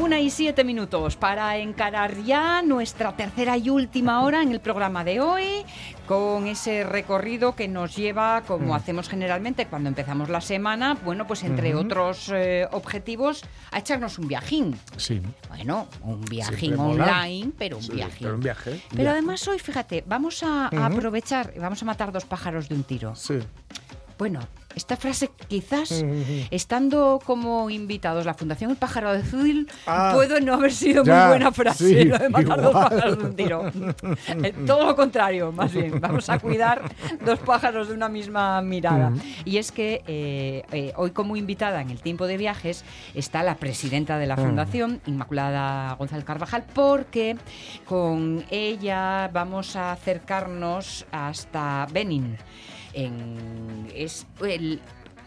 Una 0.00 0.18
y 0.20 0.30
siete 0.30 0.64
minutos 0.64 1.16
para 1.16 1.56
encarar 1.58 2.22
ya 2.24 2.62
nuestra 2.62 3.14
tercera 3.16 3.56
y 3.58 3.68
última 3.70 4.22
hora 4.22 4.42
en 4.42 4.50
el 4.50 4.60
programa 4.60 5.04
de 5.04 5.20
hoy, 5.20 5.64
con 6.06 6.46
ese 6.46 6.84
recorrido 6.84 7.54
que 7.54 7.68
nos 7.68 7.96
lleva, 7.96 8.42
como 8.46 8.74
hacemos 8.74 9.08
generalmente 9.08 9.66
cuando 9.66 9.88
empezamos 9.88 10.28
la 10.30 10.40
semana, 10.40 10.94
bueno, 11.04 11.26
pues 11.26 11.44
entre 11.44 11.74
otros 11.74 12.30
eh, 12.34 12.66
objetivos, 12.72 13.44
a 13.70 13.78
echarnos 13.80 14.18
un 14.18 14.28
viajín. 14.28 14.78
Sí. 14.96 15.20
Bueno, 15.48 15.86
un 16.02 16.22
viajín 16.22 16.78
online, 16.78 17.52
pero 17.58 17.76
un 17.76 17.82
Sí, 17.82 17.92
viajín. 17.92 18.18
pero 18.20 18.34
un 18.34 18.40
viaje. 18.40 18.82
Pero 18.94 19.10
además 19.10 19.46
hoy, 19.48 19.58
fíjate, 19.58 20.02
vamos 20.06 20.42
a, 20.42 20.66
a 20.68 20.70
Ujú. 20.70 20.82
aprovechar, 20.96 21.52
vamos 21.60 21.82
a 21.82 21.84
matar 21.84 22.10
dos 22.10 22.24
pájaros 22.24 22.68
de 22.68 22.74
un 22.74 22.84
tiro. 22.84 23.14
Sí. 23.14 23.38
Bueno, 24.18 24.40
esta 24.74 24.96
frase 24.96 25.30
quizás, 25.48 26.04
estando 26.50 27.20
como 27.24 27.70
invitados 27.70 28.24
la 28.24 28.34
Fundación 28.34 28.70
El 28.70 28.76
Pájaro 28.76 29.10
Azul, 29.10 29.68
Ah, 29.86 30.12
puedo 30.14 30.40
no 30.40 30.54
haber 30.54 30.72
sido 30.72 31.04
ya, 31.04 31.20
muy 31.20 31.28
buena 31.28 31.52
frase 31.52 31.88
sí, 31.88 32.04
lo 32.04 32.18
de 32.18 32.28
matar 32.28 32.62
dos 32.62 32.72
pájaros 32.90 33.18
de 33.18 33.24
un 33.24 33.36
tiro. 33.36 33.72
Eh, 34.42 34.54
Todo 34.66 34.86
lo 34.86 34.96
contrario, 34.96 35.52
más 35.52 35.72
bien. 35.72 36.00
Vamos 36.00 36.28
a 36.28 36.38
cuidar 36.38 36.82
dos 37.24 37.38
pájaros 37.40 37.88
de 37.88 37.94
una 37.94 38.08
misma 38.08 38.62
mirada. 38.62 39.12
Y 39.44 39.58
es 39.58 39.72
que 39.72 40.02
eh, 40.06 40.62
eh, 40.72 40.92
hoy 40.96 41.10
como 41.10 41.36
invitada 41.36 41.80
en 41.80 41.90
el 41.90 42.00
tiempo 42.00 42.26
de 42.26 42.36
viajes 42.36 42.84
está 43.14 43.42
la 43.42 43.56
presidenta 43.56 44.18
de 44.18 44.26
la 44.26 44.36
Fundación, 44.36 45.00
Inmaculada 45.06 45.94
González 45.94 46.24
Carvajal, 46.24 46.64
porque 46.72 47.36
con 47.84 48.44
ella 48.50 49.28
vamos 49.32 49.76
a 49.76 49.92
acercarnos 49.92 51.06
hasta 51.12 51.86
Benin 51.92 52.36
en, 52.94 53.88
es 53.94 54.26
el 54.42 54.80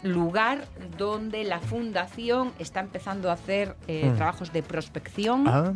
lugar 0.04 0.64
donde 0.98 1.44
la 1.44 1.58
fundación 1.60 2.52
está 2.58 2.80
empezando 2.80 3.30
a 3.30 3.32
hacer 3.34 3.74
eh, 3.88 4.10
Mm. 4.12 4.16
trabajos 4.16 4.52
de 4.52 4.62
prospección 4.62 5.48
Ah, 5.48 5.72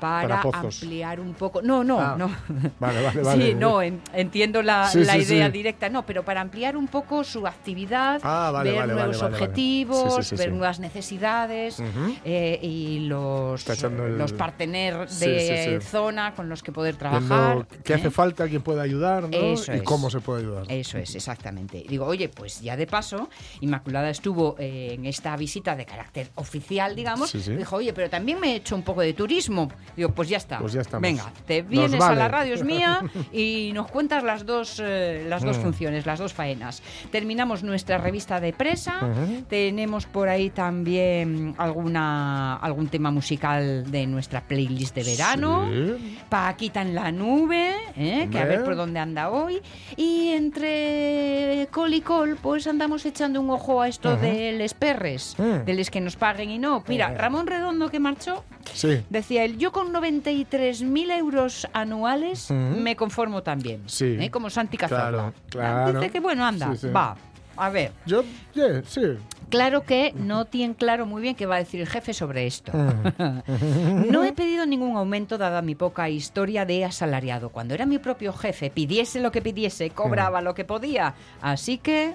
para, 0.00 0.40
ampliar 0.40 1.20
un 1.20 1.34
poco. 1.34 1.62
No, 1.62 1.84
no, 1.84 2.00
Ah, 2.00 2.14
no. 2.18 2.28
Vale, 2.80 3.02
vale, 3.02 3.20
Sí, 3.20 3.24
vale. 3.24 3.54
no, 3.54 3.82
en- 3.82 4.00
entiendo 4.14 4.62
la, 4.62 4.88
Sí, 4.88 5.04
la 5.04 5.12
sí, 5.14 5.20
idea 5.20 5.46
sí. 5.46 5.52
directa, 5.52 5.88
no, 5.88 6.04
pero 6.04 6.24
para 6.24 6.40
ampliar 6.40 6.76
un 6.76 6.88
poco 6.88 7.22
su 7.22 7.46
actividad, 7.46 8.20
Ah, 8.24 8.50
vale, 8.52 8.70
ver 8.70 8.80
vale, 8.80 8.94
nuevos 8.94 9.22
objetivos, 9.22 10.14
Sí, 10.16 10.22
sí, 10.22 10.28
sí, 10.30 10.36
ver 10.36 10.48
sí. 10.48 10.56
nuevas 10.56 10.80
necesidades 10.80 11.82
eh, 12.24 12.58
y 12.62 13.00
los, 13.00 13.68
el- 13.68 14.18
los 14.18 14.32
partener 14.32 15.08
Sí, 15.08 15.26
de 15.26 15.78
sí, 15.80 15.80
sí. 15.84 15.86
zona 15.90 16.34
con 16.34 16.48
los 16.48 16.62
que 16.62 16.72
poder 16.72 16.96
trabajar. 16.96 17.66
qué 17.84 17.92
¿eh? 17.92 17.96
hace 17.96 18.10
falta, 18.10 18.48
quién 18.48 18.62
puede 18.62 18.80
ayudar, 18.80 19.24
¿no? 19.24 19.28
Eso 19.36 19.72
y 19.72 19.76
es. 19.76 19.82
cómo 19.82 20.08
se 20.10 20.20
puede 20.20 20.40
ayudar. 20.40 20.64
Eso 20.68 20.98
es, 20.98 21.14
exactamente. 21.14 21.84
Digo, 21.88 22.06
oye, 22.06 22.28
pues 22.28 22.60
ya 22.60 22.76
de 22.76 22.86
paso, 22.86 23.28
Inmaculada 23.66 24.10
estuvo 24.10 24.56
eh, 24.58 24.92
en 24.94 25.06
esta 25.06 25.36
visita 25.36 25.74
de 25.76 25.84
carácter 25.84 26.30
oficial, 26.36 26.94
digamos. 26.94 27.30
Sí, 27.30 27.40
sí. 27.40 27.54
Dijo, 27.56 27.76
oye, 27.76 27.92
pero 27.92 28.08
también 28.08 28.38
me 28.40 28.52
he 28.52 28.56
hecho 28.56 28.76
un 28.76 28.82
poco 28.82 29.00
de 29.00 29.12
turismo. 29.12 29.68
Digo, 29.96 30.10
pues 30.10 30.28
ya 30.28 30.36
está. 30.36 30.58
Pues 30.58 30.72
ya 30.72 30.80
estamos. 30.82 31.02
Venga, 31.02 31.32
te 31.46 31.62
vienes 31.62 32.00
a 32.00 32.14
la 32.14 32.28
radio 32.28 32.54
es 32.54 32.64
mía 32.64 33.02
y 33.32 33.70
nos 33.74 33.90
cuentas 33.90 34.22
las 34.22 34.46
dos, 34.46 34.80
eh, 34.82 35.26
las 35.28 35.42
dos 35.42 35.58
Mm. 35.58 35.62
funciones, 35.62 36.06
las 36.06 36.18
dos 36.18 36.32
faenas. 36.32 36.82
Terminamos 37.10 37.62
nuestra 37.62 37.98
revista 37.98 38.40
de 38.40 38.52
presa. 38.52 39.00
Tenemos 39.48 40.06
por 40.06 40.28
ahí 40.28 40.50
también 40.50 41.54
alguna, 41.58 42.56
algún 42.56 42.88
tema 42.88 43.10
musical 43.10 43.90
de 43.90 44.06
nuestra 44.06 44.40
playlist 44.42 44.94
de 44.94 45.02
verano. 45.04 45.68
Sí. 45.70 46.18
Paquita 46.28 46.82
en 46.82 46.94
la 46.94 47.10
nube, 47.10 47.74
¿eh? 47.96 48.28
que 48.30 48.38
a 48.38 48.44
ver 48.44 48.64
por 48.64 48.76
dónde 48.76 49.00
anda 49.00 49.30
hoy. 49.30 49.60
Y 49.96 50.28
entre 50.30 51.68
col 51.72 51.94
y 51.94 52.00
col, 52.00 52.36
pues 52.40 52.66
andamos 52.66 53.04
echando 53.06 53.40
un 53.40 53.50
ojo 53.56 53.82
a 53.82 53.88
esto 53.88 54.12
Ujú. 54.14 54.22
de 54.22 54.52
les 54.52 54.72
perres, 54.74 55.34
Mm. 55.38 55.64
de 55.64 55.74
les 55.74 55.90
que 55.90 56.00
nos 56.00 56.16
paguen 56.16 56.50
y 56.50 56.58
no. 56.58 56.84
Mira, 56.88 57.08
Ujú. 57.08 57.18
Ramón 57.18 57.46
Redondo 57.46 57.90
que 57.90 57.98
marchó, 58.00 58.44
Sí. 58.72 59.02
decía 59.10 59.44
él, 59.44 59.58
yo 59.58 59.72
con 59.72 59.92
93.000 59.92 61.10
euros 61.10 61.66
anuales 61.72 62.50
me 62.50 62.94
conformo 62.96 63.42
también. 63.42 63.82
Sí. 63.86 64.16
¿eh? 64.20 64.30
Como 64.30 64.50
Santi 64.50 64.76
Cazorla. 64.76 65.10
Claro, 65.10 65.34
claro. 65.50 66.00
Dice 66.00 66.12
que 66.12 66.20
bueno, 66.20 66.44
anda, 66.44 66.74
Sí, 66.76 66.88
va. 66.88 67.16
A 67.58 67.70
ver, 67.70 67.90
Yo, 68.04 68.22
yeah, 68.52 68.82
sí. 68.86 69.00
claro 69.48 69.80
que 69.84 70.12
no 70.14 70.44
tienen 70.44 70.74
claro 70.74 71.06
muy 71.06 71.22
bien 71.22 71.34
qué 71.34 71.46
va 71.46 71.54
a 71.54 71.58
decir 71.58 71.80
el 71.80 71.86
jefe 71.88 72.12
sobre 72.12 72.46
esto. 72.46 72.70
Mm. 72.74 73.40
No 74.12 74.24
he 74.24 74.34
pedido 74.34 74.66
ningún 74.66 74.94
aumento 74.96 75.38
dada 75.38 75.62
mi 75.62 75.74
poca 75.74 76.10
historia 76.10 76.66
de 76.66 76.84
asalariado. 76.84 77.48
Cuando 77.48 77.72
era 77.72 77.86
mi 77.86 77.98
propio 77.98 78.34
jefe, 78.34 78.68
pidiese 78.68 79.20
lo 79.20 79.32
que 79.32 79.40
pidiese, 79.40 79.88
cobraba 79.88 80.42
lo 80.42 80.54
que 80.54 80.66
podía. 80.66 81.14
Así 81.40 81.78
que, 81.78 82.12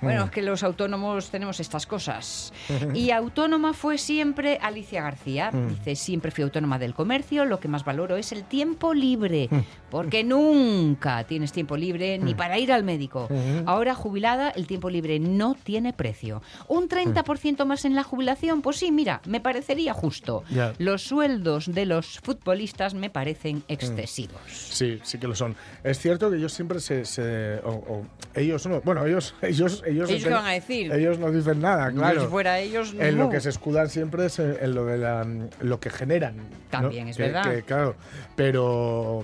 bueno, 0.00 0.24
es 0.24 0.30
que 0.30 0.42
los 0.42 0.62
autónomos 0.62 1.30
tenemos 1.30 1.60
estas 1.60 1.86
cosas. 1.86 2.52
Y 2.94 3.10
autónoma 3.10 3.74
fue 3.74 3.98
siempre 3.98 4.58
Alicia 4.60 5.02
García. 5.02 5.50
Dice, 5.52 5.94
siempre 5.96 6.30
fui 6.30 6.44
autónoma 6.44 6.78
del 6.78 6.94
comercio, 6.94 7.44
lo 7.44 7.60
que 7.60 7.68
más 7.68 7.84
valoro 7.84 8.16
es 8.16 8.32
el 8.32 8.44
tiempo 8.44 8.94
libre, 8.94 9.48
porque 9.90 10.24
nunca 10.24 11.24
tienes 11.24 11.52
tiempo 11.52 11.76
libre 11.76 12.18
ni 12.18 12.34
para 12.34 12.58
ir 12.58 12.72
al 12.72 12.84
médico. 12.84 13.28
Ahora 13.66 13.94
jubilada, 13.94 14.50
el 14.50 14.66
tiempo 14.66 14.90
libre 14.90 15.18
no 15.18 15.56
tiene 15.62 15.92
precio. 15.92 16.42
Un 16.68 16.88
30% 16.88 17.64
más 17.64 17.84
en 17.84 17.94
la 17.94 18.02
jubilación, 18.02 18.62
pues 18.62 18.76
sí, 18.78 18.90
mira, 18.92 19.20
me 19.26 19.40
parecería 19.40 19.94
justo. 19.94 20.42
Los 20.78 21.02
sueldos 21.02 21.72
de 21.72 21.86
los 21.86 22.18
futbolistas 22.20 22.94
me 22.94 23.10
parecen 23.10 23.62
excesivos. 23.68 24.40
Sí, 24.50 24.98
sí 25.02 25.18
que 25.18 25.26
lo 25.28 25.34
son. 25.34 25.54
Es 25.84 25.98
cierto 25.98 26.30
que 26.30 26.36
ellos 26.36 26.52
siempre 26.52 26.80
se... 26.80 27.04
se- 27.04 27.58
o- 27.64 27.70
o 27.88 28.06
ellos 28.34 28.66
no. 28.66 28.80
Bueno, 28.82 29.04
ellos... 29.06 29.34
Ellos, 29.42 29.82
ellos, 29.86 30.08
¿Ellos 30.10 30.24
qué 30.24 30.30
van 30.30 30.46
a 30.46 30.50
decir? 30.52 30.92
Ellos 30.92 31.18
no 31.18 31.30
dicen 31.32 31.60
nada, 31.60 31.90
claro. 31.90 32.20
Si 32.22 32.26
fuera 32.28 32.58
ellos, 32.60 32.94
En 32.98 33.16
lo 33.16 33.24
no. 33.24 33.30
que 33.30 33.40
se 33.40 33.48
escudan 33.48 33.88
siempre 33.88 34.26
es 34.26 34.38
en, 34.38 34.56
en 34.60 34.74
lo 34.74 34.84
de 34.84 34.98
la, 34.98 35.26
lo 35.60 35.80
que 35.80 35.90
generan. 35.90 36.36
¿no? 36.36 36.42
También 36.70 37.08
es 37.08 37.16
Que- 37.16 37.22
verdad. 37.24 37.42
que, 37.50 37.62
claro, 37.62 37.96
pero 38.36 39.22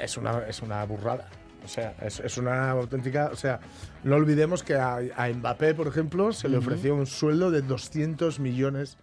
es 0.00 0.16
una, 0.16 0.40
es 0.46 0.62
una 0.62 0.84
burrada. 0.84 1.28
O 1.64 1.68
sea, 1.68 1.94
es, 2.02 2.20
es 2.20 2.38
una 2.38 2.70
auténtica. 2.70 3.30
O 3.32 3.36
sea, 3.36 3.60
no 4.04 4.16
olvidemos 4.16 4.62
que 4.62 4.74
a, 4.76 4.96
a 5.16 5.28
Mbappé, 5.28 5.74
por 5.74 5.86
ejemplo, 5.88 6.32
se 6.32 6.48
le 6.48 6.56
ofreció 6.56 6.94
un 6.94 7.06
sueldo 7.06 7.50
de 7.50 7.62
200 7.62 8.38
millones 8.40 8.96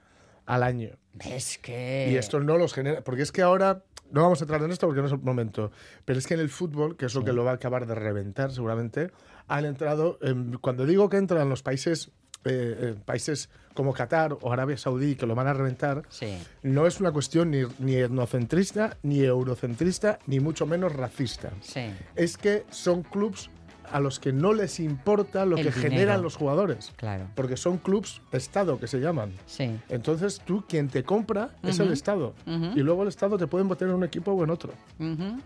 al 0.46 0.63
año. 0.63 0.90
Es 1.20 1.58
que... 1.58 2.09
Y 2.11 2.16
esto 2.16 2.40
no 2.40 2.58
los 2.58 2.73
genera. 2.73 3.02
Porque 3.02 3.22
es 3.22 3.32
que 3.32 3.41
ahora. 3.41 3.84
No 4.11 4.22
vamos 4.22 4.40
a 4.40 4.43
entrar 4.43 4.61
en 4.61 4.72
esto 4.72 4.85
porque 4.85 5.02
no 5.02 5.08
es 5.08 5.14
el 5.14 5.20
momento. 5.20 5.72
Pero 6.05 6.20
es 6.20 6.28
que 6.28 6.35
en 6.35 6.40
el 6.40 6.49
fútbol, 6.49 6.96
que 6.96 7.08
es 7.08 7.16
lo 7.16 7.26
que 7.26 7.34
lo 7.34 7.43
va 7.43 7.52
a 7.52 7.55
acabar 7.55 7.87
de 7.87 7.96
reventar 7.96 8.52
seguramente, 8.52 9.11
han 9.47 9.66
entrado. 9.66 10.20
em, 10.22 10.53
cuando 10.59 10.85
digo 10.85 11.09
que 11.09 11.17
entran 11.17 11.49
los 11.49 11.64
países. 11.64 12.11
eh, 12.46 12.78
eh, 12.79 12.96
países 13.03 13.49
como 13.75 13.93
Qatar 13.93 14.35
o 14.41 14.51
Arabia 14.51 14.77
Saudí 14.77 15.16
que 15.16 15.27
lo 15.27 15.35
van 15.35 15.45
a 15.47 15.53
reventar, 15.53 16.01
Sí. 16.09 16.35
no 16.63 16.87
es 16.87 16.99
una 16.99 17.11
cuestión 17.11 17.51
ni, 17.51 17.61
ni 17.77 17.95
etnocentrista, 17.95 18.97
ni 19.03 19.19
eurocentrista, 19.22 20.17
ni 20.25 20.39
mucho 20.39 20.66
menos 20.66 20.93
racista. 20.93 21.51
Sí. 21.61 21.91
Es 22.16 22.37
que 22.37 22.63
son 22.72 23.03
clubs 23.03 23.51
a 23.91 23.99
los 23.99 24.19
que 24.19 24.33
no 24.33 24.51
les 24.53 24.79
importa 24.79 25.45
lo 25.45 25.57
El 25.57 25.66
que 25.66 25.69
dinero. 25.72 25.89
generan 25.91 26.22
los 26.23 26.35
jugadores. 26.37 26.91
Claro. 26.95 27.25
Porque 27.35 27.55
son 27.55 27.77
clubs 27.77 28.19
Estado 28.31 28.79
que 28.79 28.87
se 28.87 28.99
llaman. 28.99 29.31
Sí. 29.45 29.79
Entonces 29.89 30.41
tú, 30.43 30.63
quien 30.67 30.87
te 30.89 31.03
compra 31.03 31.51
es 31.61 31.77
el. 31.79 31.91
Estado. 31.91 32.33
Y 32.47 32.79
luego 32.79 33.03
el 33.03 33.09
Estado 33.09 33.37
te 33.37 33.45
puede 33.45 33.63
meter 33.63 33.87
en 33.89 33.93
un 33.93 34.03
equipo 34.03 34.31
o 34.31 34.43
en 34.43 34.49
otro. 34.49 34.73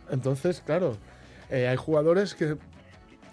Entonces, 0.10 0.62
claro, 0.66 0.96
eh, 1.50 1.68
hay 1.68 1.76
jugadores 1.76 2.34
que 2.36 2.56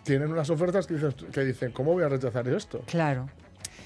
tienen 0.02 0.30
unas 0.32 0.50
ofertas 0.50 0.86
que 0.86 0.94
dicen, 0.94 1.12
que 1.32 1.44
dicen, 1.44 1.72
¿cómo 1.72 1.92
voy 1.92 2.02
a 2.04 2.08
rechazar 2.08 2.44
yo 2.48 2.56
esto? 2.56 2.80
Claro. 2.86 3.28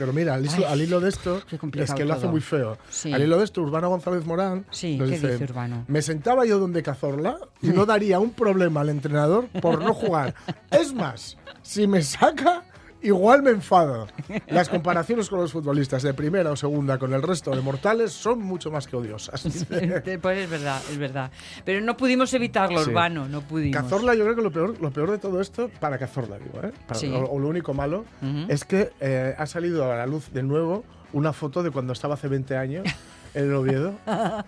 Pero 0.00 0.14
mira, 0.14 0.32
al, 0.32 0.46
hilo- 0.46 0.54
Ay, 0.56 0.64
al 0.64 0.80
hilo 0.80 0.98
de 1.00 1.10
esto, 1.10 1.42
es 1.74 1.92
que 1.92 2.04
lo 2.06 2.12
hace 2.14 2.22
todo. 2.22 2.30
muy 2.32 2.40
feo. 2.40 2.78
Sí. 2.88 3.12
Al 3.12 3.20
hilo 3.22 3.36
de 3.36 3.44
esto, 3.44 3.60
Urbano 3.60 3.90
González 3.90 4.24
Morán 4.24 4.64
Sí, 4.70 4.96
nos 4.96 5.10
¿qué 5.10 5.18
dice 5.18 5.44
Urbano? 5.44 5.84
Me 5.88 6.00
sentaba 6.00 6.46
yo 6.46 6.58
donde 6.58 6.82
Cazorla 6.82 7.36
y 7.60 7.68
no 7.68 7.84
daría 7.84 8.18
un 8.18 8.30
problema 8.30 8.80
al 8.80 8.88
entrenador 8.88 9.48
por 9.60 9.82
no 9.84 9.92
jugar. 9.92 10.34
Es 10.70 10.94
más, 10.94 11.36
si 11.60 11.86
me 11.86 12.00
saca, 12.00 12.62
igual 13.02 13.42
me 13.42 13.50
enfado. 13.50 14.06
Las 14.48 14.68
comparaciones 14.68 15.28
con 15.28 15.40
los 15.40 15.52
futbolistas 15.52 16.02
de 16.02 16.14
primera 16.14 16.50
o 16.50 16.56
segunda 16.56 16.98
con 16.98 17.12
el 17.14 17.22
resto 17.22 17.50
de 17.50 17.60
mortales 17.62 18.12
son 18.12 18.40
mucho 18.40 18.70
más 18.70 18.86
que 18.86 18.96
odiosas. 18.96 19.42
Pues 20.20 20.38
es 20.38 20.50
verdad, 20.50 20.80
es 20.90 20.98
verdad. 20.98 21.30
Pero 21.64 21.80
no 21.80 21.96
pudimos 21.96 22.32
evitarlo, 22.34 22.82
Sí. 22.84 22.90
Urbano, 22.90 23.28
no 23.28 23.40
pudimos. 23.42 23.80
Cazorla, 23.82 24.14
yo 24.14 24.24
creo 24.24 24.36
que 24.36 24.42
lo 24.42 24.50
peor, 24.50 24.80
lo 24.80 24.90
peor 24.90 25.10
de 25.10 25.18
todo 25.18 25.40
esto, 25.40 25.70
para 25.80 25.98
Cazorla, 25.98 26.38
digo, 26.38 26.60
¿eh? 26.66 26.72
Para- 26.86 26.98
Sí. 27.00 27.10
o, 27.12 27.24
o 27.24 27.38
lo 27.38 27.48
único 27.48 27.74
malo, 27.74 28.04
Ujú. 28.22 28.46
es 28.48 28.64
que 28.64 28.90
eh, 29.00 29.34
ha 29.36 29.46
salido 29.46 29.90
a 29.90 29.96
la 29.96 30.06
luz 30.06 30.32
de 30.32 30.42
nuevo 30.42 30.84
una 31.12 31.32
foto 31.32 31.62
de 31.62 31.70
cuando 31.70 31.92
estaba 31.92 32.14
hace 32.14 32.28
20 32.28 32.56
años 32.56 32.84
en 33.34 33.44
el 33.44 33.54
Oviedo, 33.54 33.94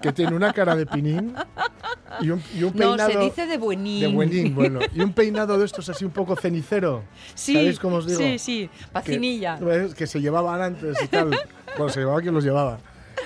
que 0.00 0.12
tiene 0.12 0.34
una 0.34 0.52
cara 0.52 0.75
de 0.76 0.87
pinín 0.87 1.34
y 2.20 2.31
un, 2.31 2.43
y 2.55 2.62
un 2.64 2.73
No, 2.75 2.88
peinado. 2.96 3.11
se 3.12 3.19
dice 3.19 3.46
de 3.46 3.58
buenín. 3.58 4.00
de 4.00 4.06
buenín, 4.08 4.55
bueno. 4.55 4.81
Y 4.94 5.00
un 5.00 5.12
peinado 5.12 5.58
de 5.58 5.64
estos 5.64 5.88
así 5.88 6.05
un 6.05 6.11
poco 6.11 6.37
cenicero. 6.37 7.02
Sí, 7.34 7.55
¿Sabéis 7.55 7.79
cómo 7.79 7.96
os 7.96 8.06
digo? 8.06 8.19
sí, 8.19 8.38
sí, 8.38 8.70
pacinilla. 8.93 9.58
Que, 9.96 10.06
se 10.06 10.20
llevaban 10.20 10.61
antes 10.61 10.96
y 11.02 11.06
tal. 11.08 11.31
bueno, 11.79 11.93
se 11.93 12.00
llevaba 12.00 12.20
quien 12.20 12.34
los 12.34 12.44
llevaba. 12.44 12.79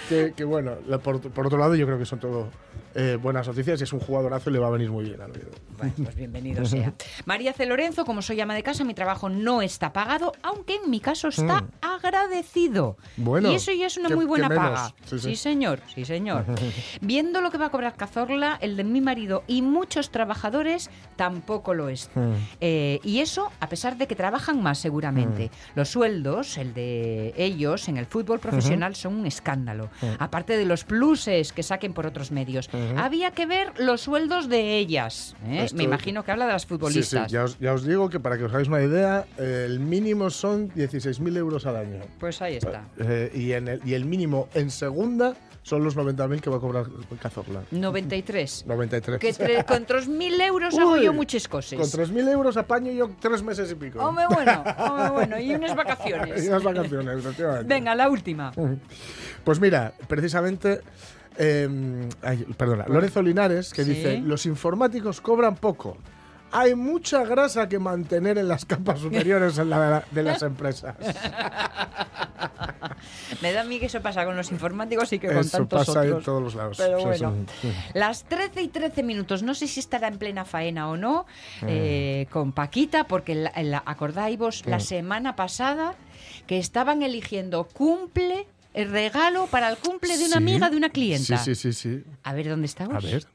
Que, 0.09 0.33
que 0.37 0.45
bueno, 0.45 0.73
la- 0.87 0.99
por, 0.99 1.21
por 1.21 1.47
otro 1.47 1.59
lado, 1.59 1.75
yo 1.75 1.87
creo 1.87 1.99
que 1.99 2.07
son 2.07 2.21
todo 2.21 2.49
eh, 2.99 3.17
buenas 3.21 3.47
noticias 3.47 3.79
y 3.81 3.85
es 3.85 3.93
un 3.93 4.01
jugadorazo 4.01 4.49
y 4.49 4.55
le 4.55 4.59
va 4.59 4.69
a 4.69 4.71
venir 4.71 4.91
muy 4.91 5.05
bien 5.05 5.21
al. 5.21 5.31
Bueno, 5.77 5.93
pues 6.03 6.15
bienvenido 6.17 6.65
sea. 6.65 6.95
María 7.27 7.53
C. 7.53 7.67
Lorenzo, 7.67 8.07
como 8.07 8.23
soy 8.23 8.41
ama 8.41 8.55
de 8.55 8.63
casa, 8.63 8.85
mi 8.85 8.95
trabajo 8.95 9.29
no 9.29 9.61
está 9.61 9.93
pagado, 9.93 10.33
aunque 10.43 10.77
en 10.83 10.91
mi 10.91 11.01
caso 11.01 11.29
está 11.29 11.67
agradecido. 11.83 12.97
Mm. 13.19 13.25
Bueno, 13.25 13.53
y 13.53 13.55
eso 13.55 13.71
ya 13.73 13.87
es 13.87 13.99
una 13.99 14.09
muy 14.09 14.25
buena 14.25 14.49
paga. 14.49 14.95
Sí, 15.05 15.19
Sí, 15.19 15.31
sí. 15.31 15.37
señor, 15.37 15.81
sí, 15.95 16.05
señor. 16.07 16.47
Viendo 17.03 17.41
lo 17.43 17.51
que 17.51 17.59
va 17.59 17.67
a 17.67 17.71
cobrar 17.71 17.97
Cazorla, 17.97 18.57
el 18.61 18.77
de 18.77 18.85
mi 18.85 19.01
marido 19.03 19.45
y 19.47 19.61
muchos 19.61 20.11
trabajadores 20.11 20.91
tampoco 21.17 21.75
lo 21.75 21.91
es. 21.91 22.11
Mm. 22.15 22.33
Eh, 22.63 23.01
y 23.05 23.21
eso 23.21 23.51
a 23.61 23.69
pesar 23.69 23.99
de 23.99 24.07
que 24.07 24.15
trabajan 24.15 24.63
más 24.63 24.79
seguramente. 24.79 25.47
Mm. 25.47 25.79
Los 25.79 25.91
sueldos, 25.91 26.57
el 26.57 26.73
de 26.73 27.35
ellos 27.37 27.89
en 27.89 27.99
el 27.99 28.07
fútbol 28.07 28.41
profesional, 28.41 28.95
son 28.95 29.17
un 29.17 29.27
escándalo. 29.27 29.91
Aparte 30.19 30.57
de 30.57 30.65
los 30.65 30.85
pluses 30.85 31.53
que 31.53 31.63
saquen 31.63 31.93
por 31.93 32.07
otros 32.07 32.31
medios. 32.31 32.71
Había 32.97 33.31
que 33.33 33.47
ver 33.47 33.73
los 33.79 34.01
sueldos 34.03 34.49
de 34.49 34.77
ellas. 34.79 35.35
¿eh? 35.47 35.63
Esto- 35.65 35.77
Me 35.77 35.85
imagino 35.85 36.25
que 36.25 36.31
habla 36.33 36.47
de 36.47 36.53
las 36.53 36.63
Sí, 36.63 36.69
futbolistas. 36.69 37.29
sí, 37.31 37.35
ya 37.35 37.45
os, 37.45 37.59
ya 37.59 37.73
os 37.73 37.85
digo 37.85 38.09
que 38.11 38.21
para 38.21 38.37
que 38.39 38.45
os 38.45 38.53
hagáis 38.53 38.69
una 38.69 38.83
idea, 38.83 39.27
eh, 39.39 39.65
el 39.67 39.81
mínimo 39.81 40.31
son 40.31 40.71
16.000 40.71 41.37
euros 41.37 41.67
al 41.67 41.77
año. 41.77 42.01
Pues 42.19 42.41
ahí 42.43 42.57
está. 42.57 42.85
Eh, 42.99 43.31
y, 43.35 43.53
en 43.53 43.69
el, 43.69 43.81
y 43.85 43.95
el 43.95 44.05
mínimo 44.05 44.49
en 44.55 44.71
segunda 44.71 45.35
son 45.63 45.83
los 45.83 45.97
90.000 45.97 46.41
que 46.41 46.49
va 46.49 46.59
a 46.59 46.61
cobrar 46.61 46.87
Cazorla. 47.21 47.63
93. 47.73 48.67
93. 48.67 49.37
Que 49.39 49.65
con 49.65 49.85
3.000 49.85 50.41
euros 50.43 50.79
hago 50.79 50.93
Uy, 50.93 51.05
yo 51.05 51.13
muchas 51.13 51.49
cosas. 51.49 51.79
Con 51.79 51.89
3.000 52.07 52.29
euros 52.31 52.57
apaño 52.57 52.93
yo 52.93 53.11
tres 53.21 53.43
meses 53.43 53.73
y 53.73 53.75
pico. 53.75 53.99
Hombre, 53.99 54.27
bueno, 54.33 54.63
hombre, 54.79 55.11
bueno. 55.11 55.41
Y 55.41 55.55
unas 55.55 55.73
y 55.73 55.75
vacaciones. 55.75 56.47
unas 56.47 56.63
vacaciones, 56.63 57.19
efectivamente. 57.19 57.75
Venga, 57.75 57.95
la 57.97 58.09
última. 58.09 58.53
Pues 59.43 59.59
mira, 59.61 59.93
precisamente, 60.07 60.83
eh, 61.39 62.09
ay, 62.23 62.45
perdona, 62.57 62.87
Lorenzo 62.89 63.23
Linares, 63.23 63.73
que 63.73 63.85
Sí. 63.85 63.91
dice, 63.95 64.19
los 64.19 64.47
informáticos 64.47 65.21
cobran 65.21 65.57
poco. 65.57 65.97
Hay 66.53 66.75
mucha 66.77 67.25
grasa 67.25 67.69
que 67.69 67.79
mantener 67.79 68.39
en 68.39 68.47
las 68.49 68.65
capas 68.65 69.01
superiores 69.01 69.59
en 69.59 69.69
la- 69.69 70.05
de 70.11 70.23
las 70.23 70.43
empresas. 70.43 70.95
Me 73.43 73.53
da 73.53 73.63
a 73.63 73.65
mí 73.65 73.79
que 73.79 73.87
eso 73.87 74.01
pasa 74.01 74.25
con 74.25 74.37
los 74.37 74.51
informáticos 74.53 75.13
y 75.13 75.19
que 75.19 75.27
con 75.29 75.39
Eso 75.39 75.59
tantos 75.59 75.87
pasa 75.87 76.05
en 76.05 76.23
todos 76.23 76.43
los 76.43 76.55
lados. 76.55 76.77
Pero 76.79 76.99
Sí, 76.99 77.05
bueno, 77.05 77.35
sí, 77.61 77.69
sí. 77.69 77.75
las 77.95 78.25
13 78.25 78.63
y 78.63 78.69
13 78.69 79.03
minutos, 79.03 79.43
no 79.43 79.55
sé 79.55 79.67
si 79.67 79.81
estará 79.81 80.09
en 80.09 80.19
plena 80.19 80.45
faena 80.45 80.89
o 80.89 80.97
no, 80.97 81.27
Mm. 81.63 81.67
eh, 81.69 82.27
con 82.31 82.53
Paquita, 82.53 83.05
porque 83.07 83.35
la, 83.35 83.53
la- 83.63 83.83
acordáis 83.85 84.39
vos 84.39 84.65
la 84.67 84.81
semana 84.81 85.37
pasada 85.37 85.95
que 86.47 86.59
estaban 86.59 87.03
eligiendo 87.03 87.65
cumple, 87.65 88.47
el 88.77 88.91
regalo 88.91 89.47
para 89.49 89.69
el 89.71 89.77
cumple 89.79 90.17
de 90.17 90.25
una 90.27 90.33
Sí. 90.37 90.39
amiga 90.39 90.71
de 90.71 90.77
una 90.77 90.91
clienta. 90.91 91.39
Sí, 91.39 91.55
sí, 91.57 91.73
sí, 91.73 91.73
sí. 91.73 92.05
A 92.23 92.33
ver, 92.35 92.49
¿dónde 92.49 92.67
estamos? 92.67 92.95
A 92.95 93.01
ver. 93.07 93.27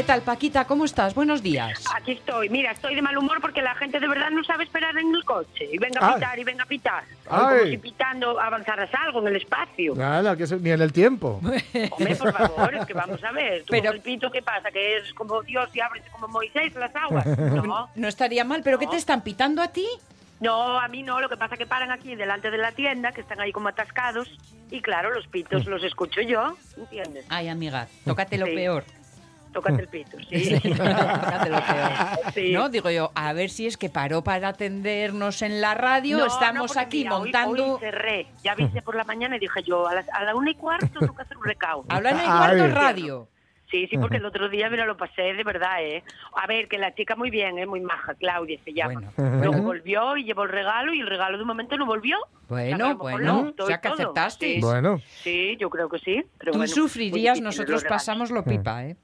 ¿Qué 0.00 0.06
tal, 0.06 0.22
Paquita? 0.22 0.64
¿Cómo 0.64 0.86
estás? 0.86 1.14
Buenos 1.14 1.42
días. 1.42 1.84
Aquí 1.94 2.12
estoy. 2.12 2.48
Mira, 2.48 2.70
estoy 2.72 2.94
de 2.94 3.02
mal 3.02 3.18
humor 3.18 3.38
porque 3.42 3.60
la 3.60 3.74
gente 3.74 4.00
de 4.00 4.08
verdad 4.08 4.30
no 4.30 4.42
sabe 4.44 4.64
esperar 4.64 4.96
en 4.96 5.14
el 5.14 5.22
coche. 5.26 5.68
Y 5.70 5.76
venga 5.76 6.00
a 6.00 6.08
Ay. 6.08 6.14
pitar 6.14 6.38
y 6.38 6.44
venga 6.44 6.62
a 6.62 6.66
pitar. 6.66 7.04
Ay. 7.28 7.58
Como 7.58 7.70
si 7.70 7.76
pitando 7.76 8.40
avanzaras 8.40 8.88
algo 8.94 9.20
en 9.20 9.26
el 9.28 9.36
espacio. 9.36 9.94
Nada, 9.94 10.34
que 10.38 10.46
se- 10.46 10.56
ni 10.56 10.70
en 10.70 10.80
el 10.80 10.90
tiempo. 10.90 11.38
Hombre, 11.90 12.16
por 12.16 12.32
favor, 12.32 12.74
es 12.76 12.86
que 12.86 12.94
vamos 12.94 13.22
a 13.22 13.30
ver. 13.32 13.60
¿Tú 13.64 13.72
Pero- 13.72 13.88
con 13.88 13.96
el 13.96 14.00
pito 14.00 14.30
qué 14.30 14.40
pasa? 14.40 14.70
¿Que 14.70 14.96
es 14.96 15.12
como 15.12 15.42
Dios 15.42 15.68
y 15.74 15.80
ábrete 15.80 16.08
como 16.12 16.28
Moisés 16.28 16.74
las 16.76 16.96
aguas? 16.96 17.26
No. 17.38 17.90
No 17.94 18.08
estaría 18.08 18.42
mal, 18.42 18.62
pero 18.64 18.78
¿qué 18.78 18.86
te 18.86 18.96
están 18.96 19.20
pitando 19.22 19.60
a 19.60 19.68
ti? 19.68 19.86
No, 20.40 20.80
a 20.80 20.88
mí 20.88 21.02
no. 21.02 21.20
Lo 21.20 21.28
que 21.28 21.36
pasa 21.36 21.56
es 21.56 21.58
que 21.58 21.66
paran 21.66 21.90
aquí 21.90 22.14
delante 22.14 22.50
de 22.50 22.56
la 22.56 22.72
tienda, 22.72 23.12
que 23.12 23.20
están 23.20 23.38
ahí 23.38 23.52
como 23.52 23.68
atascados. 23.68 24.30
Y 24.70 24.80
claro, 24.80 25.12
los 25.12 25.26
pitos 25.26 25.66
los 25.66 25.84
escucho 25.84 26.22
yo. 26.22 26.56
¿Entiendes? 26.78 27.26
Ay, 27.28 27.48
amiga, 27.48 27.86
tócate 28.06 28.38
lo 28.38 28.46
Sí. 28.46 28.54
peor. 28.54 28.84
Tócate 29.52 29.82
el 29.82 29.88
pito, 29.88 30.16
sí. 30.28 30.50
Lo. 31.50 32.30
Sí. 32.32 32.52
No, 32.52 32.68
digo 32.68 32.90
yo, 32.90 33.10
a 33.14 33.32
ver 33.32 33.50
si 33.50 33.66
es 33.66 33.76
que 33.76 33.88
paró 33.90 34.22
para 34.22 34.48
atendernos 34.48 35.42
en 35.42 35.60
la 35.60 35.74
radio. 35.74 36.18
No, 36.18 36.26
Estamos 36.26 36.76
aquí 36.76 36.98
mira, 36.98 37.16
hoy- 37.16 37.20
montando. 37.22 37.74
Hoy, 37.74 37.80
cerré. 37.80 38.26
Ya 38.44 38.54
viste 38.54 38.82
por 38.82 38.94
la 38.96 39.04
mañana 39.04 39.36
y 39.36 39.40
dije 39.40 39.62
yo, 39.64 39.86
a, 39.88 39.94
las- 39.94 40.08
a 40.10 40.24
la 40.24 40.34
una 40.34 40.50
y 40.50 40.54
cuarto 40.54 40.86
tengo 40.98 41.14
que 41.14 41.22
hacer 41.22 41.36
un 41.36 41.44
recao. 41.44 41.84
Hablan 41.88 42.14
en 42.14 42.20
el 42.20 42.26
Ay. 42.30 42.38
cuarto 42.38 42.66
radio. 42.74 43.28
Sí, 43.70 43.86
sí, 43.86 43.96
porque 43.98 44.16
el 44.16 44.24
otro 44.26 44.48
día, 44.48 44.68
mira, 44.68 44.84
lo 44.84 44.96
pasé 44.96 45.22
de 45.22 45.44
verdad, 45.44 45.80
¿eh? 45.80 46.02
A 46.34 46.48
ver, 46.48 46.66
que 46.66 46.76
la 46.76 46.92
chica 46.92 47.14
muy 47.14 47.30
bien, 47.30 47.56
¿eh? 47.56 47.66
Muy 47.66 47.78
maja, 47.80 48.14
Claudia 48.14 48.58
se 48.64 48.72
llama. 48.72 49.12
Bueno, 49.16 49.36
Luego 49.36 49.52
bueno. 49.52 49.62
volvió 49.62 50.16
y 50.16 50.24
llevó 50.24 50.42
el 50.42 50.48
regalo 50.48 50.92
y 50.92 50.98
el 51.00 51.06
regalo 51.06 51.36
de 51.36 51.44
un 51.44 51.46
momento 51.48 51.76
no 51.76 51.86
volvió. 51.86 52.16
O 52.48 52.56
sea, 52.56 52.64
que 52.66 52.72
a 52.72 52.76
Bueno, 52.76 52.96
bueno, 52.96 53.42
gustó 53.44 53.62
o 53.62 53.66
sea 53.68 53.80
que 53.80 53.88
todo. 53.88 53.94
aceptasteis. 53.94 54.54
Sí, 54.56 54.60
Bueno, 54.60 54.98
sí, 55.22 55.56
yo 55.60 55.70
creo 55.70 55.88
que 55.88 56.00
sí. 56.00 56.20
Pero 56.38 56.50
Tú 56.50 56.58
bueno, 56.58 56.74
sufrirías, 56.74 57.40
nosotros 57.40 57.84
pasamos 57.84 58.32
lo 58.32 58.42
pipa, 58.42 58.86
¿eh? 58.86 58.96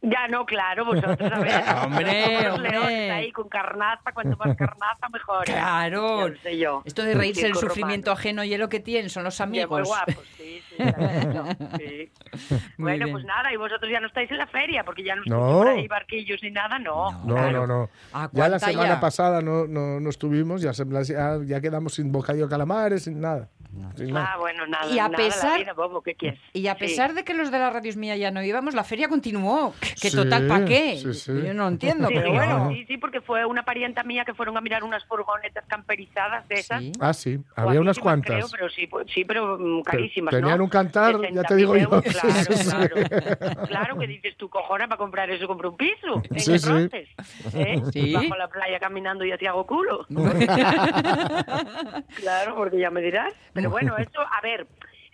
Ya 0.00 0.28
no, 0.28 0.46
claro, 0.46 0.84
vosotros 0.84 1.32
a 1.32 1.38
ver. 1.40 1.64
Hombre, 1.84 2.48
hombre. 2.50 2.70
leones 2.70 3.10
ahí 3.10 3.32
con 3.32 3.48
carnaza, 3.48 4.12
cuanto 4.12 4.36
más 4.36 4.56
carnaza 4.56 5.08
mejor. 5.12 5.44
Claro. 5.44 6.32
Sé 6.42 6.56
yo. 6.56 6.82
Esto 6.84 7.02
de 7.02 7.14
reírse 7.14 7.42
del 7.42 7.56
sufrimiento 7.56 8.10
romano. 8.10 8.20
ajeno 8.20 8.44
y 8.44 8.54
es 8.54 8.60
lo 8.60 8.68
que 8.68 8.78
tienen, 8.78 9.10
son 9.10 9.24
los 9.24 9.38
muy 9.40 9.58
amigos. 9.60 9.88
guapos, 9.88 10.14
sí, 10.36 10.62
sí, 10.68 10.76
sí. 11.76 12.12
Bueno, 12.78 13.06
bien. 13.06 13.12
pues 13.12 13.24
nada, 13.24 13.52
y 13.52 13.56
vosotros 13.56 13.90
ya 13.90 13.98
no 14.00 14.06
estáis 14.06 14.30
en 14.30 14.38
la 14.38 14.46
feria, 14.46 14.84
porque 14.84 15.02
ya 15.02 15.16
no 15.16 15.22
estáis 15.22 15.40
No. 15.40 15.58
por 15.58 15.68
ahí 15.68 15.88
barquillos 15.88 16.40
ni 16.42 16.50
nada, 16.52 16.78
no. 16.78 17.10
no, 17.24 17.34
claro. 17.34 17.66
no, 17.66 17.80
no. 17.80 17.90
¿A 18.12 18.28
Ya 18.32 18.48
la 18.48 18.58
semana 18.60 18.88
ya? 18.94 19.00
pasada 19.00 19.40
no, 19.42 19.66
no, 19.66 19.98
no 19.98 20.10
estuvimos, 20.10 20.62
ya, 20.62 20.72
se- 20.72 20.84
ya, 21.04 21.38
ya 21.44 21.60
quedamos 21.60 21.94
sin 21.94 22.12
bocadillo 22.12 22.44
de 22.46 22.50
calamares, 22.50 23.04
sin 23.04 23.20
nada. 23.20 23.48
Sin 23.96 24.12
nada. 24.12 24.32
Ah, 24.34 24.38
bueno, 24.38 24.66
nada, 24.66 24.86
Y 24.90 24.98
a 24.98 25.08
nada, 25.08 25.16
pesar- 25.24 25.58
vida, 25.58 25.72
bobo, 25.72 26.02
¿qué 26.02 26.14
quieres? 26.14 26.40
Y 26.52 26.66
a 26.68 26.74
Sí. 26.74 26.80
pesar 26.80 27.14
de 27.14 27.24
que 27.24 27.34
los 27.34 27.50
de 27.50 27.58
la 27.58 27.70
radios 27.70 27.96
mía 27.96 28.16
ya 28.16 28.30
no 28.30 28.42
íbamos, 28.42 28.74
la 28.74 28.84
feria 28.84 29.08
continuó. 29.08 29.74
Que 30.00 30.10
Sí, 30.10 30.16
total, 30.16 30.46
¿para 30.46 30.64
qué? 30.64 30.96
sí, 30.96 31.14
sí. 31.14 31.32
Yo 31.46 31.54
no 31.54 31.68
entiendo, 31.68 32.08
Sí, 32.08 32.14
pero 32.14 32.32
bueno. 32.32 32.70
Sí, 32.72 32.84
sí, 32.86 32.96
porque 32.98 33.20
fue 33.20 33.44
una 33.44 33.62
parienta 33.64 34.02
mía 34.04 34.24
que 34.24 34.34
fueron 34.34 34.56
a 34.56 34.60
mirar 34.60 34.84
unas 34.84 35.04
furgonetas 35.06 35.64
camperizadas 35.66 36.46
de 36.48 36.54
esas. 36.56 36.80
Sí. 36.80 36.92
Ah, 37.00 37.12
sí, 37.12 37.38
había 37.56 37.80
unas 37.80 37.98
cuantas. 37.98 38.34
creo, 38.36 38.46
pero 38.50 38.68
sí, 38.70 38.86
pues, 38.86 39.06
sí, 39.12 39.24
pero 39.24 39.58
mm, 39.58 39.82
carísimas, 39.82 40.32
tenían 40.34 40.58
¿no? 40.58 40.64
un 40.64 40.70
cantar, 40.70 41.16
ya 41.32 41.42
te 41.42 41.54
60.000 41.54 41.56
digo 41.56 41.76
yo. 41.76 41.82
euros, 41.82 42.02
Claro, 42.08 42.30
Sí, 42.30 42.52
sí, 42.52 42.54
sí. 42.54 42.70
claro. 42.70 43.66
Claro 43.66 43.98
que 43.98 44.06
dices 44.06 44.36
tú, 44.36 44.48
cojona, 44.48 44.86
para 44.88 44.98
comprar 44.98 45.30
eso 45.30 45.46
compro 45.46 45.70
un 45.70 45.76
piso. 45.76 46.22
En 46.30 46.40
Sí. 46.40 46.56
Ronces, 46.58 47.08
¿eh? 47.54 47.82
Sí. 47.92 48.12
Bajo 48.14 48.36
la 48.36 48.48
playa 48.48 48.78
caminando 48.78 49.24
y 49.24 49.32
así 49.32 49.46
hago 49.46 49.66
culo. 49.66 50.06
claro, 52.16 52.54
porque 52.56 52.78
ya 52.78 52.90
me 52.90 53.00
dirás. 53.00 53.32
Pero 53.52 53.70
bueno, 53.70 53.96
eso, 53.98 54.20
a 54.20 54.40
ver, 54.42 54.66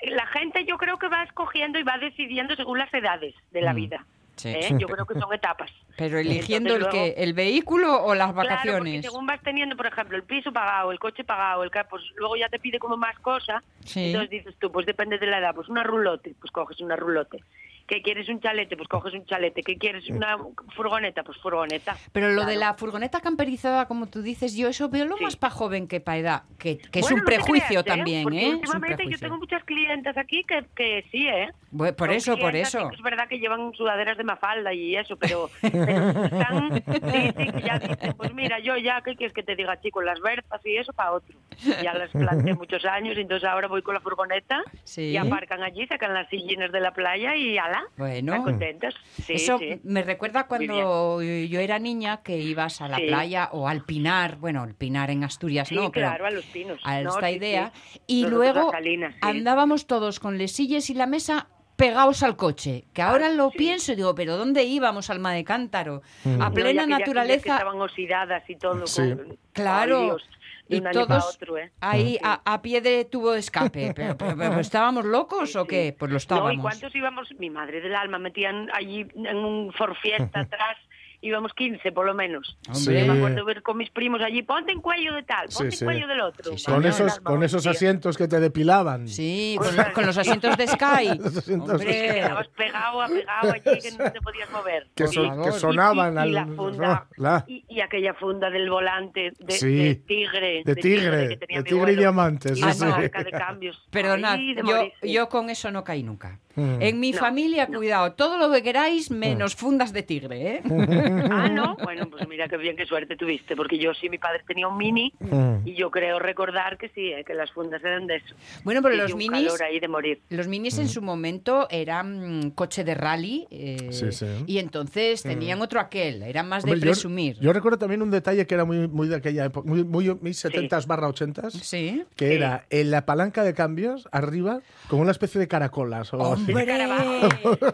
la 0.06 0.26
gente 0.26 0.64
yo 0.66 0.76
creo 0.76 0.98
que 0.98 1.08
va 1.08 1.22
escogiendo 1.24 1.78
y 1.78 1.82
va 1.82 1.98
decidiendo 1.98 2.54
según 2.56 2.78
las 2.78 2.92
edades 2.92 3.34
de 3.52 3.62
la 3.62 3.72
vida. 3.72 4.04
Sí. 4.36 4.48
¿eh? 4.50 4.68
Yo 4.78 4.86
creo 4.88 5.06
que 5.06 5.18
son 5.18 5.32
etapas. 5.32 5.70
Pero 5.96 6.18
eligiendo 6.18 6.70
el 6.70 6.82
Entonces, 6.82 7.00
que 7.00 7.06
luego- 7.08 7.22
el 7.22 7.32
vehículo 7.34 8.04
o 8.04 8.14
las 8.14 8.32
Claro, 8.32 8.48
vacaciones. 8.48 9.02
según 9.04 9.26
vas 9.26 9.40
teniendo, 9.42 9.76
por 9.76 9.86
ejemplo, 9.86 10.16
el 10.16 10.24
piso 10.24 10.52
pagado, 10.52 10.90
el 10.90 10.98
coche 10.98 11.22
pagado, 11.22 11.62
el 11.62 11.70
pues 11.88 12.02
luego 12.16 12.36
ya 12.36 12.48
te 12.48 12.58
pide 12.58 12.78
como 12.80 12.96
más 12.96 13.16
cosas. 13.20 13.62
Sí. 13.84 14.06
Entonces 14.06 14.30
dices 14.30 14.54
tú, 14.58 14.72
pues 14.72 14.86
depende 14.86 15.18
de 15.18 15.26
la 15.26 15.38
edad, 15.38 15.54
pues 15.54 15.68
una 15.68 15.82
rulote, 15.84 16.34
pues 16.40 16.50
coges 16.50 16.80
una 16.80 16.96
rulote. 16.96 17.38
¿Qué 17.86 18.00
quieres 18.00 18.28
un 18.30 18.40
chalete? 18.40 18.76
Pues 18.76 18.88
coges 18.88 19.12
un 19.12 19.26
chalete. 19.26 19.62
¿Qué 19.62 19.76
quieres 19.76 20.08
una 20.08 20.38
furgoneta? 20.74 21.22
Pues 21.22 21.36
furgoneta. 21.38 21.96
Pero 22.12 22.28
lo 22.32 22.42
de 22.46 22.54
Claro. 22.54 22.60
la 22.60 22.74
furgoneta 22.74 23.20
camperizada, 23.20 23.86
como 23.86 24.06
tú 24.06 24.22
dices, 24.22 24.54
yo 24.56 24.68
eso 24.68 24.88
veo 24.88 25.04
lo 25.04 25.16
Sí. 25.18 25.24
más 25.24 25.36
para 25.36 25.52
joven 25.52 25.86
que 25.86 26.00
para 26.00 26.18
edad, 26.18 26.42
que, 26.58 26.78
que 26.78 27.00
es 27.00 27.02
Bueno, 27.02 27.16
un 27.16 27.20
no 27.20 27.24
te 27.26 27.34
prejuicio 27.34 27.82
creas, 27.82 27.84
también, 27.84 28.32
¿eh? 28.32 28.40
Es 28.40 28.46
un 28.48 28.54
últimamente 28.56 28.90
yo 28.90 28.96
prejuicio. 28.96 29.18
tengo 29.26 29.38
muchas 29.38 29.64
clientas 29.64 30.16
aquí 30.16 30.44
que, 30.44 30.64
que 30.74 31.04
sí, 31.10 31.28
¿eh? 31.28 31.50
Bueno, 31.70 31.94
por 31.96 32.08
Son 32.08 32.16
eso, 32.16 32.38
por 32.38 32.54
eso. 32.56 32.90
Es 32.90 33.02
verdad 33.02 33.28
que 33.28 33.38
llevan 33.38 33.72
sudaderas 33.74 34.16
de 34.16 34.24
mafalda 34.24 34.72
y 34.72 34.96
eso, 34.96 35.16
pero, 35.16 35.50
pero 35.60 36.24
están, 36.24 36.82
sí, 36.86 37.32
sí, 37.36 37.52
que 37.52 37.62
ya 37.62 37.78
dicen, 37.78 38.14
pues 38.16 38.32
mira, 38.32 38.60
yo 38.60 38.76
ya, 38.76 39.02
¿qué 39.04 39.16
quieres 39.16 39.34
que 39.34 39.42
te 39.42 39.56
diga, 39.56 39.80
chico? 39.80 40.00
Las 40.00 40.20
berzas 40.20 40.64
y 40.64 40.76
eso 40.76 40.92
para 40.92 41.12
otro. 41.12 41.36
Ya 41.82 41.92
las 41.94 42.10
planté 42.10 42.54
muchos 42.54 42.84
años, 42.84 43.16
entonces 43.18 43.48
ahora 43.48 43.68
voy 43.68 43.82
con 43.82 43.94
la 43.94 44.00
furgoneta 44.00 44.62
Sí. 44.84 45.02
y 45.10 45.16
aparcan 45.16 45.62
allí, 45.62 45.86
sacan 45.86 46.14
las 46.14 46.28
sillines 46.28 46.70
de 46.72 46.80
la 46.80 46.92
playa 46.92 47.34
y 47.36 47.58
Bueno. 47.96 48.32
están 48.32 48.42
contentas. 48.44 48.94
Sí, 49.24 49.34
Eso 49.34 49.58
sí. 49.58 49.80
me 49.84 50.02
recuerda 50.02 50.46
cuando 50.46 51.22
yo 51.22 51.60
era 51.60 51.78
niña 51.78 52.22
que 52.22 52.38
ibas 52.38 52.80
a 52.80 52.88
la 52.88 52.96
Sí. 52.96 53.06
playa 53.06 53.48
o 53.52 53.68
al 53.68 53.84
Pinar, 53.84 54.36
bueno, 54.36 54.64
el 54.64 54.74
Pinar 54.74 55.10
en 55.10 55.24
Asturias 55.24 55.68
Sí, 55.68 55.74
no, 55.74 55.90
pero 55.92 56.08
claro, 56.08 56.26
a 56.26 56.30
los 56.30 56.44
pinos. 56.46 56.80
a 56.84 57.00
No, 57.02 57.10
esta 57.10 57.28
sí, 57.28 57.34
idea. 57.36 57.72
sí. 57.74 58.00
Y 58.06 58.22
Nosotros 58.22 58.38
luego 58.54 58.68
a 58.68 58.72
Salinas, 58.72 59.12
sí. 59.14 59.18
andábamos 59.22 59.86
todos 59.86 60.20
con 60.20 60.38
les 60.38 60.52
sillas 60.52 60.88
y 60.90 60.94
la 60.94 61.06
mesa 61.06 61.48
pegados 61.76 62.22
al 62.22 62.36
coche, 62.36 62.84
que 62.92 63.02
ahora 63.02 63.28
lo 63.30 63.50
sí. 63.50 63.58
pienso 63.58 63.92
y 63.92 63.96
digo, 63.96 64.14
pero 64.14 64.36
¿dónde 64.36 64.62
íbamos, 64.62 65.10
alma 65.10 65.32
de 65.32 65.42
cántaro? 65.42 66.02
A 66.24 66.28
No, 66.28 66.52
plena 66.52 66.84
Que 66.84 66.90
naturaleza. 66.90 67.54
estaban 67.54 67.80
oxidadas 67.80 68.48
y 68.48 68.54
todo. 68.56 68.86
Sí. 68.86 69.02
con- 69.02 69.38
Claro. 69.52 70.16
Ay, 70.16 70.24
Y 70.68 70.80
para 70.80 70.92
todos 70.92 71.36
otro, 71.36 71.58
¿eh? 71.58 71.72
ahí 71.80 72.18
a, 72.22 72.40
a 72.44 72.62
pie 72.62 72.80
de 72.80 73.04
tubo 73.04 73.32
de 73.32 73.40
escape. 73.40 73.92
Pero, 73.96 74.16
pero- 74.16 74.36
pero 74.36 74.60
¿Estábamos 74.60 75.04
locos 75.04 75.52
Sí, 75.52 75.58
o 75.58 75.62
sí. 75.62 75.68
qué? 75.68 75.96
Pues 75.98 76.08
lo 76.10 76.14
No, 76.14 76.18
estábamos. 76.18 76.54
¿y 76.54 76.58
cuántos 76.58 76.94
íbamos? 76.94 77.28
Mi 77.38 77.50
madre 77.50 77.80
del 77.80 77.94
alma 77.94 78.18
metían 78.18 78.68
allí 78.72 79.06
en 79.14 79.36
un 79.36 79.72
forfiesta 79.72 80.40
atrás, 80.40 80.76
íbamos 81.26 81.52
15 81.54 81.92
por 81.92 82.06
lo 82.06 82.14
menos. 82.14 82.56
Hombre. 82.68 83.00
Yo 83.06 83.12
me 83.12 83.18
acuerdo 83.18 83.44
ver 83.44 83.62
con 83.62 83.76
mis 83.78 83.90
primos 83.90 84.20
allí, 84.20 84.42
ponte 84.42 84.72
en 84.72 84.80
cuello 84.80 85.14
de 85.14 85.22
tal, 85.22 85.48
Sí, 85.50 85.58
ponte 85.58 85.76
sí. 85.76 85.84
en 85.84 85.90
cuello 85.90 86.06
del 86.06 86.20
otro. 86.20 86.56
Sí, 86.58 86.64
Con 86.64 86.84
esos, 86.86 87.20
con 87.20 87.42
esos 87.42 87.66
asientos 87.66 88.16
que 88.16 88.28
te 88.28 88.40
depilaban. 88.40 89.08
Sí, 89.08 89.56
con, 89.58 89.76
lo- 89.76 89.92
con 89.92 90.06
los 90.06 90.16
asientos 90.18 90.56
de 90.56 90.66
Sky. 90.68 91.18
Los 91.18 91.36
asientos 91.36 91.68
de 91.80 91.86
Hombre. 91.86 92.12
Quedabas 92.14 92.48
pegado 92.48 93.02
a 93.02 93.08
pegado 93.08 93.52
allí 93.52 93.80
que 93.80 93.90
no 93.92 94.12
te 94.12 94.20
podías 94.20 94.50
mover. 94.50 94.88
Que, 94.94 95.06
son- 95.08 95.42
que 95.44 95.52
sonaban 95.52 96.14
y, 96.14 96.18
al. 96.18 96.28
y 96.28 96.32
la 96.32 96.46
funda, 96.46 97.06
la- 97.16 97.44
y, 97.46 97.64
y 97.68 97.80
aquella 97.80 98.14
funda 98.14 98.50
del 98.50 98.68
volante 98.70 99.32
de, 99.38 99.52
Sí. 99.52 99.74
de 99.76 99.94
tigre. 99.96 100.62
De 100.64 100.74
tigre, 100.74 101.28
de 101.28 101.62
tigre 101.64 101.92
y 101.92 101.96
diamantes, 101.96 102.52
Y 102.52 102.56
sí, 102.56 102.60
la 102.62 102.72
sí. 102.74 102.84
marca 102.84 103.22
de 103.22 103.30
cambios. 103.30 103.82
Perdonad, 103.90 104.34
Ay, 104.34 104.54
de 104.54 104.62
yo, 104.62 104.82
yo 105.02 105.28
con 105.28 105.50
eso 105.50 105.70
no 105.70 105.84
caí 105.84 106.02
nunca. 106.02 106.38
Mm. 106.56 106.76
En 106.82 107.00
mi 107.00 107.12
No, 107.12 107.18
familia, 107.18 107.66
no. 107.68 107.78
cuidado, 107.78 108.12
todo 108.12 108.38
lo 108.38 108.52
que 108.52 108.62
queráis 108.62 109.10
menos 109.10 109.54
fundas 109.56 109.92
de 109.92 110.02
tigre, 110.02 110.56
¿eh? 110.56 110.62
Ah, 111.30 111.48
no. 111.48 111.76
Bueno, 111.82 112.08
pues 112.10 112.28
mira 112.28 112.48
qué 112.48 112.56
bien, 112.56 112.76
qué 112.76 112.86
suerte 112.86 113.16
tuviste, 113.16 113.56
porque 113.56 113.78
yo 113.78 113.92
sí, 113.94 114.08
mi 114.08 114.18
padre 114.18 114.42
tenía 114.46 114.68
un 114.68 114.76
mini 114.76 115.12
Mm. 115.20 115.66
y 115.66 115.74
yo 115.74 115.90
creo 115.90 116.18
recordar 116.18 116.78
que 116.78 116.88
sí, 116.90 117.08
eh, 117.12 117.24
que 117.24 117.34
las 117.34 117.50
fundas 117.50 117.82
eran 117.84 118.06
de 118.06 118.16
eso. 118.16 118.34
Bueno, 118.64 118.82
pero 118.82 118.94
Y 118.94 118.98
los 118.98 119.14
minis, 119.16 119.46
calor 119.46 119.62
ahí 119.62 119.80
de 119.80 119.88
morir. 119.88 120.20
los 120.30 120.46
minis 120.48 120.78
en 120.78 120.88
su 120.88 121.02
momento 121.02 121.66
eran 121.70 122.40
mm, 122.46 122.50
coche 122.50 122.84
de 122.84 122.94
rally 122.94 123.46
eh, 123.50 123.88
Sí, 123.90 124.12
sí. 124.12 124.26
y 124.46 124.58
entonces 124.58 125.22
tenían 125.22 125.60
otro 125.62 125.80
aquel, 125.80 126.22
eran 126.22 126.48
más 126.48 126.64
de 126.64 126.72
Hombre, 126.72 126.86
presumir. 126.90 127.38
Yo, 127.40 127.52
recuerdo 127.52 127.78
también 127.78 128.02
un 128.02 128.10
detalle 128.10 128.46
que 128.46 128.54
era 128.54 128.64
muy, 128.64 128.88
muy 128.88 129.08
de 129.08 129.16
aquella 129.16 129.46
época, 129.46 129.68
muy, 129.68 129.84
muy 129.84 130.14
mis 130.20 130.42
70s 130.44 130.86
barra 130.86 131.08
80s, 131.08 131.50
Sí. 131.52 132.04
que 132.16 132.28
Sí. 132.28 132.34
era 132.34 132.64
en 132.70 132.90
la 132.90 133.04
palanca 133.06 133.42
de 133.44 133.54
cambios, 133.54 134.08
arriba, 134.12 134.60
como 134.88 135.02
una 135.02 135.10
especie 135.10 135.40
de 135.40 135.48
caracolas. 135.48 136.12
O 136.14 136.16
algo 136.16 136.43
¡Hombre! 136.48 136.66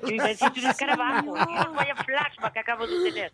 Yo 0.02 0.08
iba 0.14 0.24
a 0.24 0.28
decir 0.28 0.48
un 0.56 0.66
escarabajo, 0.70 1.32
vaya 1.74 1.94
flashback 1.96 2.52
que 2.52 2.58
acabo 2.60 2.86
de 2.86 3.10
tener. 3.10 3.32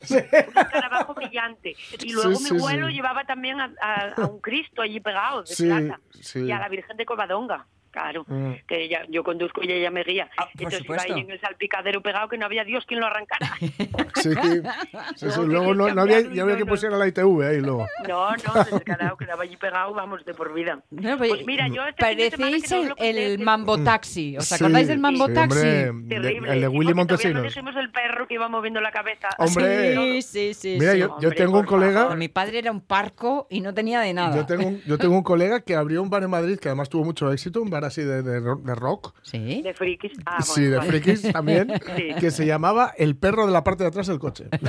Un 0.48 0.58
escarabajo 0.58 1.14
brillante. 1.14 1.76
Y 2.02 2.12
luego 2.12 2.34
Sí, 2.36 2.44
mi 2.44 2.48
sí, 2.50 2.56
abuelo 2.56 2.88
sí. 2.88 2.94
llevaba 2.94 3.24
también 3.24 3.60
a, 3.60 3.70
a- 3.80 4.12
a 4.16 4.26
un 4.26 4.40
Cristo 4.40 4.82
allí 4.82 5.00
pegado, 5.00 5.42
de 5.42 5.54
Sí, 5.54 5.64
plata. 5.66 6.00
sí. 6.20 6.40
Y 6.44 6.52
a 6.52 6.58
la 6.58 6.68
Virgen 6.68 6.96
de 6.96 7.04
Covadonga. 7.06 7.66
Claro, 7.96 8.24
Mm. 8.28 8.52
que 8.68 8.84
ella, 8.84 9.06
yo 9.08 9.24
conduzco 9.24 9.62
y 9.64 9.72
ella 9.72 9.90
me 9.90 10.04
guía. 10.04 10.28
Ah, 10.36 10.44
por 10.52 10.62
Entonces 10.64 10.84
iba 10.84 10.96
ahí 11.16 11.20
en 11.22 11.30
el 11.30 11.40
salpicadero 11.40 12.02
pegado 12.02 12.28
que 12.28 12.36
no 12.36 12.44
había 12.44 12.62
Dios 12.62 12.84
quien 12.86 13.00
lo 13.00 13.06
arrancara. 13.06 13.50
Sí, 14.16 14.30
sí, 15.16 15.30
sí, 15.30 15.40
No, 15.40 15.44
luego 15.44 15.74
no, 15.74 15.94
no 15.94 16.02
había, 16.02 16.20
ya 16.20 16.42
había 16.42 16.44
no, 16.44 16.56
que 16.56 16.64
no. 16.64 16.66
pusiera 16.66 16.96
la 16.98 17.06
ITV 17.08 17.42
ahí 17.42 17.60
luego. 17.60 17.86
No, 18.06 18.30
no, 18.36 18.64
descarado, 18.70 19.16
quedaba 19.16 19.42
allí 19.44 19.56
pegado, 19.56 19.94
vamos, 19.94 20.24
de 20.26 20.34
por 20.34 20.52
vida. 20.52 20.78
No, 20.90 21.16
Pues 21.16 21.46
mira, 21.46 21.68
yo 21.68 21.86
este 21.86 22.00
Parecéis 22.02 22.70
el, 22.98 23.18
el 23.18 23.38
Mambo 23.38 23.78
Taxi. 23.82 24.36
¿Os 24.36 24.44
Sí, 24.46 24.54
acordáis 24.56 24.88
del 24.88 24.98
Mambo 24.98 25.26
sí, 25.28 25.34
Taxi? 25.34 25.58
hombre, 25.58 25.70
de- 25.70 26.20
Terrible. 26.20 26.52
el 26.52 26.60
de 26.60 26.68
Willy 26.68 26.94
Montesinos. 26.94 27.42
dijimos 27.44 27.74
el 27.76 27.90
perro 27.90 28.26
que 28.28 28.34
iba 28.34 28.48
moviendo 28.48 28.80
la 28.82 28.90
cabeza. 28.90 29.28
Hombre. 29.38 29.94
Sí, 29.94 30.22
sí, 30.22 30.54
sí. 30.54 30.76
Mira, 30.78 30.92
sí. 30.92 30.98
yo, 30.98 31.06
yo 31.08 31.14
Hombre, 31.28 31.30
tengo 31.32 31.58
un 31.60 31.66
colega, 31.66 32.02
favor. 32.02 32.16
Mi 32.18 32.28
padre 32.28 32.58
era 32.58 32.70
un 32.70 32.80
parco 32.82 33.46
y 33.50 33.60
no 33.62 33.72
tenía 33.72 34.00
de 34.00 34.12
nada. 34.12 34.36
yo 34.36 34.44
tengo, 34.46 34.72
yo 34.86 34.98
tengo 34.98 35.14
un 35.16 35.22
colega 35.22 35.60
que 35.62 35.74
abrió 35.76 36.02
un 36.02 36.10
bar 36.10 36.22
en 36.24 36.30
Madrid 36.30 36.58
que 36.58 36.68
además 36.68 36.88
tuvo 36.88 37.04
mucho 37.04 37.32
éxito, 37.32 37.62
un 37.62 37.70
bar 37.70 37.84
así 37.86 38.02
de, 38.02 38.22
de 38.22 38.40
ro- 38.40 38.60
de 38.62 38.74
rock. 38.74 39.14
Sí. 39.22 39.62
De 39.62 39.74
frikis. 39.74 40.12
Ah, 40.26 40.42
sí, 40.42 40.64
de 40.64 40.76
vale. 40.78 40.90
frikis 40.90 41.22
también, 41.32 41.72
Sí. 41.96 42.14
que 42.20 42.30
se 42.30 42.46
llamaba 42.46 42.92
El 42.96 43.16
perro 43.16 43.46
de 43.46 43.52
la 43.52 43.64
parte 43.64 43.84
de 43.84 43.88
atrás 43.88 44.06
del 44.06 44.18
coche. 44.18 44.46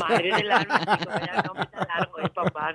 Madre 0.00 0.34
del 0.36 0.50
alma, 0.50 0.78
chico, 0.98 1.10
vaya 1.10 1.42
nombre 1.44 1.66
tan 1.66 1.86
largo, 1.88 2.18
eh, 2.20 2.28
papá. 2.34 2.74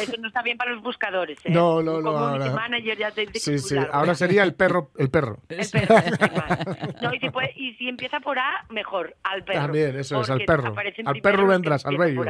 Eso 0.00 0.12
no 0.18 0.28
está 0.28 0.42
bien 0.42 0.56
para 0.56 0.72
los 0.72 0.82
buscadores, 0.82 1.38
¿eh? 1.44 1.50
No, 1.50 1.82
no, 1.82 2.00
no, 2.00 2.10
ahora- 2.16 2.50
manager 2.52 2.98
ya 2.98 3.10
te 3.10 3.22
dice 3.22 3.32
que 3.34 3.38
Sí, 3.40 3.54
es 3.54 3.62
muy 3.62 3.68
sí, 3.68 3.74
largo. 3.76 3.92
ahora 3.94 4.14
sería 4.14 4.42
el 4.42 4.54
perro, 4.54 4.90
el 4.98 5.10
perro. 5.10 5.38
El. 5.48 5.60
No, 7.02 7.14
y 7.14 7.18
si, 7.18 7.30
puede- 7.30 7.52
y 7.56 7.74
si 7.74 7.88
empieza 7.88 8.20
por 8.20 8.38
A, 8.38 8.64
mejor, 8.70 9.16
al 9.22 9.42
perro. 9.44 9.60
También, 9.60 9.96
eso 9.98 10.20
es, 10.20 10.30
al 10.30 10.44
perro. 10.44 10.74
Al 11.06 11.20
perro 11.20 11.46
vendrás, 11.46 11.84
al 11.86 11.96
bello. 11.96 12.24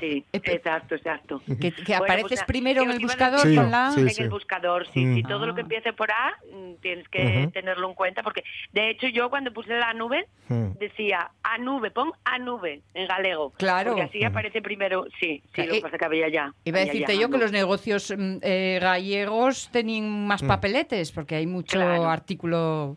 Sí, 0.00 0.24
Eh, 0.32 0.40
exacto, 0.44 0.94
exacto. 0.94 1.40
Que, 1.46 1.72
que 1.72 1.82
Bueno, 1.86 2.04
apareces 2.04 2.28
pues 2.40 2.44
primero 2.44 2.82
en 2.82 2.90
el 2.90 2.98
buscador 3.00 3.40
decir- 3.40 3.56
con 3.56 3.70
la... 3.70 3.92
Sí, 3.92 4.00
en 4.00 4.22
el 4.24 4.30
buscador, 4.30 4.86
sí, 4.92 5.14
sí, 5.14 5.22
todo 5.22 5.46
lo 5.46 5.54
que 5.54 5.60
Ah. 5.60 5.64
empiece 5.64 5.92
por 5.92 6.01
A 6.10 6.32
mm, 6.52 6.74
tienes 6.80 7.08
que 7.08 7.48
tenerlo 7.52 7.88
en 7.88 7.94
cuenta 7.94 8.22
porque 8.22 8.42
de 8.72 8.90
hecho 8.90 9.06
yo 9.08 9.30
cuando 9.30 9.52
puse 9.52 9.74
la 9.76 9.92
nube 9.94 10.26
Mm. 10.48 10.72
decía 10.78 11.30
a 11.42 11.56
nube, 11.58 11.90
pon 11.92 12.12
a 12.24 12.38
nube 12.38 12.82
en 12.94 13.06
galego. 13.06 13.52
Claro. 13.56 13.90
Porque 13.92 14.02
así 14.02 14.24
aparece 14.24 14.60
primero, 14.60 15.06
sí, 15.20 15.42
sí, 15.54 15.62
lo 15.64 15.72
Eh, 15.72 15.76
que 15.76 15.80
pasa 15.82 15.96
que 15.98 16.04
había 16.04 16.28
ya. 16.28 16.52
Iba 16.64 16.80
a 16.80 16.84
decirte 16.84 17.16
yo 17.16 17.30
que 17.30 17.38
los 17.38 17.52
negocios 17.52 18.12
mm, 18.16 18.38
eh, 18.42 18.78
gallegos 18.82 19.70
tenían 19.72 20.26
más 20.26 20.42
papeletes, 20.42 21.12
porque 21.12 21.36
hay 21.36 21.46
mucho 21.46 21.78
Claro. 21.78 22.08
artículo... 22.10 22.96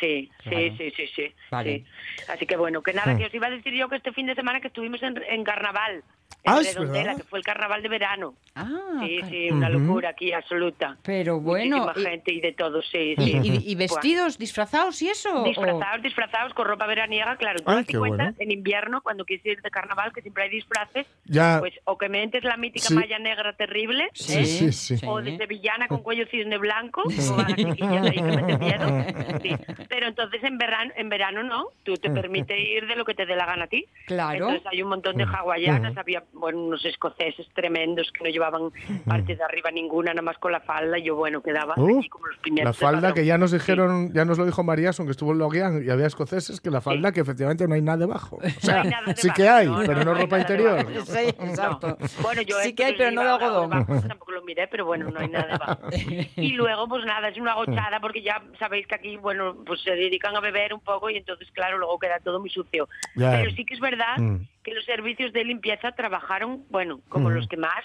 Sí, 0.00 0.30
Claro. 0.42 0.58
sí, 0.58 0.70
sí, 0.78 0.90
sí, 0.96 1.06
sí, 1.14 1.34
Vale. 1.50 1.78
sí. 1.78 1.84
Así 2.32 2.46
que 2.46 2.56
bueno, 2.56 2.82
que 2.82 2.94
nada, 2.94 3.14
que 3.16 3.26
os 3.26 3.34
iba 3.34 3.46
a 3.46 3.50
decir 3.50 3.74
yo 3.74 3.88
que 3.90 3.96
este 3.96 4.10
fin 4.12 4.24
de 4.26 4.34
semana 4.34 4.60
que 4.60 4.68
estuvimos 4.68 5.02
en, 5.02 5.22
en 5.28 5.44
carnaval, 5.44 6.02
en 6.44 6.52
Ah, 6.52 6.60
es 6.60 6.74
Redondela, 6.74 7.04
verdad. 7.04 7.16
que 7.16 7.22
fue 7.28 7.38
el 7.38 7.44
carnaval 7.44 7.82
de 7.82 7.88
verano. 7.88 8.34
Ah, 8.54 9.00
sí, 9.02 9.20
sí, 9.30 9.50
una 9.50 9.68
locura 9.68 10.10
aquí 10.10 10.32
absoluta. 10.32 10.96
Pero 11.02 11.40
bueno, 11.40 11.78
Muchísima 11.86 12.00
y- 12.08 12.10
gente 12.10 12.32
y 12.34 12.40
de 12.40 12.52
todo, 12.52 12.82
sí, 12.82 13.14
¿Y, 13.18 13.24
sí. 13.24 13.40
y- 13.42 13.72
y 13.72 13.74
vestidos, 13.74 14.38
disfrazados 14.38 15.00
y 15.02 15.08
eso? 15.08 15.42
o- 15.42 15.44
Disfrazados, 15.44 16.02
disfrazados 16.02 16.54
con 16.54 16.66
ropa 16.66 16.86
veraniega, 16.86 17.36
claro. 17.36 17.58
Tú 17.60 17.70
Ay, 17.70 17.84
cuenta, 17.84 17.98
bueno. 18.24 18.34
en 18.38 18.50
invierno, 18.52 19.00
cuando 19.02 19.24
quieres 19.24 19.44
ir 19.46 19.60
de 19.62 19.70
carnaval, 19.70 20.12
que 20.12 20.20
siempre 20.22 20.44
hay 20.44 20.50
disfraces, 20.50 21.06
Ya, 21.24 21.56
pues 21.60 21.72
o 21.84 21.96
que 21.98 22.08
metes 22.08 22.44
la 22.44 22.56
mítica 22.56 22.88
Sí. 22.88 22.94
malla 22.94 23.18
negra 23.18 23.54
terrible, 23.54 24.08
Sí, 24.12 24.38
¿eh? 24.40 24.44
sí, 24.44 24.72
sí. 24.72 25.06
o 25.06 25.20
de 25.22 25.36
sevillana 25.38 25.88
con 25.88 26.02
cuello 26.02 26.26
cisne 26.30 26.58
blanco, 26.58 27.02
o 27.04 27.40
a 27.40 27.46
ahí 27.46 27.54
que 27.54 27.64
meten 27.64 28.58
miedo. 28.60 28.84
Sí. 29.42 29.50
Pero 29.88 30.06
entonces 30.06 30.42
en 30.44 30.58
verano, 30.58 30.92
en 30.96 31.08
verano 31.08 31.42
no, 31.42 31.68
tú 31.82 31.94
te 31.96 32.10
permite 32.10 32.58
ir 32.60 32.86
de 32.86 32.96
lo 32.96 33.04
que 33.04 33.14
te 33.14 33.26
dé 33.26 33.34
la 33.36 33.46
gana 33.46 33.64
a 33.64 33.66
ti. 33.68 33.86
Claro. 34.06 34.34
Entonces 34.48 34.62
hay 34.70 34.82
un 34.82 34.88
montón 34.88 35.16
de 35.16 35.24
hawaianas, 35.24 35.96
había 35.96 36.22
bueno, 36.34 36.58
unos 36.60 36.84
escoceses 36.84 37.46
tremendos 37.54 38.10
que 38.12 38.24
no 38.24 38.30
llevaban 38.30 38.70
parte 39.06 39.36
de 39.36 39.42
arriba 39.42 39.70
ninguna, 39.70 40.12
nada 40.12 40.22
más 40.22 40.38
con 40.38 40.52
la 40.52 40.60
falda, 40.60 40.98
y 40.98 41.04
yo 41.04 41.16
bueno, 41.16 41.42
quedaba 41.42 41.74
allí 41.76 42.08
como 42.08 42.26
los 42.26 42.38
la 42.64 42.72
falda 42.72 43.14
que 43.14 43.24
ya 43.24 43.38
nos 43.38 43.50
Sí. 43.50 43.58
dijeron, 43.58 44.12
ya 44.12 44.24
nos 44.24 44.36
lo 44.38 44.44
dijo 44.46 44.62
Marías, 44.64 44.98
aunque 44.98 45.12
estuvo 45.12 45.32
en 45.32 45.38
Loguian 45.38 45.84
y 45.86 45.90
había 45.90 46.06
escoceses, 46.06 46.60
que 46.60 46.70
la 46.70 46.80
falda 46.80 47.12
que 47.12 47.20
efectivamente 47.20 47.66
no 47.68 47.74
hay 47.74 47.82
nada 47.82 47.98
debajo. 47.98 48.36
O 48.38 48.60
sea, 48.60 48.82
hay 48.82 48.90
nada 48.90 49.14
sí 49.14 49.22
debajo, 49.28 49.36
que 49.36 49.48
hay, 49.48 49.66
no, 49.66 49.78
pero 49.78 49.94
no, 49.94 50.04
no, 50.04 50.04
no 50.04 50.16
hay 50.16 50.22
ropa 50.22 50.38
interior. 50.40 50.86
Sí, 51.06 51.18
exacto. 51.18 51.88
No. 52.00 52.06
Bueno, 52.22 52.42
yo 52.42 52.56
sí 52.60 52.74
que 52.74 52.84
hay, 52.84 52.94
pero 52.96 53.10
no 53.10 53.22
de 53.22 53.28
algodón. 53.30 53.72
algo 53.72 53.84
debajo, 53.86 54.08
tampoco 54.08 54.32
lo 54.32 54.42
miré, 54.42 54.66
pero 54.68 54.84
bueno, 54.86 55.10
no 55.10 55.20
hay 55.20 55.28
nada 55.28 55.46
debajo. 55.46 55.88
Y 56.36 56.52
luego, 56.52 56.88
pues 56.88 57.04
nada, 57.04 57.28
es 57.28 57.38
una 57.38 57.54
gochada 57.54 58.00
porque 58.00 58.22
ya 58.22 58.42
sabéis 58.58 58.86
que 58.86 58.94
aquí, 58.96 59.16
bueno, 59.16 59.56
pues 59.64 59.80
se 59.82 59.92
dedican 59.92 60.34
a 60.36 60.40
beber 60.40 60.74
un 60.74 60.80
poco 60.80 61.08
y 61.10 61.16
entonces, 61.16 61.48
claro, 61.52 61.78
luego 61.78 61.98
queda 61.98 62.18
todo 62.20 62.40
muy 62.40 62.50
sucio. 62.50 62.88
Pero 63.14 63.50
sí 63.52 63.64
que 63.64 63.74
es 63.74 63.80
verdad 63.80 64.18
Mm. 64.18 64.46
Que 64.64 64.72
los 64.74 64.84
servicios 64.84 65.32
de 65.32 65.44
limpieza 65.44 65.92
trabajaron, 65.92 66.64
bueno, 66.70 67.00
como 67.08 67.28
Mm. 67.30 67.34
los 67.34 67.46
que 67.48 67.56
más. 67.56 67.84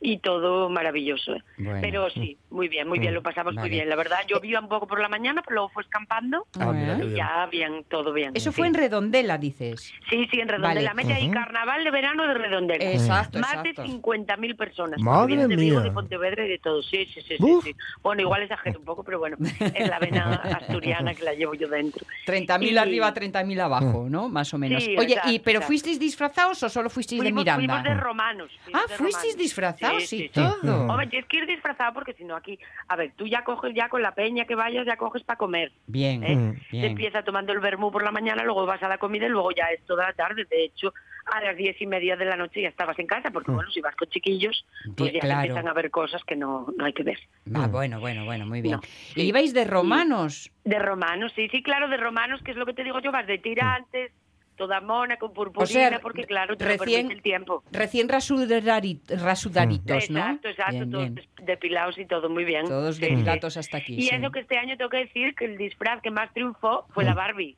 Y 0.00 0.18
todo 0.18 0.68
maravilloso. 0.68 1.36
Bueno. 1.56 1.78
Pero 1.80 2.10
sí, 2.10 2.36
muy 2.50 2.68
bien, 2.68 2.86
muy 2.88 2.98
bien, 2.98 3.14
lo 3.14 3.22
pasamos 3.22 3.54
Vale. 3.54 3.68
muy 3.68 3.70
bien. 3.76 3.88
La 3.88 3.96
verdad, 3.96 4.18
llovía 4.28 4.60
un 4.60 4.68
poco 4.68 4.86
por 4.86 5.00
la 5.00 5.08
mañana, 5.08 5.42
pero 5.42 5.54
luego 5.54 5.68
fue 5.70 5.82
escampando. 5.82 6.46
Ah, 6.58 6.72
y 7.02 7.14
ya 7.14 7.46
bien, 7.50 7.84
todo 7.88 8.12
bien. 8.12 8.32
Eso 8.34 8.50
sí. 8.52 8.56
fue 8.58 8.66
en 8.66 8.74
Redondela, 8.74 9.38
dices. 9.38 9.92
Sí, 10.10 10.26
sí, 10.30 10.40
en 10.40 10.48
Redondela. 10.48 10.92
Vale. 10.92 11.04
Mete 11.08 11.12
ahí 11.18 11.30
carnaval 11.30 11.82
de 11.84 11.90
verano 11.90 12.26
de 12.26 12.34
Redondela. 12.34 12.84
Exacto, 12.92 13.38
Más 13.38 13.54
exacto. 13.54 13.82
de 13.82 13.88
50.000 13.88 14.56
personas. 14.56 15.00
Madre 15.00 15.28
Vienen 15.28 15.48
de 15.48 15.56
Vigo, 15.56 15.76
mía. 15.80 15.84
de 15.84 15.90
Pontevedra 15.92 16.44
y 16.44 16.48
de 16.48 16.58
todo. 16.58 16.82
Sí, 16.82 17.06
sí, 17.06 17.20
sí, 17.22 17.36
sí, 17.38 17.58
sí. 17.64 17.74
Bueno, 18.02 18.22
igual 18.22 18.42
exagero 18.42 18.78
un 18.78 18.84
poco, 18.84 19.02
pero 19.02 19.18
bueno, 19.18 19.36
es 19.74 19.88
la 19.88 19.98
vena 19.98 20.34
asturiana 20.60 21.14
que 21.14 21.22
la 21.24 21.32
llevo 21.34 21.54
yo 21.54 21.68
dentro. 21.68 22.04
30.000 22.26 22.70
Y- 22.72 22.76
arriba, 22.78 23.12
30.000 23.14 23.60
abajo, 23.60 24.06
¿no? 24.08 24.28
Más 24.28 24.52
o 24.54 24.58
menos. 24.58 24.82
Sí, 24.84 24.96
Oye, 24.96 25.14
exacto, 25.14 25.30
¿y 25.30 25.38
pero 25.38 25.58
exacto. 25.58 25.66
fuisteis 25.68 25.98
disfrazados 25.98 26.62
o 26.62 26.68
solo 26.68 26.90
fuisteis 26.90 27.20
de 27.20 27.26
Fuimos, 27.28 27.44
Miranda? 27.44 27.60
fuimos 27.74 27.84
de 27.84 27.94
romanos. 27.94 28.50
fuimos 28.64 28.82
Ah, 28.82 28.86
de 28.88 28.96
fuisteis 28.96 29.32
romanos. 29.34 29.38
disfrazados 29.42 29.85
Sí, 29.90 29.96
y 29.96 30.00
sí, 30.06 30.18
sí. 30.18 30.28
todo. 30.32 30.86
Hombre, 30.86 31.06
tienes 31.06 31.28
que 31.28 31.38
ir 31.38 31.46
disfrazado 31.46 31.92
porque 31.94 32.12
si 32.14 32.24
no 32.24 32.36
aquí, 32.36 32.58
a 32.88 32.96
ver, 32.96 33.12
tú 33.16 33.26
ya 33.26 33.44
coges 33.44 33.74
ya 33.74 33.88
con 33.88 34.02
la 34.02 34.14
peña 34.14 34.44
que 34.44 34.54
vayas, 34.54 34.86
ya 34.86 34.96
coges 34.96 35.22
para 35.24 35.38
comer. 35.38 35.72
Bien, 35.86 36.22
¿eh? 36.22 36.60
bien. 36.70 36.82
Te 36.82 36.86
empieza 36.88 37.22
tomando 37.22 37.52
el 37.52 37.60
vermú 37.60 37.90
por 37.90 38.02
la 38.02 38.12
mañana, 38.12 38.44
luego 38.44 38.66
vas 38.66 38.82
a 38.82 38.88
la 38.88 38.98
comida 38.98 39.26
y 39.26 39.30
luego 39.30 39.50
ya 39.52 39.66
es 39.66 39.84
toda 39.84 40.06
la 40.06 40.12
tarde. 40.12 40.44
De 40.44 40.64
hecho, 40.64 40.92
a 41.26 41.40
las 41.40 41.56
diez 41.56 41.80
y 41.80 41.86
media 41.86 42.16
de 42.16 42.24
la 42.24 42.36
noche 42.36 42.62
ya 42.62 42.68
estabas 42.68 42.98
en 42.98 43.06
casa, 43.06 43.30
porque 43.30 43.50
bueno, 43.50 43.70
si 43.70 43.80
vas 43.80 43.96
con 43.96 44.08
chiquillos, 44.08 44.64
pues 44.96 45.12
ya 45.12 45.20
claro. 45.20 45.40
empiezan 45.40 45.68
a 45.68 45.72
ver 45.72 45.90
cosas 45.90 46.22
que 46.24 46.36
no, 46.36 46.66
no 46.76 46.84
hay 46.84 46.92
que 46.92 47.02
ver. 47.02 47.18
Ah, 47.54 47.66
bueno, 47.66 48.00
bueno, 48.00 48.24
bueno, 48.24 48.46
muy 48.46 48.62
bien. 48.62 48.76
No, 48.76 48.80
¿Y 49.14 49.22
ibais 49.22 49.52
de 49.52 49.64
romanos? 49.64 50.50
De 50.64 50.78
romanos, 50.78 51.32
sí, 51.34 51.48
sí, 51.48 51.62
claro, 51.62 51.88
de 51.88 51.96
romanos, 51.96 52.40
que 52.42 52.52
es 52.52 52.56
lo 52.56 52.64
que 52.64 52.74
te 52.74 52.84
digo 52.84 53.00
yo, 53.00 53.10
vas 53.10 53.26
de 53.26 53.38
tirantes, 53.38 54.12
toda 54.56 54.80
mona, 54.80 55.16
con 55.18 55.32
purpurina, 55.32 55.62
O 55.64 55.66
sea, 55.90 55.98
porque 56.00 56.24
claro, 56.24 56.56
te 56.56 56.64
lo 56.64 56.70
recién- 56.70 56.94
permite 57.08 57.14
el 57.14 57.22
tiempo. 57.22 57.62
Recién 57.70 58.08
rasudari- 58.08 59.00
rasudaritos, 59.08 60.10
¿no? 60.10 60.18
Exacto, 60.18 60.48
exacto, 60.48 60.72
Bien, 60.72 60.90
todos 60.90 61.14
bien. 61.14 61.26
depilados 61.42 61.98
y 61.98 62.06
todo 62.06 62.28
muy 62.30 62.44
bien. 62.44 62.66
Todos 62.66 62.96
Sí, 62.96 63.04
sí. 63.04 63.10
depilados 63.10 63.56
hasta 63.56 63.76
aquí. 63.78 63.94
Y 63.94 64.02
sí. 64.08 64.14
eso 64.14 64.30
que 64.30 64.40
este 64.40 64.58
año 64.58 64.76
tengo 64.76 64.90
que 64.90 64.98
decir 64.98 65.34
que 65.34 65.44
el 65.44 65.56
disfraz 65.58 66.00
que 66.02 66.10
más 66.10 66.32
triunfó 66.32 66.86
fue 66.94 67.04
la 67.04 67.14
Barbie. 67.14 67.56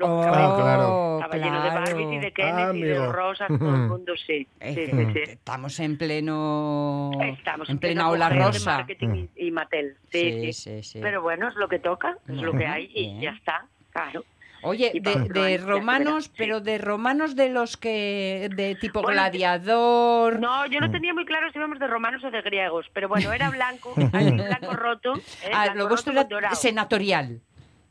Oh, 0.00 0.06
Lógicamente. 0.22 0.62
claro. 0.62 1.18
Estaba 1.20 1.36
lleno 1.44 1.62
de 1.64 1.70
Barbies 1.70 2.12
y 2.12 2.18
de 2.18 2.32
Kenneth 2.32 2.74
y 2.76 2.82
de 2.82 3.06
rosas, 3.12 3.48
todo 3.48 3.74
el 3.74 3.80
mundo 3.88 4.12
sí. 4.26 4.46
Es 4.60 4.74
sí, 4.76 4.86
sí, 4.86 5.06
sí. 5.12 5.18
Estamos 5.32 5.80
en 5.80 5.98
pleno. 5.98 7.10
Estamos 7.20 7.68
en 7.68 7.78
pleno 7.78 7.94
plena 7.94 8.08
ola 8.10 8.28
de 8.30 8.36
rosa. 8.46 8.76
marketing 8.78 9.26
y, 9.36 9.46
y 9.46 9.50
Mattel. 9.50 9.96
Sí, 10.12 10.20
Sí, 10.20 10.52
sí, 10.52 10.52
sí, 10.52 10.82
sí. 10.84 10.98
Pero 11.02 11.20
bueno, 11.20 11.48
es 11.48 11.56
lo 11.56 11.68
que 11.68 11.80
toca, 11.80 12.16
es 12.28 12.36
lo 12.36 12.52
que 12.52 12.64
hay 12.66 12.88
y 12.94 13.06
bien. 13.06 13.20
ya 13.22 13.30
está, 13.30 13.66
claro. 13.90 14.24
Oye, 14.62 14.92
de, 14.94 15.28
de 15.28 15.58
romanos, 15.58 16.30
pero 16.36 16.60
de 16.60 16.78
romanos 16.78 17.36
de 17.36 17.48
los 17.48 17.76
que. 17.76 18.50
de 18.54 18.74
tipo 18.74 19.02
Bueno, 19.02 19.14
gladiador. 19.14 20.40
No, 20.40 20.66
yo 20.66 20.80
no 20.80 20.90
tenía 20.90 21.14
muy 21.14 21.24
claro 21.24 21.50
si 21.52 21.58
íbamos 21.58 21.78
de 21.78 21.86
romanos 21.86 22.22
o 22.24 22.30
de 22.30 22.42
griegos, 22.42 22.86
pero 22.92 23.08
bueno, 23.08 23.32
era 23.32 23.50
blanco, 23.50 23.94
así, 24.12 24.30
blanco 24.32 24.72
roto. 24.74 25.14
¿eh? 25.16 25.50
ah, 25.52 25.64
blanco 25.64 25.78
lo 25.78 25.88
vuestro 25.88 26.12
era 26.12 26.54
senatorial. 26.54 27.40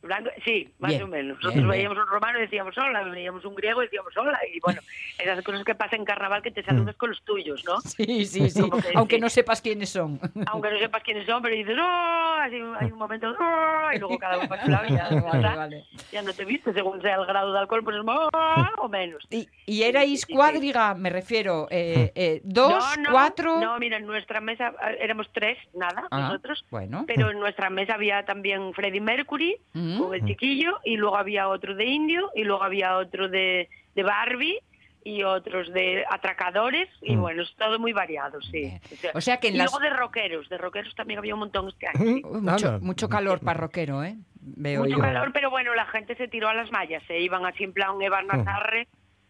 Blanco- 0.07 0.31
sí, 0.43 0.69
más 0.79 0.89
Bien, 0.89 1.03
o 1.03 1.07
menos. 1.07 1.35
Nosotros 1.37 1.53
bien. 1.55 1.67
veíamos 1.69 1.97
un 1.97 2.07
romano 2.07 2.39
y 2.39 2.41
decíamos 2.41 2.77
hola, 2.77 3.03
veíamos 3.03 3.43
un 3.45 3.55
griego 3.55 3.81
y 3.81 3.85
decíamos 3.85 4.15
hola. 4.17 4.39
Y 4.53 4.59
bueno, 4.59 4.81
esas 5.19 5.43
cosas 5.43 5.63
que 5.63 5.75
pasan 5.75 5.99
en 5.99 6.05
carnaval 6.05 6.41
que 6.41 6.51
te 6.51 6.63
saludas 6.63 6.95
con 6.95 7.09
los 7.09 7.21
tuyos, 7.23 7.63
¿no? 7.65 7.79
Sí, 7.81 8.25
sí, 8.25 8.49
sí. 8.49 8.69
Que 8.69 8.91
Aunque 8.95 9.15
sí. 9.15 9.21
no 9.21 9.29
sepas 9.29 9.61
quiénes 9.61 9.89
son. 9.89 10.19
Aunque 10.47 10.71
no 10.71 10.79
sepas 10.79 11.03
quiénes 11.03 11.25
son, 11.25 11.41
pero 11.41 11.55
dices 11.55 11.77
¡oh! 11.79 12.37
Así, 12.41 12.55
hay 12.79 12.91
un 12.91 12.97
momento 12.97 13.27
¡oh! 13.39 13.89
y 13.93 13.99
luego 13.99 14.17
cada 14.19 14.37
uno 14.39 14.47
para 14.47 14.63
su 14.63 14.71
lado 14.71 14.85
y 14.87 14.93
ya, 14.95 15.09
Vale. 15.57 15.85
Ya 16.11 16.21
no 16.21 16.33
te 16.33 16.45
viste, 16.45 16.73
según 16.73 17.01
sea 17.01 17.15
el 17.15 17.25
grado 17.25 17.51
de 17.53 17.59
alcohol, 17.59 17.83
pues 17.83 17.97
es 17.97 18.03
¡oh! 18.05 18.29
o 18.77 18.87
menos. 18.89 19.23
Y, 19.29 19.47
y 19.65 19.83
erais 19.83 20.21
sí, 20.21 20.25
sí. 20.27 20.33
cuádriga, 20.33 20.93
me 20.95 21.09
refiero, 21.09 21.67
eh, 21.69 22.11
eh, 22.15 22.41
dos, 22.43 22.97
no, 22.97 23.03
no, 23.03 23.11
cuatro. 23.11 23.59
No, 23.59 23.77
mira, 23.79 23.97
en 23.97 24.05
nuestra 24.05 24.39
mesa 24.41 24.73
eh, 24.89 24.97
éramos 25.01 25.27
tres, 25.33 25.57
nada, 25.73 26.07
Ah, 26.11 26.19
nosotros. 26.21 26.63
bueno. 26.69 27.03
Pero 27.07 27.31
en 27.31 27.39
nuestra 27.39 27.69
mesa 27.69 27.95
había 27.95 28.23
también 28.25 28.73
Freddie 28.73 29.01
Mercury 29.01 29.57
Mm. 29.73 29.96
Con 29.97 30.15
el 30.15 30.25
chiquillo 30.25 30.79
y 30.83 30.97
luego 30.97 31.17
había 31.17 31.47
otro 31.49 31.75
de 31.75 31.85
indio 31.85 32.31
y 32.35 32.43
luego 32.43 32.63
había 32.63 32.97
otro 32.97 33.27
de, 33.29 33.69
de 33.95 34.03
Barbie 34.03 34.59
y 35.03 35.23
otros 35.23 35.71
de 35.71 36.03
atracadores 36.09 36.89
y 37.01 37.15
bueno, 37.15 37.43
es 37.43 37.55
todo 37.55 37.79
muy 37.79 37.93
variado, 37.93 38.41
sí. 38.41 38.73
O 39.13 39.21
sea 39.21 39.37
que 39.39 39.47
en 39.47 39.55
y 39.55 39.57
las- 39.57 39.71
luego 39.71 39.79
de 39.83 39.89
rockeros, 39.91 40.49
de 40.49 40.57
rockeros 40.57 40.93
también 40.95 41.19
había 41.19 41.33
un 41.33 41.39
montón 41.41 41.69
este 41.69 41.87
año. 41.87 41.97
sí. 41.99 42.21
Mucho, 42.25 42.79
mucho 42.81 43.07
calor 43.09 43.39
parroquero, 43.39 44.03
¿eh? 44.03 44.15
Veo 44.41 44.81
Mucho 44.83 44.95
yo. 44.97 45.01
calor, 45.01 45.31
pero 45.33 45.49
bueno, 45.49 45.73
la 45.75 45.85
gente 45.87 46.15
se 46.15 46.27
tiró 46.27 46.47
a 46.49 46.53
las 46.53 46.71
mallas, 46.71 47.03
se 47.07 47.19
iban 47.19 47.45
así 47.45 47.63
en 47.63 47.73
plan 47.73 48.01
Eva 48.01 48.21
Nazarre 48.21 48.87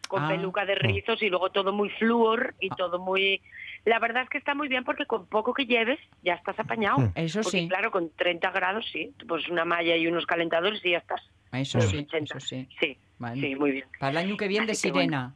con 0.08 0.24
Ah. 0.24 0.28
peluca 0.28 0.64
de 0.64 0.74
rizos 0.74 1.22
y 1.22 1.28
luego 1.28 1.50
todo 1.50 1.72
muy 1.72 1.90
flúor 1.90 2.54
y 2.60 2.70
todo 2.70 2.98
muy... 2.98 3.40
La 3.88 3.98
verdad 3.98 4.24
es 4.24 4.28
que 4.28 4.36
está 4.36 4.54
muy 4.54 4.68
bien 4.68 4.84
porque 4.84 5.06
con 5.06 5.26
poco 5.28 5.54
que 5.54 5.64
lleves 5.64 5.98
ya 6.22 6.34
estás 6.34 6.58
apañado. 6.60 7.10
Eso 7.14 7.40
Porque, 7.40 7.60
sí. 7.60 7.68
claro, 7.68 7.90
con 7.90 8.10
30 8.10 8.50
grados 8.50 8.84
sí, 8.92 9.14
pues 9.26 9.48
una 9.48 9.64
malla 9.64 9.96
y 9.96 10.06
unos 10.06 10.26
calentadores 10.26 10.84
y 10.84 10.90
ya 10.90 10.98
estás. 10.98 11.22
Eso 11.52 11.80
sí, 11.80 11.96
80. 11.96 12.16
eso 12.36 12.40
sí. 12.40 12.68
Sí, 12.78 12.98
Vale. 13.18 13.40
sí, 13.40 13.56
muy 13.56 13.70
bien. 13.72 13.86
Para 13.98 14.10
el 14.10 14.16
año 14.18 14.36
que 14.36 14.46
viene 14.46 14.66
de 14.66 14.76
que 14.76 14.92
bueno. 14.92 15.34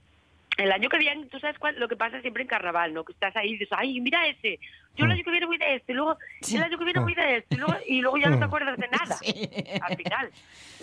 El 0.58 0.70
año 0.70 0.88
que 0.90 0.98
viene, 0.98 1.26
tú 1.26 1.38
sabes 1.40 1.58
cuál- 1.58 1.78
lo 1.80 1.88
que 1.88 1.96
pasa 1.96 2.20
siempre 2.20 2.42
en 2.42 2.48
carnaval, 2.48 2.92
¿no? 2.92 3.04
Que 3.04 3.12
estás 3.12 3.34
ahí 3.36 3.50
y 3.50 3.52
dices, 3.52 3.68
ay, 3.72 4.00
mira 4.00 4.26
ese. 4.26 4.58
Yo 4.96 5.06
el 5.06 5.12
año 5.12 5.24
que 5.24 5.30
viene 5.30 5.46
voy 5.46 5.56
de 5.56 5.76
este, 5.76 5.92
y 5.92 5.94
luego 5.94 6.18
Sí. 6.42 6.56
el 6.56 6.62
año 6.64 6.76
que 6.78 6.84
viene 6.84 7.00
voy 7.00 7.14
de 7.14 7.36
este, 7.38 7.54
y 7.54 7.58
luego, 7.58 7.74
y 7.86 8.00
luego 8.02 8.18
ya 8.18 8.28
no 8.28 8.38
te 8.38 8.44
acuerdas 8.44 8.76
de 8.76 8.88
nada. 8.88 9.16
Al 9.88 9.96
final. 9.96 10.30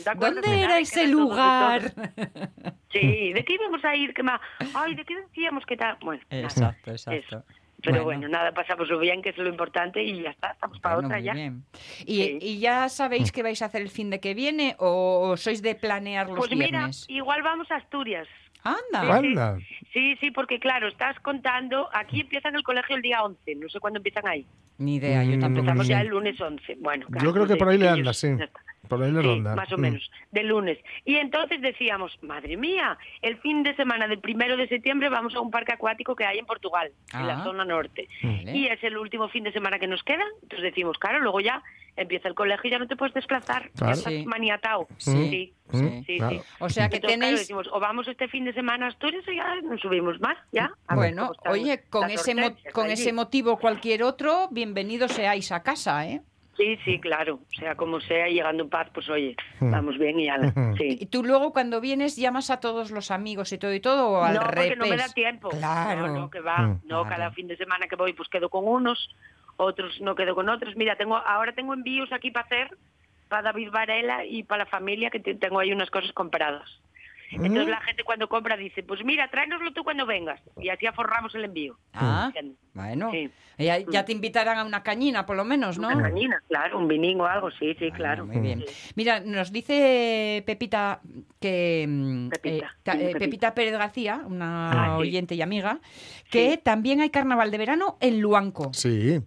No 0.06 0.14
de 0.16 0.20
¿Dónde 0.20 0.42
nada 0.50 0.64
era 0.64 0.80
ese 0.80 1.08
lugar? 1.08 1.92
todo. 1.94 2.06
Sí, 2.92 3.34
¿de 3.34 3.46
qué 3.46 3.54
íbamos 3.54 3.86
a 3.86 3.96
ir? 3.96 4.16
¿Qué 4.16 4.24
más? 4.24 4.42
Ay, 4.74 4.96
¿de 4.96 5.06
qué 5.06 5.16
decíamos 5.16 5.64
que 5.68 5.78
tal? 5.78 5.96
Bueno, 6.02 6.24
nada, 6.32 6.44
Exacto, 6.44 6.92
eso. 6.92 7.12
exacto. 7.12 7.46
Pero 7.84 8.04
Bueno. 8.04 8.22
bueno. 8.22 8.28
nada, 8.30 8.52
pasamos 8.52 8.90
lo 8.90 8.98
bien, 8.98 9.22
que 9.22 9.30
es 9.30 9.38
lo 9.38 9.48
importante, 9.48 10.02
y 10.04 10.24
ya 10.24 10.32
está, 10.32 10.52
estamos 10.52 10.80
para 10.80 10.96
Bueno, 10.96 11.08
otra 11.10 11.18
muy 11.20 11.26
ya. 11.28 11.34
bien. 11.34 11.64
¿Y, 12.08 12.24
Sí. 12.24 12.38
y 12.42 12.60
ya 12.60 12.90
sabéis 12.90 13.32
qué 13.32 13.44
vais 13.44 13.62
a 13.62 13.66
hacer 13.66 13.82
el 13.84 13.90
fin 13.90 14.10
de 14.10 14.20
que 14.20 14.34
viene 14.34 14.76
o 14.80 15.38
sois 15.38 15.62
de 15.62 15.76
planear 15.76 16.28
los 16.28 16.40
Pues 16.40 16.50
mira, 16.52 16.66
viernes? 16.80 17.06
igual 17.10 17.44
vamos 17.44 17.70
a 17.70 17.76
Asturias. 17.76 18.28
Anda. 18.64 19.16
Anda. 19.16 19.58
Sí, 19.94 20.16
sí, 20.18 20.32
porque 20.32 20.60
claro, 20.60 20.88
estás 20.88 21.20
contando, 21.20 21.90
aquí 21.94 22.22
empiezan 22.22 22.56
el 22.56 22.64
colegio 22.64 22.96
el 22.96 23.02
día 23.02 23.24
11, 23.24 23.56
no 23.56 23.70
sé 23.70 23.80
cuándo 23.80 23.98
empiezan 23.98 24.28
ahí. 24.28 24.46
Ni 24.80 24.96
idea, 24.96 25.24
yo 25.24 25.38
Mm, 25.38 25.40
tampoco 25.40 25.60
Empezamos 25.60 25.88
lo 25.88 25.90
ya 25.90 26.02
el 26.02 26.08
lunes 26.08 26.42
11. 26.42 26.78
Bueno, 26.80 27.06
claro, 27.08 27.26
Yo 27.26 27.34
creo 27.34 27.44
que 27.46 27.50
pues, 27.50 27.60
por 27.60 27.70
ahí 27.70 27.78
le 27.78 27.88
anda, 27.90 28.14
sí. 28.14 28.30
Por 28.88 29.04
ahí 29.04 29.12
le 29.12 29.22
Sí, 29.22 29.28
ronda. 29.28 29.56
más 29.56 29.72
o 29.72 29.78
Mm. 29.78 29.82
menos, 29.82 30.10
de 30.32 30.44
lunes. 30.44 30.78
Y 31.06 31.16
entonces 31.18 31.62
decíamos, 31.62 32.18
madre 32.24 32.58
mía, 32.58 32.98
el 33.22 33.38
fin 33.38 33.62
de 33.62 33.76
semana 33.76 34.08
del 34.08 34.18
primero 34.20 34.58
de 34.58 34.68
septiembre 34.68 35.10
vamos 35.10 35.36
a 35.36 35.42
un 35.42 35.52
parque 35.52 35.74
acuático 35.74 36.16
que 36.16 36.26
hay 36.26 36.40
en 36.40 36.46
Portugal, 36.48 36.88
en 37.14 37.20
Ah. 37.20 37.24
la 37.24 37.44
zona 37.44 37.66
norte. 37.66 38.08
Vale. 38.24 38.58
Y 38.58 38.66
es 38.68 38.84
el 38.84 38.98
último 38.98 39.30
fin 39.30 39.44
de 39.44 39.52
semana 39.52 39.78
que 39.78 39.86
nos 39.88 40.02
queda. 40.02 40.24
Entonces 40.42 40.64
decimos, 40.64 40.98
claro, 40.98 41.20
luego 41.20 41.40
ya 41.40 41.62
empieza 41.98 42.30
el 42.30 42.34
colegio 42.34 42.68
y 42.68 42.72
ya 42.72 42.80
no 42.80 42.88
te 42.88 42.96
puedes 42.96 43.14
desplazar. 43.14 43.70
Claro. 43.76 43.94
Ya 43.94 43.98
estás 44.00 44.14
Sí. 44.14 44.26
maniatado. 44.26 44.88
Sí. 44.98 45.54
Sí, 45.72 45.78
Mm, 45.78 46.04
sí, 46.04 46.18
claro. 46.18 46.36
sí. 46.40 46.42
O 46.62 46.70
sea 46.70 46.90
que 46.90 46.96
Entonces, 46.96 47.18
claro, 47.18 47.30
tenéis... 47.30 47.40
decimos, 47.42 47.68
o 47.72 47.80
vamos 47.80 48.08
este 48.08 48.28
fin 48.28 48.44
de 48.46 48.54
semana 48.54 48.88
a 48.88 48.90
Asturias 48.90 49.24
o 49.28 49.32
ya 49.32 49.62
nos 49.62 49.80
subimos 49.82 50.20
más, 50.20 50.36
ya. 50.52 50.72
A 50.88 50.96
Bueno, 50.96 51.32
oye, 51.48 51.84
con 51.92 52.10
ese, 52.10 52.34
mo- 52.34 52.56
con 52.74 52.86
allí. 52.86 52.94
ese 52.94 53.14
motivo 53.14 53.58
cualquier 53.60 54.02
otro, 54.02 54.48
bienvenidos 54.74 55.12
seáis 55.14 55.52
a 55.52 55.64
casa, 55.64 56.06
¿eh? 56.08 56.22
Sí, 56.56 56.78
sí, 56.86 57.00
claro. 57.00 57.36
O 57.36 57.60
sea, 57.60 57.74
como 57.76 58.00
sea, 58.02 58.28
llegando 58.28 58.64
en 58.64 58.70
paz, 58.70 58.88
pues 58.94 59.10
oye, 59.10 59.36
Mm. 59.62 59.72
vamos 59.72 59.98
bien 59.98 60.20
y 60.20 60.30
ala. 60.30 60.54
Y 60.80 60.98
Sí. 61.00 61.06
tú 61.08 61.24
luego 61.24 61.52
cuando 61.54 61.82
vienes 61.82 62.18
llamas 62.18 62.52
a 62.52 62.60
todos 62.60 62.92
los 62.92 63.10
amigos 63.12 63.52
y 63.52 63.58
todo 63.58 63.74
y 63.74 63.80
todo 63.80 64.10
o 64.12 64.24
al 64.24 64.36
no, 64.36 64.42
porque 64.42 64.76
no 64.76 64.86
me 64.86 64.96
da 64.98 65.08
tiempo. 65.10 65.50
Claro. 65.50 66.08
No, 66.08 66.14
no, 66.20 66.30
que 66.30 66.42
va. 66.42 66.58
Mm. 66.60 66.82
No, 66.84 67.02
Claro. 67.04 67.10
cada 67.10 67.32
fin 67.32 67.48
de 67.48 67.58
semana 67.58 67.88
que 67.88 67.96
voy, 67.96 68.14
pues 68.14 68.30
quedo 68.30 68.50
con 68.50 68.68
unos, 68.68 69.10
otros 69.58 70.00
no 70.02 70.14
quedo 70.16 70.36
con 70.36 70.50
otros. 70.50 70.76
Mira, 70.76 70.96
tengo 70.98 71.18
ahora 71.18 71.54
tengo 71.54 71.74
envíos 71.74 72.12
aquí 72.14 72.30
para 72.30 72.46
hacer, 72.46 72.78
para 73.28 73.42
David 73.42 73.72
Varela 73.72 74.24
y 74.26 74.44
para 74.44 74.66
la 74.66 74.70
familia, 74.70 75.10
que 75.10 75.20
te- 75.20 75.34
tengo 75.36 75.60
ahí 75.60 75.72
unas 75.72 75.90
cosas 75.90 76.12
compradas. 76.14 76.70
Entonces 77.32 77.68
Mm. 77.68 77.70
la 77.70 77.82
gente 77.82 78.04
cuando 78.04 78.28
compra 78.28 78.58
dice, 78.58 78.82
pues 78.84 79.04
mira, 79.06 79.30
tráenoslo 79.30 79.72
tú 79.74 79.84
cuando 79.84 80.06
vengas. 80.06 80.42
Y 80.60 80.70
así 80.70 80.86
aforramos 80.88 81.34
el 81.36 81.46
envío. 81.46 81.78
Ah, 81.94 82.32
bueno. 82.74 83.12
Sí. 83.12 83.30
Ya, 83.58 83.78
ya 83.80 84.06
te 84.06 84.14
invitarán 84.14 84.58
a 84.58 84.64
una 84.64 84.84
cañina, 84.84 85.26
por 85.26 85.36
lo 85.36 85.44
menos, 85.46 85.78
¿no? 85.78 85.90
Una 85.90 86.02
cañina, 86.02 86.42
claro, 86.48 86.78
un 86.80 86.88
vinín 86.88 87.20
o 87.20 87.26
algo, 87.26 87.52
sí, 87.52 87.76
sí, 87.78 87.92
claro. 87.92 88.26
Muy 88.26 88.40
bien. 88.40 88.64
Sí. 88.68 88.92
Mira, 88.96 89.20
nos 89.20 89.52
dice 89.52 90.44
Pepita 90.46 91.02
que 91.40 91.86
mm, 91.88 92.30
Pepita, 92.30 92.66
eh, 92.66 92.70
ta- 92.84 92.94
eh, 92.94 92.98
Pepita. 93.00 93.20
Pepita 93.20 93.54
Pérez 93.56 93.74
García, 93.78 94.22
una 94.26 94.72
Ah, 94.72 94.96
sí. 94.98 95.02
oyente 95.02 95.36
y 95.36 95.42
amiga, 95.42 95.80
que 96.32 96.58
también 96.58 97.02
hay 97.02 97.10
carnaval 97.10 97.52
de 97.52 97.58
verano 97.58 97.98
en 98.00 98.22
Luanco. 98.22 98.72
Sí. 98.74 99.20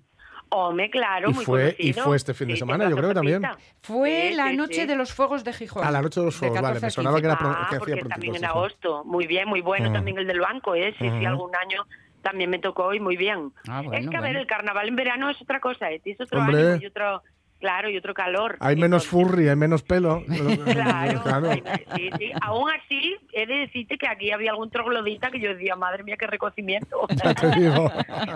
Hombre, 0.55 0.91
claro, 0.91 1.31
Y 1.31 1.33
muy 1.35 1.45
fue- 1.47 1.75
y 1.79 1.83
conocido. 1.95 2.05
fue 2.05 2.17
este 2.17 2.35
fin 2.35 2.49
de 2.49 2.55
Sí, 2.55 2.59
semana, 2.59 2.89
yo 2.89 2.95
creo 2.97 3.09
que 3.09 3.15
también. 3.15 3.43
Fue 3.81 4.29
Sí, 4.31 4.35
la 4.37 4.49
sí, 4.51 4.57
noche 4.59 4.81
sí. 4.83 4.87
de 4.87 4.97
los 4.97 5.13
Fuegos 5.15 5.45
de 5.45 5.53
Gijón. 5.55 5.83
A 5.83 5.91
la 5.91 6.03
noche 6.03 6.21
de 6.21 6.27
los 6.27 6.35
De 6.35 6.39
fuegos, 6.41 6.57
vale. 6.61 6.75
14 6.75 6.85
a 6.85 6.87
Me 6.87 6.91
sonaba 6.91 7.17
que, 7.17 7.23
15. 7.23 7.33
era 7.33 7.39
pro- 7.39 7.49
Ah, 7.59 7.67
que 7.71 7.79
porque 7.79 7.97
también 8.05 8.35
en 8.37 8.45
agosto. 8.45 9.03
Muy 9.05 9.27
bien, 9.27 9.49
muy 9.49 9.63
bueno 9.63 9.89
Mm. 9.89 9.93
también 9.95 10.19
el 10.19 10.27
del 10.27 10.41
banco, 10.41 10.75
¿eh? 10.75 10.93
Sí, 10.99 11.09
sí, 11.09 11.17
Ujú. 11.17 11.27
algún 11.27 11.57
año 11.57 11.87
también 12.21 12.51
me 12.51 12.59
tocó 12.59 12.93
y 12.93 13.01
muy 13.01 13.17
bien. 13.17 13.51
Ah, 13.67 13.81
es 13.81 13.87
bueno, 13.87 14.11
que, 14.11 14.17
a 14.17 14.21
ver, 14.21 14.37
el 14.37 14.47
carnaval 14.47 14.89
en 14.89 14.97
verano 14.97 15.31
es 15.31 15.41
otra 15.41 15.59
cosa, 15.59 15.91
¿eh? 15.91 16.01
Es 16.05 16.21
otro 16.21 16.39
Hombre. 16.41 16.59
ánimo 16.61 16.77
y 16.83 16.87
otro... 16.87 17.23
Claro, 17.63 17.89
y 17.89 17.97
otro 17.97 18.13
calor. 18.13 18.57
Hay 18.59 18.75
menos 18.75 19.05
Entonces, 19.05 19.31
furry, 19.31 19.49
hay 19.49 19.55
menos 19.55 19.85
pelo. 19.85 20.25
Claro, 20.65 21.23
Claro. 21.23 21.51
hay- 21.51 21.63
sí, 21.97 22.11
sí. 22.19 22.33
Aún 22.41 22.69
así, 22.73 23.17
he 23.33 23.47
de 23.47 23.55
decirte 23.55 23.97
que 23.97 24.09
aquí 24.09 24.33
había 24.33 24.51
algún 24.51 24.69
troglodita 24.69 25.31
que 25.31 25.39
yo 25.39 25.51
decía, 25.55 25.77
madre 25.77 26.03
mía, 26.03 26.17
qué 26.19 26.27
recocimiento. 26.27 27.07
Ya 27.23 27.33
te 27.35 27.51
digo. 27.53 27.89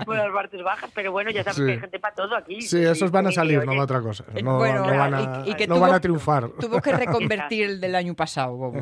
bueno, 0.06 0.24
las 0.26 0.32
partes 0.32 0.62
bajas, 0.62 0.90
pero 0.94 1.10
bueno, 1.10 1.30
ya 1.32 1.42
sabes 1.42 1.56
Sí. 1.56 1.64
que 1.66 1.72
hay 1.72 1.80
gente 1.80 1.98
para 1.98 2.14
todo 2.14 2.36
aquí. 2.36 2.62
Sí, 2.62 2.78
esos 2.84 3.10
van 3.10 3.26
a 3.26 3.32
salir, 3.32 3.64
no 3.66 3.74
va 3.76 3.82
otra 3.82 4.00
cosa. 4.00 4.24
No, 4.44 4.58
Bueno, 4.58 4.86
no 4.86 4.96
van 4.96 5.14
a, 5.14 5.42
y- 5.44 5.50
y 5.50 5.54
que 5.54 5.66
no 5.66 5.74
tuvo- 5.74 5.80
van 5.80 5.94
a 5.94 6.00
triunfar. 6.00 6.48
Tuvo 6.60 6.80
que 6.80 6.92
reconvertir 6.92 7.64
el 7.64 7.80
del 7.80 7.96
año 7.96 8.14
pasado, 8.14 8.54
Bobo. 8.56 8.80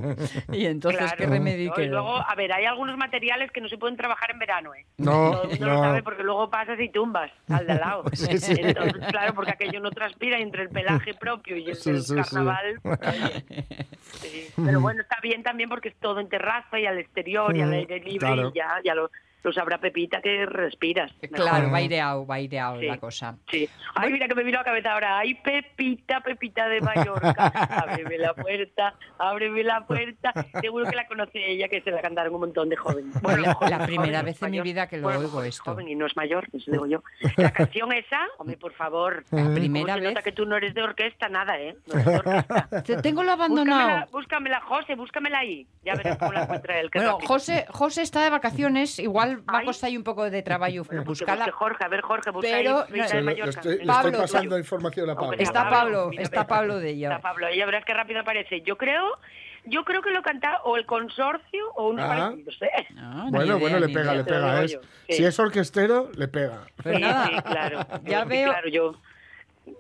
Y 0.53 0.67
entonces, 0.67 1.01
Claro, 1.01 1.17
¿qué 1.17 1.27
remedio 1.27 1.71
¿no? 1.71 1.75
Y 1.75 1.85
quedó? 1.87 1.93
luego, 1.95 2.17
a 2.19 2.35
ver, 2.35 2.53
hay 2.53 2.67
algunos 2.67 2.99
materiales 2.99 3.51
que 3.51 3.63
no 3.63 3.69
se 3.71 3.79
pueden 3.79 3.97
trabajar 3.97 4.31
en 4.33 4.39
verano, 4.39 4.75
¿eh? 4.75 4.85
No, 4.99 5.31
Todo 5.33 5.43
el 5.45 5.49
mundo 5.49 5.67
no. 5.67 5.73
lo 5.75 5.81
sabe 5.85 6.03
porque 6.03 6.23
luego 6.23 6.51
pasas 6.51 6.79
y 6.79 6.91
tumbas 6.91 7.31
al 7.49 7.67
de 7.67 7.73
al 7.73 7.81
lado. 7.81 8.05
Sí, 8.13 8.37
sí. 8.39 8.55
Entonces, 8.59 9.07
claro, 9.09 9.33
porque 9.35 9.53
aquello 9.53 9.81
no 9.81 9.91
transpira 9.91 10.34
entre 10.40 10.62
el 10.62 10.68
pelaje 10.70 11.14
propio 11.20 11.57
y 11.57 11.70
el 11.70 11.77
Sí, 11.77 11.92
del 11.92 12.03
sí, 12.03 12.14
carnaval. 12.14 12.81
sí. 14.20 14.49
Pero 14.57 14.81
bueno, 14.81 15.03
está 15.03 15.18
bien 15.23 15.42
también 15.42 15.68
porque 15.68 15.88
es 15.88 15.97
todo 15.97 16.20
en 16.20 16.29
terraza 16.29 16.79
y 16.79 16.87
al 16.87 16.99
exterior 16.99 17.57
y 17.57 17.61
al 17.62 17.73
aire 17.73 18.01
libre 18.01 18.18
claro. 18.18 18.51
y 18.55 18.59
ya, 18.59 18.81
ya 18.85 18.94
lo, 18.94 19.11
lo 19.45 19.53
sabrá 19.53 19.79
Pepita 19.79 20.21
que 20.21 20.47
respiras. 20.47 21.13
Claro, 21.33 21.71
va 21.71 21.77
aireado, 21.79 22.27
va 22.27 22.37
aireado 22.37 22.81
Sí. 22.81 22.87
la 22.87 22.99
cosa. 22.99 23.37
Sí. 23.51 23.69
Ay, 23.95 24.11
mira 24.13 24.27
que 24.27 24.35
me 24.35 24.43
vino 24.43 24.59
a 24.59 24.63
la 24.63 24.65
cabeza 24.65 24.93
ahora. 24.95 25.19
Ay, 25.19 25.35
Pepita, 25.35 26.21
Pepita 26.21 26.67
de 26.69 26.81
Mallorca. 26.81 27.31
Ábreme 27.85 28.19
la 28.19 28.35
puerta, 28.35 28.95
ábreme 29.19 29.63
la 29.63 29.87
puerta. 29.87 30.33
Seguro 30.61 30.87
que 30.91 30.97
la 30.97 31.07
conoce 31.07 31.39
ella, 31.51 31.69
que 31.69 31.81
se 31.83 31.91
la 31.91 32.01
cantaron 32.01 32.35
un 32.35 32.41
montón 32.41 32.69
de 32.69 32.77
jóvenes. 32.77 33.15
La- 33.23 33.55
joven, 33.55 33.71
la 33.71 33.87
primera 33.87 34.19
joven, 34.21 34.25
vez 34.25 34.43
en 34.43 34.51
mi 34.51 34.61
vida 34.63 34.89
que 34.89 34.97
lo 34.97 35.03
Bueno, 35.05 35.21
oigo 35.21 35.31
joven, 35.31 35.49
esto. 35.49 35.63
Joven 35.71 35.89
y 35.89 35.95
no 35.95 36.07
es 36.07 36.17
mayor, 36.17 36.47
eso 36.53 36.71
digo 36.71 36.87
yo. 36.87 37.03
La 37.37 37.53
canción 37.53 37.93
esa, 37.93 38.21
hombre, 38.39 38.57
por 38.57 38.73
favor. 38.73 39.25
La 39.31 39.43
¿Cómo 39.43 39.55
primera 39.55 39.95
se 39.95 40.01
nota 40.01 40.15
vez. 40.15 40.25
que 40.25 40.33
tú 40.33 40.47
no 40.47 40.57
eres 40.57 40.73
de 40.75 40.83
orquesta, 40.83 41.29
nada, 41.29 41.59
¿eh? 41.61 41.77
No 41.87 41.95
eres 41.95 42.07
de 42.07 42.17
orquesta. 42.17 42.69
Te- 42.85 43.03
Tengo 43.03 43.23
lo 43.23 43.37
Búscamela, 43.37 43.75
abandonado. 43.75 44.07
búscamela, 44.11 44.61
José, 44.63 44.95
búscamela 44.95 45.39
ahí. 45.41 45.67
Ya 45.85 45.95
verás 45.95 46.17
cómo 46.19 46.33
la 46.33 46.45
encuentra 46.45 46.81
él. 46.81 46.91
Bueno, 46.95 47.13
rápido. 47.13 47.29
José, 47.29 47.67
José 47.69 48.03
está 48.03 48.23
de 48.25 48.31
vacaciones, 48.31 48.99
igual 48.99 49.34
va 49.37 49.59
a 49.59 49.64
costar 49.64 49.88
ahí 49.88 49.97
un 49.97 50.05
poco 50.05 50.29
de 50.29 50.42
trabajo 50.42 50.73
Bueno, 50.73 51.05
pues 51.05 51.20
buscarla. 51.20 51.51
Jorge, 51.53 51.85
a 51.85 51.88
ver, 51.88 52.01
Jorge, 52.03 52.31
busca 52.31 52.49
Pero, 52.51 52.70
no, 52.70 52.79
de 52.87 52.87
Sí, 53.09 53.16
le, 53.20 53.33
estoy, 53.49 53.79
le 53.79 53.87
Pablo, 53.87 54.09
estoy 54.11 54.20
pasando 54.23 54.55
tú- 54.57 54.59
información 54.61 55.11
a 55.11 55.14
Pablo. 55.14 55.33
Está 55.38 55.68
Pablo, 55.70 56.11
está. 56.18 56.47
Pablo 56.47 56.79
de 56.79 56.90
ella. 56.90 57.09
Está 57.11 57.20
Pablo, 57.23 57.47
ella 57.49 57.66
verás 57.66 57.85
qué 57.85 57.94
rápido 57.94 58.20
aparece. 58.20 58.61
Yo 58.62 58.77
creo, 58.77 59.03
yo 59.64 59.85
creo 59.85 60.03
que 60.03 60.11
lo 60.11 60.23
canta 60.23 60.61
o 60.64 60.77
el 60.77 60.87
consorcio 60.87 61.70
o 61.75 61.88
unos 61.88 62.05
Ah. 62.05 62.09
parecidos, 62.09 62.62
¿eh? 62.62 62.87
No, 62.94 63.25
ni 63.27 63.31
Bueno, 63.31 63.44
idea, 63.47 63.57
bueno, 63.57 63.79
le 63.81 63.88
pega, 63.88 64.03
idea. 64.03 64.14
le 64.14 64.25
pega. 64.25 64.62
Es, 64.64 64.73
yo. 64.73 64.81
Si 65.09 65.12
Sí. 65.14 65.25
es 65.25 65.38
orquestero, 65.38 66.11
le 66.16 66.29
pega. 66.29 66.66
Pues 66.83 66.97
Sí, 66.97 67.03
nada, 67.03 67.27
sí, 67.27 67.42
claro. 67.42 67.79
ya 68.05 68.23
Sí, 68.23 68.29
veo- 68.29 68.51
Claro, 68.51 68.68
yo. 68.68 68.92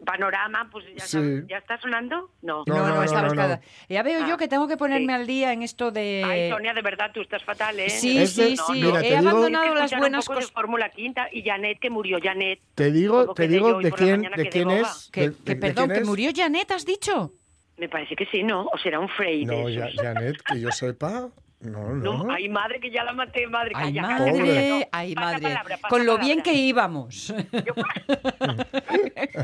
Panorama, 0.06 0.68
pues 0.72 0.84
ya, 0.96 1.04
Sí. 1.04 1.12
sabes, 1.12 1.44
¿ya 1.46 1.58
está 1.58 1.78
sonando? 1.78 2.30
No. 2.42 2.64
No, 2.66 2.74
No, 2.74 2.88
no, 2.88 2.94
no, 2.96 3.02
está 3.02 3.22
no. 3.22 3.60
Ya 3.88 4.02
veo 4.02 4.20
yo 4.26 4.34
Ah, 4.34 4.36
que 4.38 4.48
tengo 4.48 4.66
que 4.66 4.76
ponerme 4.76 5.08
sí. 5.08 5.20
al 5.20 5.26
día 5.26 5.52
en 5.52 5.62
esto 5.62 5.90
de... 5.90 6.22
Ay, 6.24 6.50
Sonia, 6.50 6.72
de 6.72 6.82
verdad, 6.82 7.10
tú 7.12 7.20
estás 7.20 7.42
fatal, 7.44 7.78
¿eh? 7.78 7.90
Sí, 7.90 8.16
Es 8.18 8.34
de- 8.36 8.48
sí, 8.48 8.56
sí. 8.56 8.72
mira, 8.82 9.00
te 9.00 9.08
He 9.08 9.16
digo- 9.18 9.28
abandonado 9.30 9.74
las 9.74 9.96
buenas 9.96 10.24
cosas. 10.26 10.50
Fórmula 10.50 10.88
Quinta 10.90 11.28
y 11.30 11.42
Janet, 11.42 11.78
que 11.80 11.90
murió 11.90 12.18
Janet. 12.22 12.60
Te 12.74 12.90
digo, 12.90 13.34
te 13.34 13.46
digo 13.48 13.70
yo 13.72 13.78
de 13.80 13.92
quién, 13.92 14.22
de 14.22 14.48
quién 14.48 14.70
es. 14.70 15.10
Que, 15.12 15.30
perdón, 15.56 15.90
que 15.90 16.02
murió 16.04 16.30
Janet, 16.34 16.70
¿has 16.70 16.86
dicho? 16.86 17.32
Me 17.76 17.88
parece 17.88 18.14
que 18.14 18.24
sí, 18.26 18.42
¿no? 18.42 18.66
O 18.72 18.78
será 18.78 19.00
un 19.00 19.08
Frey 19.08 19.44
No. 19.44 19.64
Janet, 19.96 20.40
que 20.42 20.60
yo 20.60 20.70
sepa. 20.70 21.28
No, 21.64 21.88
No, 21.94 22.24
no. 22.24 22.32
ay, 22.32 22.48
madre, 22.48 22.78
que 22.80 22.90
ya 22.90 23.04
la 23.04 23.12
maté, 23.12 23.46
madre. 23.46 23.72
Ay, 23.74 23.94
calla, 23.94 24.02
madre, 24.02 24.24
calla. 24.32 24.44
Pobre. 24.44 24.68
No, 24.70 24.80
ay, 24.92 25.14
pasa 25.14 25.26
madre. 25.26 25.42
palabra, 25.42 25.76
pasa 25.78 25.88
Con 25.88 26.06
lo 26.06 26.18
bien 26.18 26.42
que 26.42 26.52
íbamos. 26.52 27.28
Yo, 27.28 27.34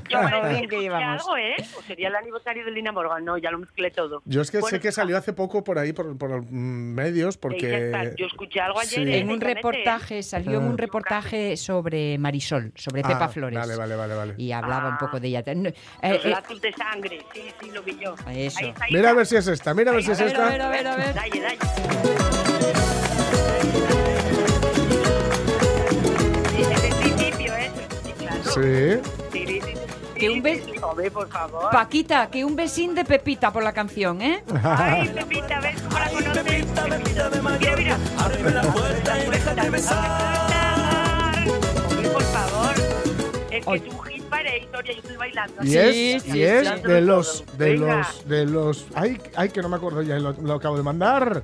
yo 0.09 0.21
Con 0.21 0.31
lo 0.31 0.49
bien 0.49 0.69
que 0.69 0.83
íbamos. 0.83 1.23
algo, 1.23 1.37
¿eh? 1.37 1.57
O 1.79 1.83
sería 1.83 2.09
el 2.09 2.17
aniversario 2.17 2.65
de 2.65 2.71
Lina 2.71 2.93
Morgan. 2.93 3.25
No, 3.25 3.39
ya 3.39 3.51
lo 3.51 3.59
mezclé 3.59 3.91
todo. 3.91 4.23
Yo 4.25 4.43
es 4.43 4.51
que 4.51 4.59
Bueno, 4.59 4.77
sé 4.77 4.81
que 4.81 4.93
salió 4.93 5.17
hace 5.17 5.33
poco 5.33 5.65
por 5.65 5.79
ahí, 5.79 5.93
por, 5.93 6.17
por 6.19 6.43
mm, 6.43 6.95
medios, 6.95 7.37
porque... 7.39 8.15
Yo 8.17 8.27
escuché 8.27 8.61
algo 8.61 8.79
ayer. 8.81 8.91
Sí. 8.91 9.01
¿eh? 9.13 9.19
En 9.19 9.31
un 9.31 9.41
¿eh? 9.43 9.55
reportaje, 9.55 10.23
salió 10.23 10.59
en 10.59 10.65
un 10.65 10.79
reportaje 10.79 11.57
sobre 11.57 12.19
Marisol, 12.19 12.73
sobre 12.77 13.03
Pepa 13.03 13.25
Ah, 13.25 13.29
Flores. 13.29 13.59
Vale, 13.59 13.77
vale, 13.77 13.97
vale. 13.97 14.15
vale. 14.15 14.35
Y 14.37 14.53
hablaba 14.53 14.89
un 14.89 14.95
Ah. 14.95 14.99
poco 14.99 15.19
de 15.21 15.29
ella. 15.29 15.43
Eh, 15.47 15.55
Los 16.03 16.25
eh, 16.25 16.29
lazos 16.29 16.61
de 16.61 16.73
sangre. 16.73 17.25
Sí, 17.33 17.43
sí, 17.61 17.71
lo 17.73 17.83
vi 17.83 17.97
yo. 17.99 18.15
Eso. 18.15 18.25
Ahí 18.27 18.47
está, 18.47 18.85
ahí 18.85 18.93
Mira 18.93 19.11
a 19.11 19.15
ver 19.15 19.27
si 19.27 19.37
es 19.37 19.47
esta, 19.47 19.75
mira 19.75 19.91
a 19.91 19.95
ver 19.95 20.03
si 20.03 20.11
es 20.11 20.21
A 20.21 20.25
ver, 20.25 20.33
esta. 20.33 20.47
a 20.47 20.51
ver, 20.51 20.63
a 20.63 20.69
ver, 20.69 20.87
a 20.87 20.97
ver. 20.97 21.15
Dale, 21.15 21.41
dale. 21.41 22.10
Sí, 28.55 28.61
¿eh? 28.63 29.03
Que 30.17 30.29
un 30.29 30.43
bes- 30.43 31.11
por 31.13 31.29
favor. 31.29 31.71
Paquita, 31.71 32.29
que 32.31 32.45
un 32.45 32.55
besín 32.55 32.95
de 32.95 33.05
Pepita 33.05 33.51
por 33.53 33.63
la 33.63 33.73
canción, 33.73 34.21
¿eh? 34.21 34.43
Ay, 34.65 35.09
Pepita, 35.09 35.61
¿ves 35.61 35.81
cómo 35.81 35.99
la 35.99 36.09
conoces? 36.11 36.43
Pepita, 36.43 36.85
Pepita 36.85 37.31
de 37.31 37.41
Mira, 37.43 37.77
mira. 37.77 37.99
Ábreme 38.19 38.51
la 38.51 38.63
puerta 38.63 39.25
y 39.25 39.31
déjate 39.31 39.71
besar. 39.71 41.45
Por 42.13 42.23
favor. 42.23 42.75
Es 43.51 43.65
que 43.65 43.75
es 43.75 43.83
un 43.83 43.97
yo 44.31 44.93
estoy 44.93 45.17
bailando. 45.17 45.63
Y 45.65 45.77
es, 45.77 46.23
sí, 46.23 46.33
y 46.39 46.43
es 46.43 46.69
sí. 46.69 46.83
de 46.83 47.01
los, 47.01 47.45
de 47.59 47.71
Venga. 47.73 47.97
los, 47.99 48.29
de 48.29 48.47
los, 48.47 48.87
ay, 48.95 49.21
ay, 49.37 49.49
que 49.51 49.61
no 49.63 49.69
me 49.69 49.77
acuerdo 49.77 50.03
ya, 50.03 50.19
lo, 50.19 50.33
lo 50.33 50.55
acabo 50.55 50.77
de 50.77 50.83
mandar. 50.83 51.43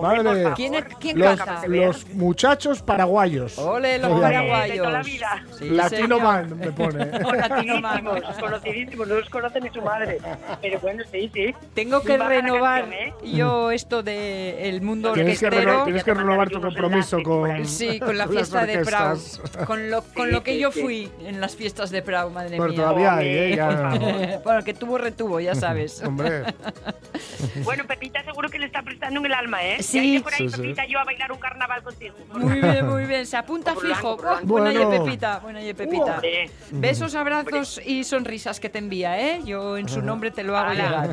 Madre, 0.00 0.22
favor. 0.22 0.54
¿Quién, 0.54 0.74
es- 0.76 0.84
quién 1.00 1.18
los, 1.18 1.36
canta? 1.36 1.66
los 1.66 2.08
muchachos 2.14 2.80
paraguayos. 2.80 3.58
Ole, 3.58 3.98
los 3.98 4.12
Oye, 4.12 4.20
paraguayos. 4.22 4.70
de 4.72 4.78
toda 4.78 4.90
la 4.92 5.02
vida. 5.02 5.44
Sí, 5.58 5.68
Latino 5.70 6.02
señor. 6.16 6.22
Man 6.22 6.58
me 6.58 6.70
pone. 6.72 7.10
Conocidísimos, 7.22 8.22
conocidísimos, 8.40 9.08
no 9.08 9.14
los 9.16 9.28
conoce 9.28 9.60
ni 9.60 9.68
su 9.70 9.82
madre. 9.82 10.18
Pero 10.62 10.78
bueno, 10.80 11.02
sí, 11.10 11.28
sí. 11.34 11.54
Tengo 11.74 12.00
que 12.02 12.16
renovar 12.16 12.82
canción, 12.88 13.08
¿eh? 13.08 13.14
yo 13.36 13.72
esto 13.72 14.02
de 14.04 14.68
el 14.68 14.80
mundo 14.80 15.12
Tienes 15.12 15.40
que, 15.40 15.46
orquestero. 15.46 15.72
reno- 15.72 15.84
tienes 15.84 16.04
que 16.04 16.14
renovar 16.14 16.48
tu 16.50 16.60
compromiso 16.60 17.22
con. 17.24 17.66
Sí, 17.66 17.98
con 17.98 18.16
la 18.16 18.28
fiesta 18.28 18.64
de 18.64 18.78
orquestas. 18.78 19.40
Con 19.66 19.90
lo, 19.90 20.02
con 20.02 20.26
Sí, 20.28 20.32
lo 20.32 20.42
que 20.44 20.52
sí, 20.54 20.60
yo 20.60 20.70
sí. 20.72 20.80
fui 20.82 21.10
en 21.24 21.40
las 21.40 21.56
fiestas 21.56 21.90
de 21.90 22.00
Prau, 22.20 22.30
madre 22.30 22.56
Bueno, 22.56 22.72
mía. 22.72 22.82
todavía 22.82 23.14
hay, 23.16 23.28
¿eh? 23.28 23.56
Ya- 23.56 24.40
bueno, 24.44 24.62
que 24.64 24.74
tuvo 24.74 24.98
retuvo, 24.98 25.40
ya 25.40 25.54
sabes. 25.54 26.02
Hombre, 26.06 26.44
Bueno, 27.64 27.84
Pepita 27.86 28.22
seguro 28.24 28.48
que 28.48 28.58
le 28.58 28.66
está 28.66 28.82
prestando 28.82 29.20
en 29.20 29.26
el 29.26 29.32
alma, 29.34 29.62
¿eh? 29.64 29.82
Sí. 29.82 29.98
Iré 30.14 30.20
por 30.22 30.32
ahí, 30.32 30.38
Sí, 30.40 30.48
sí. 30.50 30.60
Pepita, 30.62 30.86
yo 30.86 30.98
a 30.98 31.04
bailar 31.04 31.32
un 31.32 31.38
carnaval 31.38 31.82
contigo. 31.82 32.14
Muy 32.34 32.60
bien, 32.60 32.86
muy 32.86 33.04
bien. 33.04 33.26
Se 33.26 33.36
apunta 33.36 33.74
Por 33.74 33.86
fijo. 33.86 34.16
blanco. 34.16 34.38
Oh, 34.42 34.46
buena 34.46 34.70
Bueno. 34.72 34.90
ye 34.92 34.98
Pepita, 34.98 35.38
buena 35.38 35.60
ye 35.60 35.74
Pepita. 35.74 36.14
Hombre, 36.16 36.50
Besos, 36.72 37.14
abrazos 37.14 37.80
y 37.84 38.04
sonrisas 38.04 38.60
que 38.60 38.68
te 38.68 38.78
envía, 38.78 39.18
¿eh? 39.20 39.40
Yo 39.44 39.76
en 39.76 39.88
su 39.88 40.02
nombre 40.02 40.30
te 40.30 40.42
lo 40.42 40.56
hago 40.56 40.72
llegar. 40.74 41.08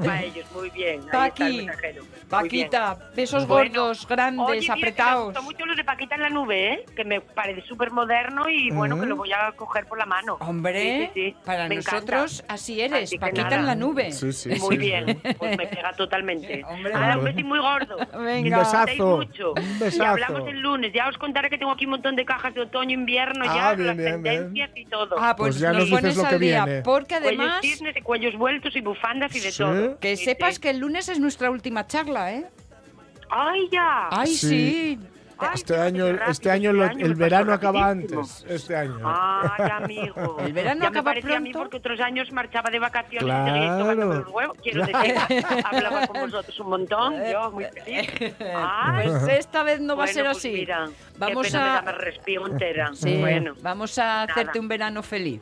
Para 0.00 0.22
ellos, 0.22 0.46
muy 0.54 0.70
bien. 0.70 1.00
Paqui, 1.10 1.66
Paquita, 2.28 2.96
besos 3.16 3.46
Bueno, 3.46 3.70
gordos, 3.72 4.06
grandes, 4.06 4.46
Oye, 4.46 4.60
mira, 4.60 4.74
que 4.74 4.80
Me 4.80 4.88
apretados. 4.88 5.24
gustó 5.26 5.42
mucho 5.42 5.66
lo 5.66 5.74
de 5.74 5.84
Paquita 5.84 6.14
en 6.14 6.20
la 6.22 6.28
nube, 6.30 6.72
¿eh? 6.74 6.84
Que 6.94 7.04
me 7.04 7.20
parece 7.20 7.62
súper 7.62 7.90
moderno 7.90 8.48
y 8.48 8.70
bueno, 8.70 8.98
que 9.00 9.06
lo 9.06 9.16
voy 9.16 9.32
a 9.32 9.52
coger 9.56 9.86
por 9.86 9.98
la 9.98 10.06
mano. 10.06 10.36
Hombre, 10.50 10.82
Sí, 10.82 11.10
sí, 11.14 11.30
sí. 11.30 11.36
para 11.44 11.68
Me 11.68 11.76
nosotros 11.76 12.34
encanta. 12.40 12.54
así 12.54 12.80
eres, 12.80 13.04
Así 13.04 13.18
Paquita 13.18 13.44
nada. 13.44 13.56
en 13.56 13.66
la 13.66 13.74
nube. 13.74 14.12
sí, 14.12 14.32
sí. 14.32 14.48
Muy 14.50 14.76
sí. 14.76 14.78
bien, 14.78 15.20
pues 15.38 15.56
me 15.56 15.66
pega 15.66 15.92
totalmente. 15.94 16.62
Hombre, 16.68 16.92
Ahora, 16.92 17.18
un 17.18 17.24
besín 17.24 17.46
muy 17.46 17.58
gordo. 17.58 17.96
Venga. 18.18 18.58
Un 18.58 18.64
besazo. 18.64 19.16
Mucho. 19.18 19.52
Un 19.52 19.62
Y 19.62 19.78
besazo. 19.78 20.04
hablamos 20.04 20.48
el 20.48 20.60
lunes. 20.60 20.92
Ya 20.92 21.08
os 21.08 21.16
contaré 21.18 21.48
que 21.50 21.58
tengo 21.58 21.72
aquí 21.72 21.84
un 21.86 21.92
montón 21.92 22.16
de 22.16 22.24
cajas 22.24 22.52
de 22.54 22.60
otoño, 22.62 22.92
invierno, 22.94 23.44
Ah, 23.48 23.54
ya, 23.54 23.74
bien, 23.74 23.86
las 23.88 23.96
bien, 23.96 24.22
bien. 24.22 24.36
tendencias 24.44 24.70
y 24.76 24.86
todo. 24.86 25.16
Ah, 25.18 25.34
pues, 25.36 25.50
Pues 25.54 25.60
ya 25.60 25.72
nos 25.72 25.88
nos 25.88 26.00
pones 26.00 26.16
lo 26.16 26.22
que 26.24 26.28
al 26.34 26.40
día. 26.40 26.64
viene. 26.64 26.82
Porque 26.82 27.16
cuellos 27.20 27.40
además, 27.40 27.60
cisnes 27.62 27.96
y 27.96 28.00
cuellos 28.02 28.34
vueltos 28.36 28.74
y 28.76 28.80
bufandas 28.80 29.34
y 29.34 29.40
de 29.40 29.52
Sí. 29.52 29.58
todo. 29.62 29.98
que 29.98 30.16
sepas 30.16 30.56
sí. 30.56 30.60
que 30.60 30.70
el 30.70 30.78
lunes 30.78 31.08
es 31.08 31.18
nuestra 31.20 31.50
última 31.50 31.86
charla, 31.86 32.32
¿eh? 32.34 32.46
¡Ay, 33.30 33.68
ya! 33.70 34.08
Ay, 34.10 34.26
Sí. 34.26 34.98
Sí. 35.40 35.46
Ay, 35.48 35.54
Este 35.54 35.76
año, 35.80 36.06
rápido, 36.12 36.30
este 36.30 36.50
año 36.50 36.72
lo- 36.72 36.84
este 36.84 36.94
año 36.96 37.04
el 37.06 37.10
me 37.10 37.14
pasó 37.16 37.20
verano 37.24 37.52
acaba 37.52 37.86
antes. 37.88 38.44
Este 38.48 38.76
año. 38.76 38.98
Ay, 39.04 39.70
amigo. 39.82 40.36
El 40.40 40.52
verano 40.52 40.82
ya 40.82 40.88
acaba 40.88 41.02
me 41.10 41.20
parecía 41.20 41.36
a 41.36 41.40
mí 41.40 41.50
pronto. 41.52 41.58
porque 41.64 41.76
otros 41.78 42.00
años 42.00 42.32
marchaba 42.32 42.70
de 42.70 42.78
vacaciones 42.78 43.24
Claro. 43.24 43.92
y 43.92 43.96
los 43.96 44.28
huevos. 44.28 44.56
Quiero 44.62 44.86
decir, 44.86 45.14
hablaba 45.64 46.06
con 46.06 46.20
vosotros 46.20 46.60
un 46.60 46.68
montón, 46.68 47.14
yo 47.32 47.50
muy 47.50 47.64
feliz. 47.64 48.34
Ay, 48.54 49.08
Pues 49.08 49.28
esta 49.38 49.62
vez 49.62 49.80
no 49.80 49.96
va 49.96 50.04
a 50.04 50.06
bueno, 50.06 50.12
ser 50.14 50.24
pues 50.26 50.36
así. 50.38 50.50
mira, 50.52 50.88
Vamos 51.18 51.46
qué 51.46 51.52
pena 51.52 51.78
a- 51.78 51.80
me 51.82 51.86
da, 51.86 51.92
me 51.92 51.98
respiro 52.04 52.46
entera. 52.46 52.90
Sí, 52.94 53.16
Bueno, 53.18 53.54
vamos 53.62 53.98
a 53.98 54.22
hacerte 54.22 54.44
nada. 54.44 54.60
un 54.60 54.68
verano 54.68 55.02
feliz. 55.02 55.40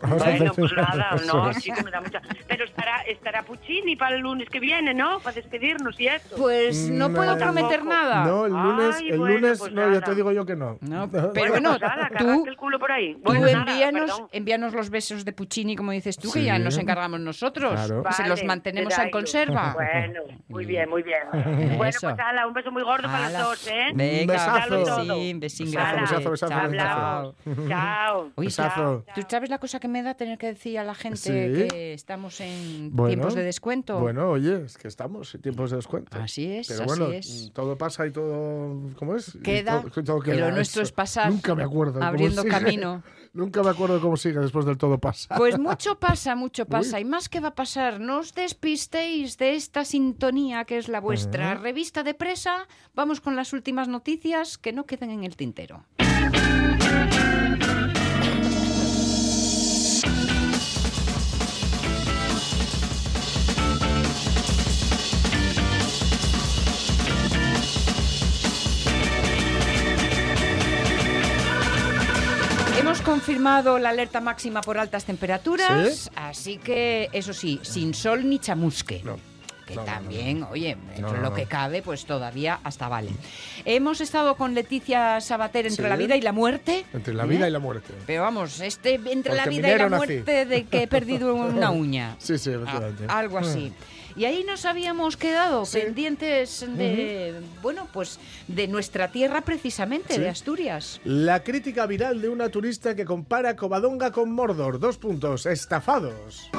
Bueno, 0.00 0.52
pues 0.56 0.72
nada, 0.72 1.16
no, 1.26 1.52
sí 1.54 1.70
que 1.72 1.82
me 1.82 1.90
da 1.90 2.00
mucha... 2.00 2.20
Pero 2.48 2.64
estará, 2.64 3.02
estará 3.02 3.42
Puccini 3.42 3.96
para 3.96 4.16
el 4.16 4.22
lunes 4.22 4.48
que 4.48 4.60
viene, 4.60 4.94
¿no? 4.94 5.20
Para 5.20 5.34
despedirnos 5.36 5.98
y 6.00 6.08
eso. 6.08 6.36
Pues 6.36 6.90
no 6.90 7.08
Mm, 7.10 7.14
puedo 7.14 7.32
no. 7.32 7.38
prometer 7.38 7.84
nada. 7.84 8.24
No, 8.24 8.46
el 8.46 8.52
lunes, 8.52 8.96
Ay, 8.98 9.10
el 9.10 9.18
bueno, 9.18 9.34
lunes, 9.38 9.58
pues 9.58 9.72
no, 9.72 9.82
ya 9.82 9.88
nada. 9.88 10.00
te 10.02 10.14
digo 10.14 10.32
yo 10.32 10.46
que 10.46 10.56
no. 10.56 10.78
No, 10.80 11.08
pero 11.10 11.32
bueno, 11.34 11.70
pues 11.70 11.80
nada, 11.82 12.08
que 12.08 12.18
tú, 12.24 12.44
el 12.46 12.56
culo 12.56 12.78
por 12.78 12.92
ahí. 12.92 13.14
tú 13.14 13.20
Bueno, 13.24 13.46
nada, 13.46 13.58
envíanos, 13.72 14.10
perdón. 14.10 14.28
envíanos 14.32 14.72
los 14.74 14.90
besos 14.90 15.24
de 15.24 15.32
Puccini, 15.32 15.76
como 15.76 15.92
dices 15.92 16.16
tú, 16.16 16.30
que 16.32 16.40
Sí. 16.40 16.44
ya 16.46 16.58
nos 16.58 16.78
encargamos 16.78 17.20
nosotros. 17.20 17.72
Claro. 17.72 18.02
Se 18.12 18.22
los 18.28 18.38
Vale, 18.40 18.46
mantenemos 18.46 18.98
en 18.98 19.10
conserva. 19.10 19.74
Bueno, 19.90 20.20
muy 20.48 20.64
bien, 20.66 20.88
muy 20.88 21.02
bien. 21.02 21.18
Bueno, 21.32 21.84
Eso. 21.84 22.00
pues 22.08 22.18
ala, 22.18 22.46
un 22.46 22.52
beso 22.54 22.70
muy 22.70 22.82
gordo 22.82 23.06
para 23.08 23.26
Ala. 23.26 23.38
los 23.40 23.48
dos, 23.48 23.66
¿eh? 23.68 23.90
Venga, 23.94 24.32
besazo. 24.34 24.84
besín 25.38 25.40
Besazo, 25.40 25.72
grande. 25.72 26.00
besazo, 26.02 26.30
besazo, 26.30 26.52
Chao, 26.52 26.70
besazo. 26.70 27.34
chao. 27.44 27.66
Chao. 27.68 28.30
Uy, 28.36 28.46
Besazo. 28.46 29.04
¿Tú 29.14 29.22
sabes 29.28 29.50
la 29.50 29.58
cosa 29.58 29.78
que 29.80 29.88
me 29.90 30.02
da 30.02 30.14
tener 30.14 30.38
que 30.38 30.46
decir 30.46 30.78
a 30.78 30.84
la 30.84 30.94
gente 30.94 31.18
Sí. 31.18 31.68
que 31.68 31.92
estamos 31.92 32.40
en 32.40 32.90
Bueno, 32.96 33.08
tiempos 33.08 33.34
de 33.34 33.42
descuento? 33.42 34.00
Bueno, 34.00 34.30
oye, 34.30 34.64
es 34.64 34.78
que 34.78 34.88
estamos 34.88 35.34
en 35.34 35.42
tiempos 35.42 35.70
de 35.70 35.76
descuento. 35.76 36.16
Así 36.18 36.46
es, 36.50 36.68
Pero 36.68 36.84
así 36.84 36.88
bueno, 36.88 37.12
es. 37.12 37.50
todo 37.52 37.76
pasa 37.76 38.06
y 38.06 38.10
todo. 38.12 38.80
¿Cómo 38.96 39.16
es? 39.16 39.36
Queda, 39.42 39.82
todo- 39.82 40.02
todo 40.02 40.20
queda, 40.20 40.48
lo 40.48 40.54
nuestro 40.54 40.82
es 40.82 40.92
pasar, 40.92 41.30
Nunca 41.30 41.54
me 41.54 41.62
acuerdo. 41.64 42.02
abriendo 42.02 42.42
camino. 42.44 43.02
Nunca 43.32 43.62
me 43.62 43.70
acuerdo 43.70 44.00
cómo 44.00 44.16
sigue 44.16 44.40
después 44.40 44.64
del 44.66 44.76
todo 44.76 44.98
pasa. 44.98 45.36
Pues 45.36 45.56
mucho 45.56 46.00
pasa, 46.00 46.34
mucho 46.34 46.66
pasa. 46.66 46.98
Y 46.98 47.04
más 47.04 47.28
que 47.28 47.38
va 47.38 47.48
a 47.48 47.54
pasar, 47.54 48.00
no 48.00 48.18
os 48.18 48.34
despistéis 48.34 49.38
de 49.38 49.54
esta 49.54 49.84
sintonía 49.84 50.64
que 50.64 50.78
es 50.78 50.88
la 50.88 51.00
vuestra 51.00 51.54
revista 51.54 52.02
de 52.02 52.14
presa. 52.14 52.66
Vamos 52.94 53.20
con 53.20 53.36
las 53.36 53.52
últimas 53.52 53.86
noticias 53.86 54.58
que 54.58 54.72
no 54.72 54.84
queden 54.84 55.10
en 55.10 55.24
el 55.24 55.36
tintero. 55.36 55.84
Hemos 73.00 73.12
confirmado 73.14 73.78
la 73.78 73.88
alerta 73.88 74.20
máxima 74.20 74.60
por 74.60 74.76
altas 74.76 75.06
temperaturas, 75.06 75.94
¿Sí? 75.96 76.10
así 76.16 76.58
que, 76.58 77.08
eso 77.14 77.32
sí, 77.32 77.58
sin 77.62 77.94
sol 77.94 78.28
ni 78.28 78.38
chamusque. 78.38 79.00
No. 79.02 79.16
Que 79.66 79.74
No, 79.74 79.80
no, 79.82 79.86
no, 79.86 79.92
también, 79.94 80.42
oye, 80.50 80.76
dentro 80.94 81.12
de 81.14 81.20
lo 81.22 81.32
que 81.32 81.46
cabe, 81.46 81.80
pues 81.80 82.04
todavía 82.04 82.60
hasta 82.62 82.88
vale. 82.88 83.08
Hemos 83.64 84.02
estado 84.02 84.36
con 84.36 84.52
Leticia 84.54 85.18
Sabater 85.22 85.64
entre 85.66 85.84
Sí. 85.84 85.88
la 85.88 85.96
vida 85.96 86.14
y 86.16 86.20
la 86.20 86.32
muerte. 86.32 86.84
Entre 86.92 87.14
la 87.14 87.24
¿eh? 87.24 87.28
vida 87.28 87.48
y 87.48 87.50
la 87.50 87.58
muerte. 87.58 87.94
Pero 88.06 88.20
vamos, 88.22 88.60
este 88.60 88.96
entre 89.06 89.34
la 89.34 89.46
vida 89.46 89.68
y 89.74 89.78
la 89.78 89.88
nací. 89.88 89.96
muerte 89.96 90.44
de 90.44 90.64
que 90.64 90.82
he 90.82 90.86
perdido 90.86 91.34
una 91.34 91.70
uña. 91.70 92.16
Sí, 92.18 92.36
sí, 92.36 92.50
Ah, 92.50 92.56
efectivamente. 92.56 93.04
algo 93.08 93.38
así. 93.38 93.72
Y 94.16 94.24
ahí 94.24 94.44
nos 94.44 94.64
habíamos 94.64 95.16
quedado 95.16 95.64
Sí. 95.64 95.78
pendientes 95.80 96.60
de, 96.76 97.40
bueno, 97.62 97.86
pues 97.92 98.18
de 98.48 98.68
nuestra 98.68 99.10
tierra 99.12 99.40
precisamente, 99.42 100.14
Sí. 100.14 100.20
de 100.20 100.28
Asturias. 100.28 101.00
La 101.04 101.42
crítica 101.42 101.86
viral 101.86 102.20
de 102.20 102.28
una 102.28 102.48
turista 102.48 102.94
que 102.94 103.04
compara 103.04 103.56
Covadonga 103.56 104.10
con 104.10 104.32
Mordor. 104.32 104.78
Dos 104.80 104.98
puntos. 104.98 105.46
Estafados. 105.46 106.50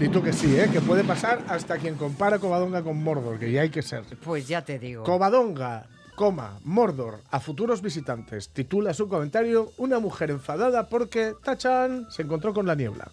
Y 0.00 0.08
tú 0.08 0.22
que 0.22 0.32
sí, 0.32 0.54
¿eh? 0.58 0.68
que 0.70 0.80
puede 0.80 1.02
pasar 1.04 1.42
hasta 1.48 1.78
quien 1.78 1.94
compara 1.94 2.38
Covadonga 2.38 2.82
con 2.82 3.02
Mordor, 3.02 3.38
que 3.38 3.50
ya 3.50 3.62
hay 3.62 3.70
que 3.70 3.80
ser. 3.82 4.04
Pues 4.22 4.46
ya 4.46 4.62
te 4.62 4.78
digo. 4.78 5.02
Covadonga, 5.04 5.86
coma, 6.14 6.58
Mordor, 6.64 7.20
a 7.30 7.40
futuros 7.40 7.80
visitantes. 7.80 8.50
Titula 8.50 8.92
su 8.92 9.08
comentario 9.08 9.72
Una 9.78 10.00
mujer 10.00 10.30
enfadada 10.30 10.88
porque, 10.88 11.34
tachan, 11.42 12.06
se 12.10 12.22
encontró 12.22 12.52
con 12.52 12.66
la 12.66 12.74
niebla. 12.74 13.10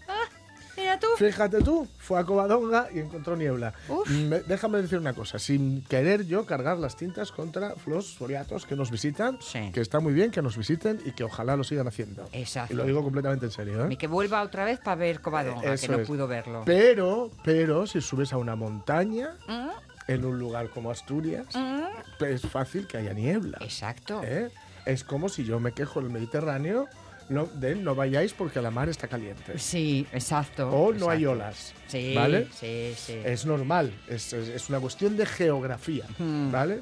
Mira 0.91 0.99
tú. 0.99 1.07
Fíjate 1.17 1.61
tú, 1.61 1.87
fue 1.99 2.19
a 2.19 2.23
Covadonga 2.25 2.87
y 2.93 2.99
encontró 2.99 3.35
niebla. 3.35 3.73
Me- 4.09 4.41
déjame 4.41 4.81
decir 4.81 4.97
una 4.99 5.13
cosa, 5.13 5.39
sin 5.39 5.83
querer 5.85 6.25
yo 6.25 6.45
cargar 6.45 6.77
las 6.77 6.95
tintas 6.97 7.31
contra 7.31 7.73
los 7.85 8.05
soriatos 8.13 8.65
que 8.65 8.75
nos 8.75 8.91
visitan, 8.91 9.37
Sí. 9.41 9.71
que 9.73 9.79
está 9.81 9.99
muy 9.99 10.13
bien 10.13 10.31
que 10.31 10.41
nos 10.41 10.57
visiten 10.57 10.99
y 11.05 11.11
que 11.13 11.23
ojalá 11.23 11.55
lo 11.55 11.63
sigan 11.63 11.87
haciendo. 11.87 12.27
Exacto. 12.33 12.73
Y 12.73 12.77
lo 12.77 12.83
digo 12.85 13.03
completamente 13.03 13.45
en 13.45 13.51
serio. 13.51 13.85
¿eh? 13.87 13.97
Que 13.97 14.07
vuelva 14.07 14.41
otra 14.41 14.65
vez 14.65 14.79
para 14.79 14.95
ver 14.95 15.21
Covadonga, 15.21 15.61
que 15.61 15.73
Eso 15.73 15.91
no 15.93 15.99
es. 15.99 16.07
pudo 16.07 16.27
verlo. 16.27 16.63
Pero, 16.65 17.31
pero, 17.43 17.85
si 17.87 18.01
subes 18.01 18.33
a 18.33 18.37
una 18.37 18.55
montaña, 18.55 19.35
Mm, 19.47 19.69
en 20.07 20.25
un 20.25 20.39
lugar 20.39 20.69
como 20.71 20.91
Asturias, 20.91 21.45
mm. 21.55 22.23
es 22.25 22.41
fácil 22.41 22.87
que 22.87 22.97
haya 22.97 23.13
niebla. 23.13 23.57
Exacto. 23.61 24.21
¿eh? 24.23 24.49
Es 24.85 25.03
como 25.03 25.29
si 25.29 25.43
yo 25.45 25.59
me 25.59 25.73
quejo 25.73 25.99
el 25.99 26.09
Mediterráneo 26.09 26.87
no, 27.31 27.45
de 27.47 27.75
no 27.75 27.95
vayáis 27.95 28.33
porque 28.33 28.61
la 28.61 28.69
mar 28.71 28.89
está 28.89 29.07
caliente. 29.07 29.57
Sí, 29.57 30.05
exacto. 30.11 30.69
O 30.69 30.93
no 30.93 31.09
hay 31.09 31.25
olas. 31.25 31.73
Sí, 31.87 32.13
¿Vale? 32.15 32.47
sí, 32.53 32.93
sí. 32.95 33.15
Es 33.23 33.45
normal, 33.45 33.91
es, 34.07 34.33
es- 34.33 34.49
es 34.49 34.69
una 34.69 34.79
cuestión 34.79 35.17
de 35.17 35.25
geografía, 35.25 36.05
Hmm. 36.19 36.51
¿vale? 36.51 36.79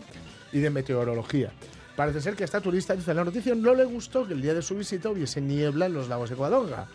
Y 0.51 0.59
de 0.59 0.69
meteorología. 0.69 1.51
Parece 1.95 2.21
ser 2.21 2.35
que 2.35 2.45
esta 2.45 2.61
turista, 2.61 2.95
dice 2.95 3.11
en 3.11 3.17
la 3.17 3.25
noticia, 3.25 3.53
no 3.55 3.75
le 3.75 3.83
gustó 3.83 4.25
que 4.25 4.33
el 4.33 4.41
día 4.41 4.53
de 4.53 4.61
su 4.61 4.73
visita 4.75 5.09
hubiese 5.09 5.41
niebla 5.41 5.87
en 5.87 5.93
los 5.93 6.07
lagos 6.07 6.29
de 6.29 6.35
Covadonga. 6.37 6.87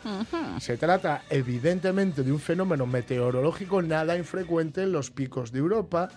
Se 0.61 0.79
trata, 0.79 1.25
evidentemente, 1.29 2.23
de 2.23 2.33
un 2.33 2.41
fenómeno 2.41 2.87
meteorológico 2.87 3.83
nada 3.83 4.17
infrecuente 4.17 4.83
en 4.83 4.93
los 4.93 5.11
picos 5.11 5.53
de 5.53 5.59
Europa, 5.59 6.09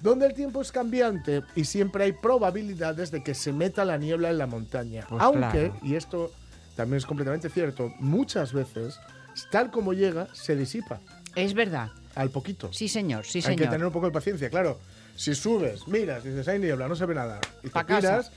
donde 0.00 0.26
el 0.26 0.34
tiempo 0.34 0.60
es 0.62 0.70
cambiante 0.70 1.42
y 1.56 1.64
siempre 1.64 2.04
hay 2.04 2.12
probabilidades 2.12 3.10
de 3.10 3.24
que 3.24 3.34
se 3.34 3.52
meta 3.52 3.84
la 3.84 3.98
niebla 3.98 4.30
en 4.30 4.38
la 4.38 4.46
montaña. 4.46 5.04
Pues 5.08 5.20
Aunque, 5.22 5.40
claro. 5.70 5.76
y 5.82 5.96
esto 5.96 6.30
también 6.76 6.98
es 6.98 7.06
completamente 7.06 7.48
cierto, 7.48 7.92
muchas 7.98 8.52
veces, 8.52 9.00
tal 9.50 9.70
como 9.70 9.92
llega, 9.92 10.28
se 10.32 10.54
disipa 10.56 11.00
Es 11.34 11.54
verdad. 11.54 11.90
al 12.14 12.30
poquito. 12.30 12.72
Sí, 12.72 12.88
señor, 12.88 13.24
sí, 13.24 13.38
Hay 13.38 13.42
señor. 13.42 13.58
que 13.60 13.66
tener 13.66 13.86
un 13.86 13.92
poco 13.92 14.06
de 14.06 14.12
paciencia, 14.12 14.50
claro. 14.50 14.78
Si 15.16 15.34
subes, 15.34 15.88
miras, 15.88 16.22
dices, 16.24 16.46
hay 16.48 16.58
niebla, 16.58 16.88
no 16.88 16.94
se 16.94 17.06
ve 17.06 17.14
nada, 17.14 17.40
y 17.62 17.70
te 17.70 17.84
tiras, 17.84 18.30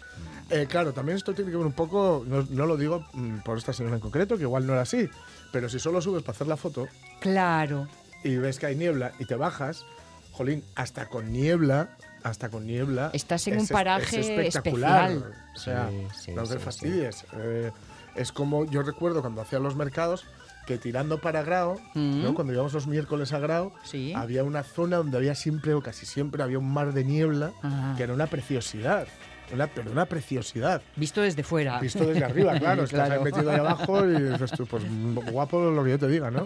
eh, 0.49 0.65
claro, 0.69 0.93
también 0.93 1.17
esto 1.17 1.33
tiene 1.33 1.51
que 1.51 1.57
ver 1.57 1.65
un 1.65 1.73
poco, 1.73 2.23
no, 2.25 2.47
no 2.49 2.65
lo 2.65 2.77
digo 2.77 3.05
mm, 3.13 3.39
por 3.39 3.57
esta 3.57 3.73
señora 3.73 3.95
en 3.95 4.01
concreto, 4.01 4.37
que 4.37 4.43
igual 4.43 4.65
no 4.65 4.71
era 4.73 4.83
así, 4.83 5.09
pero 5.51 5.67
si 5.67 5.77
solo 5.77 6.01
subes 6.01 6.23
para 6.23 6.35
hacer 6.37 6.47
la 6.47 6.55
foto 6.55 6.87
Claro. 7.19 7.89
y 8.23 8.37
ves 8.37 8.59
que 8.59 8.67
hay 8.67 8.75
niebla 8.77 9.11
y 9.19 9.25
te 9.25 9.35
bajas, 9.35 9.83
jolín, 10.31 10.63
hasta 10.75 11.09
con 11.09 11.33
niebla, 11.33 11.89
hasta 12.23 12.47
con 12.49 12.65
niebla. 12.65 13.09
Estás 13.13 13.45
en 13.47 13.55
es 13.55 13.63
un 13.63 13.67
paraje 13.67 14.19
es 14.21 14.29
espectacular. 14.29 15.11
especial. 15.11 15.33
O 15.55 15.59
sea, 15.59 15.89
Sí, 15.89 16.07
sí, 16.25 16.31
no 16.31 16.43
te 16.43 16.53
sí, 16.53 16.59
fastidies. 16.59 17.25
Eh, 17.33 17.71
es 18.15 18.31
como 18.31 18.65
yo 18.65 18.81
recuerdo 18.83 19.21
cuando 19.21 19.41
hacía 19.41 19.59
los 19.59 19.75
mercados 19.75 20.25
que 20.67 20.77
tirando 20.77 21.19
para 21.19 21.41
Grao, 21.41 21.79
Mm. 21.95 22.23
¿no? 22.23 22.33
cuando 22.35 22.53
íbamos 22.53 22.73
los 22.73 22.85
miércoles 22.85 23.33
a 23.33 23.39
Grao, 23.39 23.71
Sí. 23.83 24.13
había 24.15 24.43
una 24.43 24.61
zona 24.63 24.97
donde 24.97 25.17
había 25.17 25.33
siempre 25.33 25.73
o 25.73 25.81
casi 25.81 26.05
siempre 26.05 26.43
había 26.43 26.59
un 26.59 26.71
mar 26.71 26.93
de 26.93 27.03
niebla 27.03 27.53
Ajá. 27.63 27.95
que 27.97 28.03
era 28.03 28.13
una 28.13 28.27
preciosidad. 28.27 29.07
Una, 29.51 29.65
pero 29.65 29.91
una 29.91 30.05
preciosidad. 30.05 30.83
Visto 30.95 31.21
desde 31.21 31.41
fuera. 31.41 31.79
Visto 31.79 32.05
desde 32.05 32.23
arriba, 32.23 32.53
claro. 32.59 32.83
Estás 32.83 33.07
Claro. 33.07 33.15
ahí 33.15 33.31
metido 33.31 33.49
ahí 33.49 33.57
abajo 33.57 34.05
y 34.05 34.21
dices 34.31 34.51
tú, 34.51 34.67
pues 34.67 34.83
guapo 35.31 35.71
lo 35.71 35.83
que 35.83 35.89
yo 35.89 35.97
te 35.97 36.07
diga, 36.07 36.29
¿no? 36.29 36.45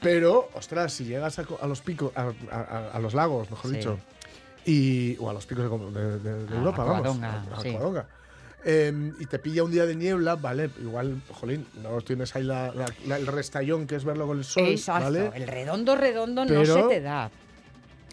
Pero, 0.00 0.48
ostras, 0.54 0.94
si 0.94 1.04
llegas 1.04 1.38
a, 1.38 1.66
los 1.66 1.82
picos, 1.82 2.10
a, 2.16 2.32
a- 2.50 2.90
a 2.94 2.98
los 3.00 3.12
lagos, 3.12 3.50
mejor 3.50 3.70
Sí. 3.70 3.76
dicho, 3.76 3.98
y, 4.64 5.16
o 5.18 5.28
a 5.28 5.34
los 5.34 5.44
picos 5.44 5.68
de, 5.92 6.00
de- 6.00 6.18
de- 6.20 6.46
de 6.46 6.54
A 6.54 6.58
Europa, 6.58 6.84
vamos. 6.84 7.18
A- 7.22 7.42
a 7.54 7.60
sí. 7.60 7.76
Eh, 8.64 9.12
y 9.18 9.26
te 9.26 9.38
pilla 9.40 9.64
un 9.64 9.72
día 9.72 9.86
de 9.86 9.96
niebla, 9.96 10.36
vale, 10.36 10.70
igual, 10.80 11.20
jolín, 11.32 11.66
no 11.82 12.00
tienes 12.00 12.34
ahí 12.36 12.44
la- 12.44 12.72
la- 12.72 12.86
la- 13.06 13.16
el 13.16 13.26
restallón 13.26 13.86
que 13.88 13.96
es 13.96 14.04
verlo 14.04 14.26
con 14.26 14.38
el 14.38 14.44
sol, 14.44 14.68
Exacto. 14.68 15.04
¿vale? 15.04 15.30
El 15.34 15.48
redondo, 15.48 15.96
redondo 15.96 16.44
no 16.44 16.64
se 16.64 16.82
te 16.84 17.00
da. 17.00 17.30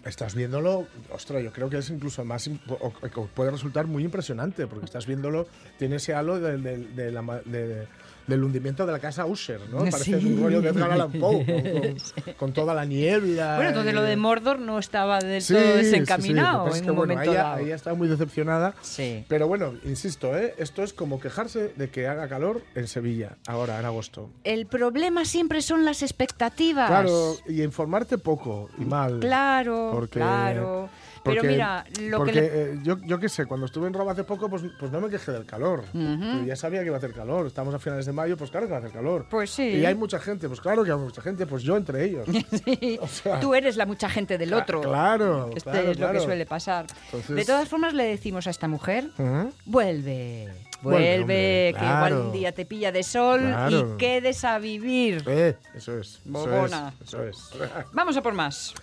Estás 0.04 0.34
viéndolo, 0.34 0.86
ostras, 1.12 1.44
yo 1.44 1.52
creo 1.52 1.68
que 1.70 1.76
es 1.78 1.90
incluso 1.90 2.24
más, 2.24 2.48
o- 2.48 2.92
o- 3.14 3.26
puede 3.26 3.50
resultar 3.50 3.86
muy 3.86 4.02
impresionante, 4.02 4.66
porque 4.66 4.86
estás 4.86 5.06
viéndolo, 5.06 5.46
tiene 5.78 5.96
ese 5.96 6.14
halo 6.14 6.40
de 6.40 7.10
la 7.12 7.22
ma- 7.22 7.40
de- 7.44 7.86
del 8.30 8.42
hundimiento 8.42 8.86
de 8.86 8.92
la 8.92 8.98
casa 8.98 9.26
Usher, 9.26 9.60
¿no? 9.70 9.78
Parece 9.90 10.18
Sí. 10.20 10.26
un 10.26 10.42
rollo 10.42 10.62
de 10.62 10.70
Edgar 10.70 10.90
Allan 10.92 11.12
Poe, 11.12 11.44
con, 11.44 12.22
con- 12.24 12.34
con 12.34 12.52
toda 12.54 12.72
la 12.74 12.84
niebla. 12.86 13.56
Bueno, 13.56 13.68
entonces 13.70 13.92
lo 13.92 14.02
de 14.02 14.16
Mordor 14.16 14.58
no 14.58 14.78
estaba 14.78 15.18
del 15.18 15.42
sí, 15.42 15.52
todo 15.52 15.76
desencaminado 15.76 16.64
pasa 16.64 16.76
es 16.76 16.80
en 16.80 16.84
que, 16.86 16.90
un 16.92 16.96
bueno, 16.96 17.12
momento 17.14 17.32
ella, 17.32 17.42
dado. 17.42 17.58
ella 17.58 17.74
está 17.74 17.92
muy 17.94 18.08
decepcionada. 18.08 18.74
Sí. 18.80 19.24
Pero 19.28 19.46
bueno, 19.48 19.74
insisto, 19.84 20.36
¿eh? 20.36 20.54
esto 20.58 20.82
es 20.82 20.92
como 20.94 21.20
quejarse 21.20 21.74
de 21.76 21.90
que 21.90 22.06
haga 22.08 22.28
calor 22.28 22.62
en 22.74 22.88
Sevilla, 22.88 23.36
ahora, 23.46 23.78
en 23.78 23.84
agosto. 23.84 24.30
El 24.44 24.66
problema 24.66 25.24
siempre 25.24 25.60
son 25.60 25.84
las 25.84 26.02
expectativas. 26.02 26.88
Claro, 26.88 27.36
y 27.48 27.62
informarte 27.62 28.16
poco 28.18 28.68
y 28.78 28.84
mal. 28.84 29.20
Claro, 29.20 29.90
Porque- 29.92 30.20
claro. 30.20 30.88
Pero 31.22 31.36
Porque- 31.42 31.48
mira, 31.48 31.84
lo 32.00 32.16
porque, 32.18 32.32
que 32.32 32.40
le... 32.40 32.46
eh, 32.72 32.78
yo, 32.82 32.96
yo 33.04 33.18
qué 33.18 33.28
sé, 33.28 33.44
cuando 33.46 33.66
estuve 33.66 33.86
en 33.86 33.92
Roma 33.94 34.12
hace 34.12 34.24
poco, 34.24 34.48
pues, 34.48 34.62
pues 34.78 34.90
no 34.90 35.00
me 35.00 35.10
quejé 35.10 35.32
del 35.32 35.44
calor. 35.44 35.84
Yo 35.92 36.44
ya 36.46 36.56
sabía 36.56 36.80
que 36.80 36.86
iba 36.86 36.96
a 36.96 36.98
hacer 36.98 37.12
calor. 37.12 37.46
Estamos 37.46 37.74
a 37.74 37.78
finales 37.78 38.06
de 38.06 38.12
mayo, 38.12 38.36
pues 38.36 38.50
claro 38.50 38.66
que 38.66 38.70
va 38.72 38.78
a 38.78 38.80
hacer 38.80 38.92
calor. 38.92 39.26
Pues 39.30 39.50
sí. 39.50 39.62
Y 39.68 39.84
hay 39.84 39.94
mucha 39.94 40.18
gente, 40.18 40.48
pues 40.48 40.60
claro 40.60 40.82
que 40.82 40.90
hay 40.90 40.96
mucha 40.98 41.20
gente, 41.20 41.46
pues 41.46 41.62
yo 41.62 41.76
entre 41.76 42.04
ellos. 42.04 42.26
Sí, 42.64 42.98
O 43.02 43.06
sea, 43.08 43.38
Tú 43.40 43.54
eres 43.54 43.76
la 43.76 43.86
mucha 43.86 44.08
gente 44.08 44.38
del 44.38 44.54
otro. 44.54 44.80
claro, 44.80 45.50
Este 45.54 45.70
claro, 45.70 45.78
es 45.80 45.86
lo 45.98 46.06
que 46.06 46.12
claro. 46.12 46.20
suele 46.22 46.46
pasar. 46.46 46.86
Entonces- 47.06 47.36
De 47.36 47.44
todas 47.44 47.68
formas, 47.68 47.92
le 47.94 48.04
decimos 48.04 48.46
a 48.46 48.50
esta 48.50 48.68
mujer, 48.68 49.10
Ujú. 49.18 49.52
vuelve, 49.66 50.48
Vuelve, 50.82 50.98
vuelve, 50.98 51.20
hombre, 51.20 51.74
que 51.78 51.84
igual 51.84 51.98
claro. 52.08 52.24
un 52.26 52.32
día 52.32 52.52
te 52.52 52.64
pilla 52.64 52.90
de 52.90 53.02
sol 53.02 53.40
Claro. 53.40 53.94
y 53.94 53.96
quedes 53.98 54.44
a 54.44 54.58
vivir. 54.58 55.22
Eh, 55.26 55.54
eso 55.74 55.98
es. 55.98 56.08
Eso 56.14 56.20
Bobona. 56.24 56.94
es. 57.02 57.08
Eso 57.08 57.22
es. 57.24 57.50
Vamos 57.92 58.16
a 58.16 58.22
por 58.22 58.32
más. 58.32 58.74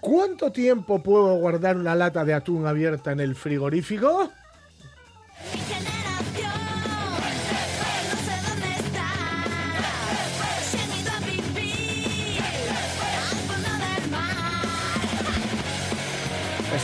¿Cuánto 0.00 0.52
tiempo 0.52 1.02
puedo 1.02 1.34
guardar 1.36 1.76
una 1.76 1.94
lata 1.94 2.24
de 2.24 2.34
atún 2.34 2.66
abierta 2.66 3.12
en 3.12 3.20
el 3.20 3.34
frigorífico? 3.34 4.30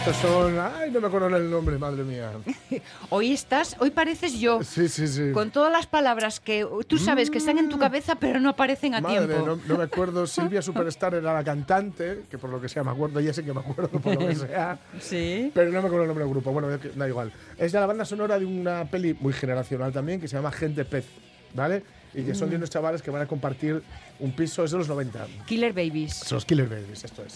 Estos 0.07 0.17
son. 0.17 0.59
Ay, 0.59 0.91
no 0.91 1.01
me 1.01 1.07
acuerdo 1.07 1.35
el 1.35 1.51
nombre, 1.51 1.79
madre 1.79 2.05
mía. 2.05 2.31
Hoy 3.11 3.33
estás, 3.33 3.75
hoy 3.79 3.91
pareces 3.91 4.39
yo. 4.39 4.63
Sí, 4.63 4.89
sí, 4.89 5.09
sí. 5.09 5.31
Con 5.33 5.51
todas 5.51 5.73
las 5.73 5.87
palabras 5.87 6.41
que 6.41 6.67
tú 6.87 6.99
sabes 6.99 7.31
que 7.31 7.39
están 7.39 7.57
en 7.59 7.71
tu 7.71 7.79
cabeza, 7.79 8.17
pero 8.17 8.39
no 8.39 8.51
aparecen 8.51 8.95
a 8.95 9.01
Madre, 9.01 9.27
tiempo. 9.27 9.47
no, 9.47 9.59
no 9.67 9.79
me 9.79 9.85
acuerdo. 9.85 10.27
Silvia 10.27 10.61
Superstar 10.61 11.15
era 11.15 11.33
la 11.33 11.43
cantante, 11.43 12.25
que 12.31 12.37
por 12.37 12.51
lo 12.51 12.61
que 12.61 12.69
sea 12.69 12.85
me 12.85 12.91
acuerdo, 12.91 13.19
ya 13.21 13.33
sé 13.33 13.45
que 13.45 13.53
me 13.55 13.61
acuerdo 13.61 13.99
por 13.99 14.21
lo 14.21 14.29
que 14.29 14.35
sea. 14.35 14.79
Sí. 15.01 15.51
Pero 15.55 15.71
no 15.71 15.81
me 15.81 15.87
acuerdo 15.87 16.03
el 16.03 16.09
nombre 16.09 16.25
del 16.25 16.33
grupo. 16.35 16.53
Bueno, 16.53 16.69
da- 16.69 16.79
da 16.95 17.09
igual. 17.09 17.33
Es 17.57 17.73
de 17.73 17.81
la 17.81 17.87
banda 17.87 18.05
sonora 18.05 18.39
de 18.39 18.45
una 18.45 18.85
peli 18.85 19.15
muy 19.19 19.33
generacional 19.33 19.91
también 19.93 20.21
que 20.21 20.29
se 20.29 20.37
llama 20.37 20.53
Gente 20.53 20.85
Pez, 20.85 21.07
¿vale? 21.55 21.83
Y 22.13 22.23
que 22.25 22.35
son 22.35 22.51
de 22.51 22.57
unos 22.57 22.69
chavales 22.69 23.01
que 23.01 23.11
van 23.11 23.23
a 23.23 23.27
compartir 23.27 23.83
un 24.21 24.33
piso, 24.33 24.65
es 24.65 24.71
de 24.71 24.79
los 24.79 24.89
90. 24.89 25.27
Killer 25.47 25.73
Babies. 25.73 26.15
Son 26.15 26.37
los 26.37 26.45
Killer 26.45 26.69
Babies, 26.69 27.05
esto 27.05 27.23
es. 27.25 27.35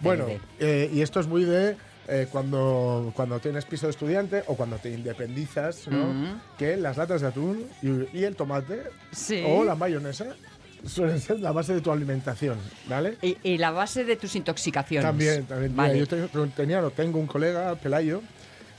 Bueno, 0.00 0.26
eh, 0.58 0.90
y 0.92 1.00
esto 1.02 1.20
es 1.20 1.26
muy 1.26 1.44
de 1.44 1.76
eh, 2.08 2.28
cuando, 2.30 3.12
cuando 3.14 3.38
tienes 3.40 3.64
piso 3.64 3.86
de 3.86 3.90
estudiante 3.90 4.42
o 4.46 4.56
cuando 4.56 4.76
te 4.76 4.90
independizas, 4.92 5.88
¿no? 5.88 6.40
Que 6.58 6.76
las 6.76 6.96
latas 6.96 7.20
de 7.20 7.26
atún 7.28 7.64
y, 7.82 8.18
y 8.18 8.24
el 8.24 8.36
tomate 8.36 8.82
Sí. 9.12 9.42
o 9.46 9.64
la 9.64 9.74
mayonesa 9.74 10.36
suelen 10.84 11.20
ser 11.20 11.40
la 11.40 11.50
base 11.52 11.74
de 11.74 11.80
tu 11.80 11.90
alimentación, 11.90 12.58
¿vale? 12.88 13.16
Y, 13.22 13.36
y 13.42 13.58
la 13.58 13.70
base 13.72 14.04
de 14.04 14.16
tus 14.16 14.36
intoxicaciones. 14.36 15.04
También, 15.04 15.44
también. 15.46 15.72
Mira, 15.72 15.82
Vale. 15.84 15.98
yo 15.98 16.06
tengo- 16.06 16.46
tenía, 16.54 16.88
tengo 16.90 17.18
un 17.18 17.26
colega, 17.26 17.74
Pelayo, 17.74 18.22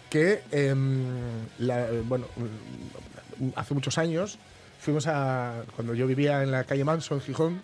que, 0.09 0.41
em, 0.51 1.03
la- 1.59 1.87
bueno, 2.05 2.25
hace 3.55 3.73
muchos 3.73 3.97
años 3.97 4.37
fuimos 4.79 5.05
a, 5.07 5.63
cuando 5.75 5.93
yo 5.95 6.07
vivía 6.07 6.43
en 6.43 6.51
la 6.51 6.63
calle 6.63 6.85
Manso, 6.85 7.15
en 7.15 7.21
Gijón, 7.21 7.61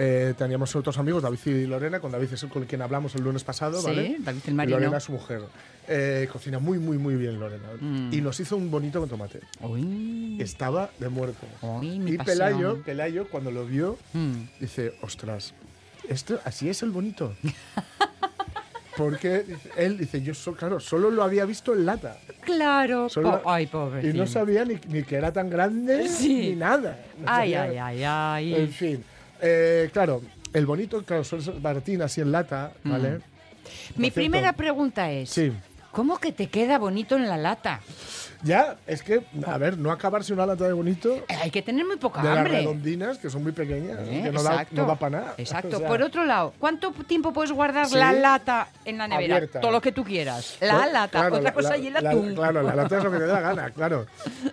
eh, 0.00 0.32
teníamos 0.38 0.74
otros 0.76 0.96
amigos, 0.98 1.22
David 1.24 1.38
y 1.44 1.66
Lorena, 1.66 1.98
con 1.98 2.12
David 2.12 2.32
es 2.32 2.42
el 2.44 2.48
con 2.50 2.64
quien 2.66 2.82
hablamos 2.82 3.14
el 3.16 3.24
lunes 3.24 3.42
pasado, 3.42 3.80
Sí, 3.80 3.86
¿vale? 3.86 4.16
David 4.20 4.40
el 4.46 4.52
Y 4.52 4.54
marino. 4.56 4.78
Lorena 4.78 5.00
su 5.00 5.10
mujer. 5.12 5.42
Eh, 5.88 6.28
cocina 6.32 6.58
muy, 6.60 6.78
muy, 6.78 6.98
muy 6.98 7.16
bien 7.16 7.40
Lorena. 7.40 7.66
Mm. 7.80 8.12
Y 8.12 8.20
nos 8.20 8.38
hizo 8.38 8.56
un 8.56 8.70
bonito 8.70 9.00
con 9.00 9.08
tomate. 9.08 9.40
Uy, 9.60 10.36
Estaba 10.40 10.90
de 11.00 11.08
muerte. 11.08 11.46
uy, 11.62 11.98
mi 11.98 12.12
y 12.12 12.16
pasión. 12.16 12.36
Pelayo, 12.38 12.82
Pelayo, 12.84 13.28
cuando 13.28 13.50
lo 13.50 13.66
vio, 13.66 13.98
Mm. 14.12 14.34
dice, 14.60 14.94
ostras, 15.02 15.52
esto 16.08 16.38
así 16.44 16.68
es 16.68 16.82
el 16.84 16.90
bonito. 16.90 17.34
Porque 18.96 19.44
él 19.76 19.96
dice, 19.96 20.20
yo 20.22 20.34
so- 20.34 20.54
claro, 20.54 20.80
solo 20.80 21.10
lo 21.10 21.22
había 21.22 21.44
visto 21.44 21.72
en 21.72 21.86
lata. 21.86 22.16
Claro. 22.40 23.08
Solo- 23.08 23.40
po- 23.42 23.50
ay, 23.50 23.66
pobre. 23.68 24.08
Y 24.08 24.12
no 24.12 24.26
sabía 24.26 24.64
ni, 24.64 24.74
ni 24.88 25.04
que 25.04 25.14
era 25.14 25.32
tan 25.32 25.48
grande 25.48 26.08
Sí. 26.08 26.34
ni 26.50 26.56
nada. 26.56 26.98
No 27.18 27.24
Ay, 27.26 27.52
sabía. 27.52 27.62
ay, 27.62 27.78
ay, 27.78 28.04
ay. 28.04 28.54
En 28.62 28.68
fin, 28.70 29.04
eh, 29.40 29.90
claro, 29.92 30.22
el 30.52 30.66
bonito, 30.66 31.02
claro, 31.04 31.24
suele 31.24 31.44
ser 31.44 31.54
baratín 31.60 32.02
así 32.02 32.20
en 32.20 32.32
lata, 32.32 32.72
¿vale? 32.84 33.10
Mi 33.10 33.18
Por 33.18 33.96
cierto, 33.96 34.14
primera 34.14 34.52
pregunta 34.52 35.10
es: 35.10 35.30
Sí. 35.30 35.52
¿Cómo 35.98 36.18
que 36.20 36.30
te 36.30 36.46
queda 36.48 36.78
bonito 36.78 37.16
en 37.16 37.28
la 37.28 37.36
lata? 37.36 37.80
Ya, 38.44 38.76
es 38.86 39.02
que, 39.02 39.24
a 39.44 39.58
ver, 39.58 39.76
no 39.78 39.90
acabarse 39.90 40.32
una 40.32 40.46
lata 40.46 40.64
de 40.64 40.72
bonito 40.72 41.24
Hay 41.42 41.50
que 41.50 41.60
tener 41.60 41.84
muy 41.84 41.96
poca 41.96 42.22
de 42.22 42.28
las 42.28 42.38
hambre. 42.38 42.58
redondinas, 42.58 43.18
que 43.18 43.28
son 43.30 43.42
muy 43.42 43.50
pequeñas, 43.50 43.98
Eh, 44.06 44.20
que 44.26 44.30
no 44.30 44.44
da, 44.44 44.64
no 44.70 44.86
da 44.86 44.94
para 44.94 45.18
nada. 45.18 45.34
Exacto. 45.38 45.68
O 45.78 45.80
sea, 45.80 45.88
Por 45.88 46.02
otro 46.02 46.24
lado, 46.24 46.54
¿cuánto 46.60 46.92
tiempo 46.92 47.32
puedes 47.32 47.50
guardar 47.50 47.86
Sí. 47.88 47.96
la 47.96 48.12
lata 48.12 48.68
en 48.84 48.96
la 48.98 49.08
nevera? 49.08 49.36
Abierta. 49.38 49.58
Todo 49.60 49.72
lo 49.72 49.80
que 49.80 49.90
tú 49.90 50.04
quieras. 50.04 50.56
La 50.60 50.86
lata, 50.86 51.08
claro, 51.18 51.34
otra 51.34 51.42
la- 51.50 51.52
cosa 51.52 51.70
la- 51.70 51.78
y 51.78 51.86
el 51.88 51.92
la- 51.94 52.10
atún. 52.10 52.34
claro, 52.36 52.62
la 52.62 52.76
lata 52.76 52.98
es 52.98 53.02
lo 53.02 53.10
que 53.10 53.16
te 53.18 53.24
dé 53.24 53.32
la 53.32 53.40
gana, 53.40 53.70
claro. 53.74 54.06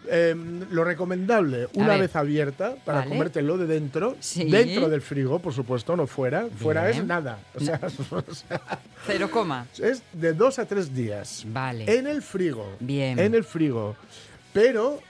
Eh, 0.10 0.36
lo 0.72 0.84
recomendable, 0.84 1.68
una 1.76 1.90
ver. 1.90 2.02
vez 2.02 2.16
abierta, 2.16 2.74
para 2.86 3.00
Vale. 3.02 3.10
comértelo 3.12 3.56
de 3.60 3.68
dentro, 3.68 4.16
Sí. 4.20 4.46
dentro 4.50 4.90
del 4.90 5.02
frigo, 5.04 5.38
por 5.38 5.54
supuesto, 5.54 5.96
no 5.96 6.08
fuera. 6.08 6.48
Fuera 6.58 6.86
Bien. 6.88 6.98
es 7.02 7.06
nada. 7.06 7.38
O 7.54 7.60
sea, 7.60 7.80
o 8.10 8.34
sea, 8.34 8.62
Cero 9.06 9.30
coma. 9.30 9.68
es 9.78 10.02
de 10.12 10.34
dos 10.34 10.58
a 10.58 10.66
tres 10.66 10.92
días. 10.92 11.35
Vale. 11.48 11.98
En 11.98 12.08
el 12.08 12.22
frigo. 12.22 12.76
Bien. 12.80 13.20
En 13.20 13.36
el 13.36 13.44
frigo. 13.44 13.96
Pero, 14.54 15.02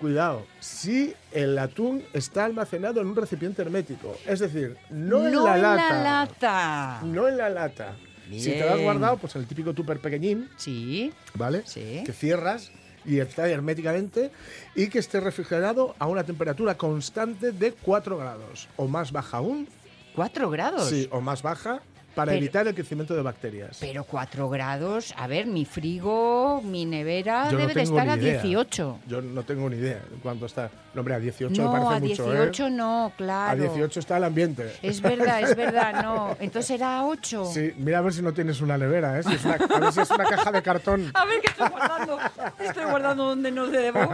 cuidado, 0.00 0.44
si 0.60 1.14
el 1.32 1.58
atún 1.58 2.02
está 2.12 2.44
almacenado 2.44 3.00
en 3.00 3.06
un 3.08 3.16
recipiente 3.16 3.62
hermético, 3.62 4.16
es 4.26 4.40
decir, 4.40 4.76
no, 4.90 5.26
en 5.26 5.34
la 5.44 5.56
lata. 5.56 6.02
lata. 6.02 7.00
No 7.04 7.28
en 7.28 7.36
la 7.36 7.48
lata. 7.48 7.96
Si 8.30 8.50
te 8.50 8.60
lo 8.60 8.66
has 8.68 8.72
Bien. 8.74 8.84
guardado, 8.84 9.16
pues 9.16 9.34
en 9.36 9.42
el 9.42 9.48
típico 9.48 9.72
tupper 9.72 10.00
pequeñín, 10.00 10.50
Sí. 10.56 11.12
¿vale? 11.34 11.62
Sí. 11.64 12.02
Que 12.04 12.12
cierras 12.12 12.70
y 13.06 13.20
está 13.20 13.48
herméticamente 13.48 14.30
y 14.74 14.88
que 14.88 14.98
esté 14.98 15.18
refrigerado 15.20 15.94
a 15.98 16.06
una 16.06 16.24
temperatura 16.24 16.76
constante 16.76 17.52
de 17.52 17.72
4 17.72 18.18
grados 18.18 18.68
o 18.76 18.86
más 18.86 19.12
baja 19.12 19.38
aún. 19.38 19.66
¿Cuatro 20.14 20.50
grados? 20.50 20.88
Sí, 20.90 21.08
o 21.10 21.20
más 21.22 21.40
baja 21.42 21.80
para 22.18 22.32
Pero- 22.32 22.38
evitar 22.38 22.66
el 22.66 22.74
crecimiento 22.74 23.14
de 23.14 23.22
bacterias. 23.22 23.76
Pero 23.78 24.02
cuatro 24.02 24.48
grados, 24.48 25.14
a 25.16 25.28
ver, 25.28 25.46
mi 25.46 25.64
frigo, 25.64 26.60
mi 26.64 26.84
nevera 26.84 27.44
Yo 27.48 27.52
no 27.52 27.58
debe 27.60 27.74
de 27.74 27.82
estar 27.82 28.08
a 28.08 28.16
ni 28.16 28.22
idea. 28.24 28.42
18. 28.42 28.98
Yo 29.06 29.22
no 29.22 29.44
tengo 29.44 29.70
ni 29.70 29.76
idea 29.76 30.00
de 30.10 30.16
cuánto 30.20 30.46
está. 30.46 30.68
No, 30.94 31.02
hombre, 31.02 31.14
a 31.14 31.20
18 31.20 31.52
me 31.52 31.58
No, 31.58 31.70
parece 31.70 31.94
a 31.94 32.00
mucho, 32.00 32.32
18 32.32 32.66
¿eh? 32.66 32.70
no, 32.72 33.12
claro. 33.16 33.52
A 33.52 33.54
18 33.54 34.00
está 34.00 34.16
el 34.16 34.24
ambiente. 34.24 34.72
Es 34.82 35.00
verdad, 35.00 35.42
es 35.42 35.54
verdad, 35.56 36.02
no. 36.02 36.36
Entonces 36.40 36.72
era 36.72 37.04
8. 37.04 37.52
Sí, 37.54 37.72
mira 37.76 37.98
a 37.98 38.00
ver 38.00 38.12
si 38.12 38.20
no 38.22 38.32
tienes 38.32 38.60
una 38.60 38.76
nevera, 38.76 39.20
¿eh? 39.20 39.22
Si 39.22 39.34
es 39.34 39.44
una- 39.44 39.54
a 39.54 39.78
ver 39.78 39.92
si 39.92 40.00
es 40.00 40.10
una 40.10 40.24
caja 40.24 40.50
de 40.50 40.60
cartón. 40.62 41.10
A 41.14 41.24
ver 41.24 41.40
qué 41.40 41.46
estoy 41.50 41.68
guardando. 41.68 42.18
Estoy 42.58 42.84
guardando 42.84 43.24
donde 43.26 43.52
no 43.52 43.68
debo. 43.68 44.00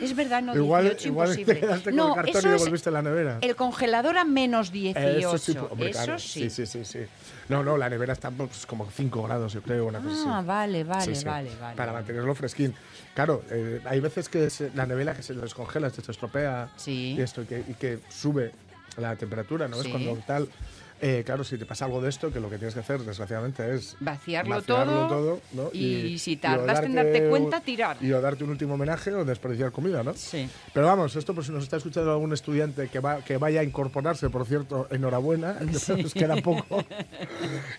es 0.00 0.14
verdad, 0.16 0.42
no, 0.42 0.54
igual 0.54 0.84
18 0.84 1.08
igual 1.08 1.28
imposible. 1.28 1.54
te 1.54 1.60
quedaste 1.60 1.84
con 1.90 1.96
no, 1.96 2.08
el 2.08 2.14
cartón 2.14 2.32
y 2.34 2.38
es 2.54 2.60
devolviste 2.60 2.90
la 2.90 3.02
nevera. 3.02 3.38
el 3.40 3.56
congelador 3.56 4.16
a 4.18 4.24
menos 4.24 4.70
18. 4.72 5.18
Eso 5.18 5.38
sí, 5.38 5.56
hombre, 5.58 5.90
Eso 5.90 5.98
claro. 6.04 6.18
sí. 6.18 6.50
sí, 6.50 6.66
sí, 6.66 6.84
sí. 6.84 7.00
No, 7.48 7.62
no, 7.62 7.76
la 7.76 7.88
nevera 7.90 8.12
está 8.12 8.30
pues, 8.30 8.66
como 8.66 8.90
5 8.90 9.22
grados, 9.22 9.52
yo 9.52 9.62
creo, 9.62 9.86
una 9.86 10.00
cosa 10.00 10.16
Ah, 10.26 10.38
así. 10.38 10.46
vale, 10.46 10.84
vale, 10.84 11.14
Sí, 11.14 11.24
vale, 11.24 11.50
vale. 11.60 11.76
Para 11.76 11.92
mantenerlo 11.92 12.34
fresquín. 12.34 12.74
Claro, 13.14 13.42
eh, 13.50 13.80
hay 13.84 14.00
veces 14.00 14.28
que 14.28 14.48
se- 14.50 14.70
la 14.74 14.86
nevera 14.86 15.14
que 15.14 15.22
se 15.22 15.34
descongela, 15.34 15.90
se 15.90 16.00
estropea 16.10 16.70
y 16.86 17.20
esto, 17.20 17.42
y 17.42 17.46
que, 17.46 17.64
y 17.68 17.74
que 17.74 17.98
sube 18.08 18.52
la 18.96 19.16
temperatura, 19.16 19.68
¿no? 19.68 19.80
Es 19.80 19.88
cuando 19.88 20.16
tal. 20.26 20.48
Eh, 21.06 21.22
claro, 21.22 21.44
si 21.44 21.58
te 21.58 21.66
pasa 21.66 21.84
algo 21.84 22.00
de 22.00 22.08
esto, 22.08 22.32
que 22.32 22.40
lo 22.40 22.48
que 22.48 22.56
tienes 22.56 22.72
que 22.72 22.80
hacer, 22.80 23.00
desgraciadamente, 23.02 23.74
es 23.74 23.94
Vaciarlo, 24.00 24.54
vaciarlo 24.56 25.06
todo, 25.08 25.40
¿no? 25.52 25.68
y, 25.72 26.18
si 26.18 26.36
o 26.36 26.38
tardaste 26.38 26.86
en 26.86 26.94
darte 26.94 27.28
cuenta, 27.28 27.60
tirar. 27.60 27.98
Y 28.00 28.10
o 28.12 28.20
darte 28.22 28.42
un 28.44 28.50
último 28.50 28.72
homenaje 28.74 29.12
o 29.12 29.22
desperdiciar 29.22 29.70
comida, 29.70 30.02
¿no? 30.02 30.14
Sí. 30.14 30.48
Pero 30.72 30.86
vamos, 30.86 31.14
esto 31.16 31.34
por 31.34 31.44
si 31.44 31.52
nos 31.52 31.64
está 31.64 31.76
escuchando 31.76 32.10
algún 32.10 32.32
estudiante 32.32 32.88
que, 32.88 33.00
va, 33.00 33.18
que 33.22 33.36
vaya 33.36 33.60
a 33.60 33.64
incorporarse, 33.64 34.30
por 34.30 34.46
cierto, 34.46 34.88
enhorabuena, 34.90 35.58
que 35.86 36.02
nos 36.02 36.14
queda 36.14 36.36
poco, 36.36 36.82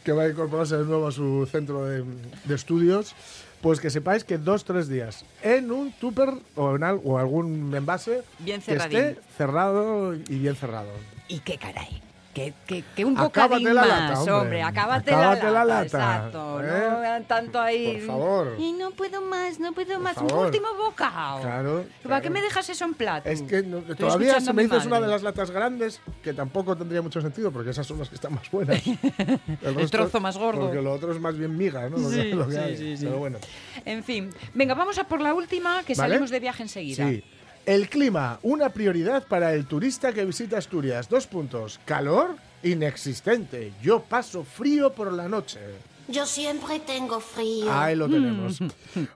que 0.03 0.11
vaya 0.11 0.29
a 0.29 0.31
incorporarse 0.31 0.77
de 0.77 0.83
nuevo 0.85 1.07
a 1.07 1.11
su 1.11 1.47
centro 1.51 1.85
de, 1.85 2.03
de 2.43 2.53
estudios, 2.55 3.15
pues 3.61 3.79
que 3.79 3.89
sepáis 3.89 4.23
que 4.23 4.38
dos, 4.38 4.65
tres 4.65 4.88
días 4.88 5.25
en 5.41 5.71
un 5.71 5.91
tupper 5.93 6.29
o 6.55 6.75
en 6.75 6.83
al- 6.83 7.01
o 7.03 7.17
algún 7.17 7.73
envase 7.73 8.21
Bien 8.38 8.61
que 8.61 8.75
esté 8.75 9.17
cerrado 9.35 10.13
y 10.13 10.38
bien 10.38 10.55
cerrado. 10.55 10.89
¿Y 11.27 11.39
qué 11.39 11.57
caray? 11.57 12.03
Que, 12.36 12.54
que, 12.67 12.84
que 12.93 13.06
un 13.06 13.17
Acábate 13.17 13.48
bocadín 13.63 13.74
la 13.76 13.82
más, 13.82 13.88
lata, 13.89 14.19
hombre. 14.19 14.34
hombre. 14.34 14.62
Acábate, 14.63 15.13
Acábate 15.13 15.43
la, 15.45 15.52
la 15.52 15.63
lata. 15.65 15.84
lata, 15.84 15.86
Exacto. 15.86 16.62
¿eh? 16.65 16.88
No 16.91 17.00
vean 17.00 17.24
tanto 17.24 17.62
ahí. 17.62 17.93
Por 17.93 18.08
favor. 18.08 18.56
Y 18.60 18.74
no 18.74 18.91
puedo 18.91 19.21
más, 19.21 19.58
no 19.62 19.71
puedo 19.71 20.00
más. 20.02 20.15
favor. 20.15 20.34
Un 20.34 20.45
último 20.48 20.67
bocado. 20.78 21.39
Claro, 21.39 21.86
¿Para 22.04 22.19
qué 22.19 22.30
me 22.30 22.41
dejas 22.41 22.67
eso 22.69 22.84
en 22.84 22.93
plato? 22.93 23.30
Es 23.30 23.41
que 23.41 23.63
no- 23.63 23.80
todavía 23.95 24.41
si 24.41 24.52
me 24.52 24.63
dices 24.63 24.86
una 24.86 25.00
de 25.00 25.08
las 25.08 25.24
latas 25.24 25.50
grandes, 25.50 26.02
que 26.21 26.34
tampoco 26.34 26.76
tendría 26.76 27.02
mucho 27.02 27.21
sentido, 27.21 27.54
porque 27.54 27.69
esas 27.69 27.88
son 27.88 28.00
las 28.00 28.10
que 28.10 28.15
están 28.15 28.34
más 28.36 28.52
buenas. 28.52 28.84
El, 29.62 29.89
trozo 29.89 30.19
más 30.19 30.38
gordo. 30.38 30.60
Porque 30.65 30.82
lo 30.82 30.91
otro 30.91 31.13
es 31.13 31.19
más 31.21 31.38
bien 31.38 31.56
miga, 31.56 31.89
¿no? 31.89 31.98
Lo 31.98 32.10
que- 32.10 32.15
Sí, 32.21 32.32
lo 32.34 32.48
que 32.48 32.54
sí, 32.54 32.60
hay. 32.60 32.78
sí, 32.78 32.98
sí. 32.98 33.06
Pero 33.06 33.17
bueno. 33.17 33.38
En 33.86 34.04
fin. 34.04 34.30
Venga, 34.54 34.74
vamos 34.74 34.98
a 35.00 35.06
por 35.06 35.21
la 35.21 35.34
última, 35.34 35.84
que 35.84 35.93
¿Vale? 35.95 36.10
salimos 36.10 36.30
de 36.32 36.39
viaje 36.41 36.63
enseguida. 36.63 37.08
Sí. 37.08 37.24
El 37.65 37.89
clima, 37.89 38.39
una 38.43 38.69
prioridad 38.69 39.28
para 39.28 39.54
el 39.54 39.65
turista 39.65 40.13
que 40.13 40.23
visita 40.25 40.58
Asturias. 40.58 41.10
Dos 41.10 41.25
puntos. 41.25 41.80
Calor, 41.86 42.36
inexistente. 42.63 43.73
Yo 43.82 44.01
paso 44.04 44.43
frío 44.43 44.93
por 44.93 45.12
la 45.12 45.28
noche. 45.28 45.60
Yo 46.08 46.28
siempre 46.28 46.80
tengo 46.82 47.19
frío. 47.19 47.73
Ahí 47.73 47.95
lo 47.95 48.08
tenemos. 48.08 48.60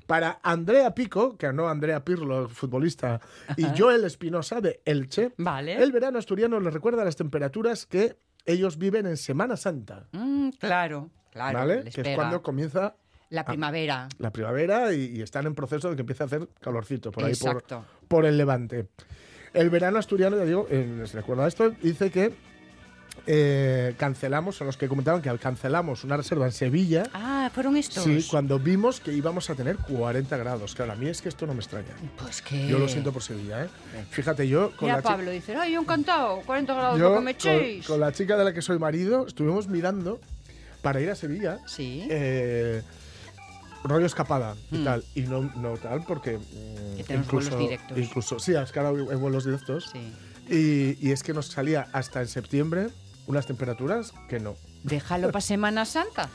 Para 0.07 0.39
Andrea 0.41 0.95
Pico, 0.95 1.38
que 1.38 1.53
no 1.53 1.69
Andrea 1.69 2.03
Pirlo, 2.03 2.49
futbolista, 2.49 3.21
y 3.55 3.65
Joel 3.77 4.03
Espinosa 4.05 4.59
de 4.59 4.81
Elche, 4.83 5.31
Vale. 5.38 5.75
el 5.83 5.91
verano 5.91 6.17
asturiano 6.17 6.59
les 6.59 6.73
recuerda 6.73 7.05
las 7.05 7.15
temperaturas 7.15 7.85
que 7.85 8.17
ellos 8.45 8.79
viven 8.79 9.05
en 9.05 9.17
Semana 9.17 9.55
Santa. 9.57 10.07
Mm, 10.13 10.49
claro, 10.59 11.12
claro. 11.31 11.59
¿Vale? 11.59 11.83
Que 11.91 12.01
es 12.01 12.15
cuando 12.15 12.41
comienza 12.41 12.95
La 13.29 13.45
primavera. 13.45 14.09
la 14.17 14.31
primavera 14.31 14.91
y, 14.91 15.17
y 15.17 15.21
están 15.21 15.45
en 15.45 15.53
proceso 15.53 15.91
de 15.91 15.95
que 15.95 16.01
empiece 16.01 16.23
a 16.23 16.25
hacer 16.25 16.47
calorcito 16.59 17.12
por 17.12 17.23
ahí 17.25 17.35
por, 17.35 17.49
Exacto. 17.51 17.85
Por 18.09 18.25
el 18.25 18.37
levante. 18.37 18.87
El 19.53 19.69
verano 19.69 19.97
asturiano, 19.97 20.35
ya 20.35 20.43
digo, 20.43 20.67
eh, 20.69 20.85
les 20.99 21.13
recuerdo 21.13 21.47
esto, 21.47 21.69
dice 21.81 22.11
que 22.11 22.33
eh, 23.27 23.93
cancelamos, 23.97 24.55
son 24.55 24.67
los 24.67 24.77
que 24.77 24.87
comentaban 24.87 25.21
que 25.21 25.35
cancelamos 25.37 26.03
una 26.03 26.17
reserva 26.17 26.45
en 26.45 26.51
Sevilla. 26.51 27.03
Ah, 27.13 27.49
fueron 27.53 27.77
estos. 27.77 28.03
Sí, 28.03 28.25
cuando 28.29 28.59
vimos 28.59 28.99
que 28.99 29.11
íbamos 29.13 29.49
a 29.49 29.55
tener 29.55 29.77
40 29.77 30.35
grados. 30.37 30.75
Claro, 30.75 30.93
a 30.93 30.95
mí 30.95 31.07
es 31.07 31.21
que 31.21 31.29
esto 31.29 31.45
no 31.45 31.53
me 31.53 31.59
extraña. 31.59 31.93
Pues 32.17 32.41
que. 32.41 32.67
Yo 32.67 32.79
lo 32.79 32.87
siento 32.87 33.11
por 33.11 33.21
Sevilla, 33.21 33.65
¿eh? 33.65 33.69
Fíjate, 34.09 34.47
yo 34.47 34.71
con 34.75 34.87
Mira, 34.87 34.97
la 34.97 35.03
Pablo 35.03 35.31
dice, 35.31 35.55
ay, 35.55 35.73
yo 35.73 35.81
encantado, 35.81 36.41
40 36.45 36.73
grados, 36.73 36.99
yo 36.99 37.09
lo 37.09 37.15
que 37.15 37.21
me 37.21 37.35
con, 37.35 37.51
echéis. 37.51 37.85
con 37.87 37.99
la 37.99 38.11
chica 38.11 38.37
de 38.37 38.43
la 38.45 38.53
que 38.53 38.61
soy 38.61 38.79
marido 38.79 39.27
estuvimos 39.27 39.67
mirando 39.67 40.19
para 40.81 41.01
ir 41.01 41.09
a 41.09 41.15
Sevilla. 41.15 41.59
Sí. 41.67 42.07
eh, 42.09 42.81
rollo 43.83 44.05
escapada 44.05 44.55
y 44.71 44.77
Mm. 44.79 44.83
tal. 44.83 45.03
Y 45.15 45.21
no, 45.21 45.41
no 45.55 45.77
tal 45.77 46.04
porque. 46.06 46.37
mm, 46.37 46.97
Que 46.97 47.04
tenemos 47.06 47.31
vuelos 47.31 47.58
directos. 47.60 47.97
Incluso, 47.97 48.39
sí, 48.39 48.54
es 48.56 48.71
que 48.71 48.79
ahora 48.79 48.99
hay 49.12 49.17
vuelos 49.17 49.45
directos. 49.45 49.89
Sí. 49.91 50.13
Y, 50.49 50.97
y 51.08 51.12
es 51.12 51.23
que 51.23 51.33
nos 51.33 51.47
salía 51.47 51.87
hasta 51.93 52.21
en 52.21 52.27
septiembre 52.27 52.89
unas 53.27 53.45
temperaturas 53.45 54.13
que 54.27 54.39
no. 54.39 54.56
Déjalo 54.83 55.27
para 55.27 55.41
Semana 55.45 55.85
Santa. 55.85 56.29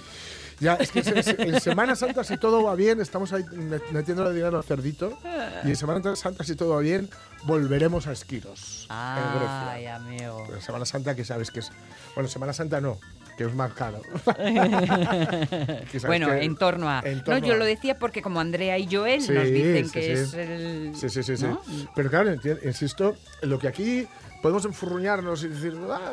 Ya, 0.60 0.74
es 0.74 0.92
que 0.92 1.00
en, 1.00 1.50
en 1.54 1.60
Semana 1.60 1.96
Santa, 1.96 2.22
si 2.22 2.36
todo 2.38 2.62
va 2.62 2.76
bien, 2.76 3.00
estamos 3.00 3.32
ahí 3.32 3.42
met- 3.42 3.90
metiéndole 3.90 4.32
dinero 4.32 4.56
al 4.56 4.62
cerdito. 4.62 5.18
Y 5.64 5.70
en 5.70 5.76
Semana 5.76 6.14
Santa, 6.14 6.44
si 6.44 6.54
todo 6.54 6.70
va 6.76 6.80
bien, 6.80 7.10
volveremos 7.42 8.06
a 8.06 8.12
Esquiros, 8.12 8.86
en 8.88 9.30
Grecia. 9.40 9.70
Ay, 9.72 9.86
amigo. 9.86 10.44
Pero 10.46 10.60
Semana 10.60 10.84
Santa, 10.86 11.16
que 11.16 11.24
sabes 11.24 11.50
que 11.50 11.58
es. 11.58 11.72
Bueno, 12.14 12.28
Semana 12.28 12.52
Santa 12.52 12.80
no, 12.80 13.00
que 13.36 13.44
es 13.44 13.54
más 13.54 13.72
caro. 13.72 14.00
Bueno, 16.06 16.28
que- 16.28 16.44
en 16.44 16.56
torno 16.56 16.88
a. 16.88 17.00
en 17.04 17.18
no, 17.18 17.24
torno 17.24 17.46
yo 17.46 17.54
a- 17.54 17.56
lo 17.56 17.64
decía 17.64 17.98
porque 17.98 18.22
como 18.22 18.40
Andrea 18.40 18.78
y 18.78 18.88
Joel 18.94 19.20
Sí, 19.22 19.32
nos 19.32 19.44
dicen 19.44 19.86
sí, 19.86 19.92
que 19.92 20.02
sí. 20.02 20.10
es 20.10 20.34
el. 20.34 20.92
Sí, 20.94 21.08
sí, 21.08 21.22
sí, 21.22 21.36
sí. 21.36 21.44
¿no? 21.44 21.60
Pero 21.94 22.10
claro, 22.10 22.34
insisto, 22.64 23.16
lo 23.42 23.58
que 23.58 23.68
aquí 23.68 24.06
podemos 24.42 24.64
enfurruñarnos 24.66 25.42
y 25.44 25.48
decir, 25.48 25.74
ah, 25.90 26.12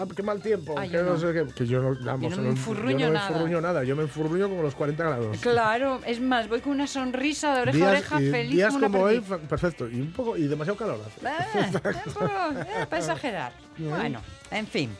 ah, 0.00 0.06
qué 0.16 0.22
mal 0.24 0.40
tiempo, 0.42 0.74
Ah, 0.76 0.82
que 0.82 0.88
yo 0.90 1.02
no, 1.04 1.10
no. 1.12 1.18
sé 1.18 1.32
qué. 1.32 1.46
Que 1.54 1.66
yo 1.66 1.80
no, 1.80 1.96
vamos, 2.04 2.36
no 2.36 2.42
me 2.42 2.48
enfurruño 2.48 2.98
yo 2.98 3.06
no 3.08 3.12
nada. 3.14 3.28
enfurruño 3.28 3.60
nada. 3.60 3.84
Yo 3.84 3.94
me 3.96 4.02
enfurruño 4.02 4.48
como 4.48 4.62
los 4.62 4.74
40 4.74 5.04
grados. 5.04 5.38
Claro, 5.38 6.00
es 6.06 6.20
más, 6.20 6.48
voy 6.48 6.60
con 6.60 6.72
una 6.72 6.86
sonrisa 6.88 7.54
de 7.54 7.62
oreja 7.62 7.76
a 7.78 7.80
Días, 7.80 7.90
oreja 8.12 8.20
y 8.22 8.30
feliz 8.30 8.52
días 8.56 8.74
como 8.76 9.00
hoy, 9.00 9.20
perfecto. 9.20 9.88
Y 9.88 10.00
un 10.00 10.12
poco, 10.12 10.36
y 10.36 10.48
demasiado 10.48 10.76
calor 10.76 11.00
hace. 11.06 11.78
Poco, 12.14 12.26
eh, 12.26 12.86
para 12.88 12.98
exagerar. 12.98 13.52
Bueno, 13.78 14.20
en 14.50 14.66
fin. 14.66 14.90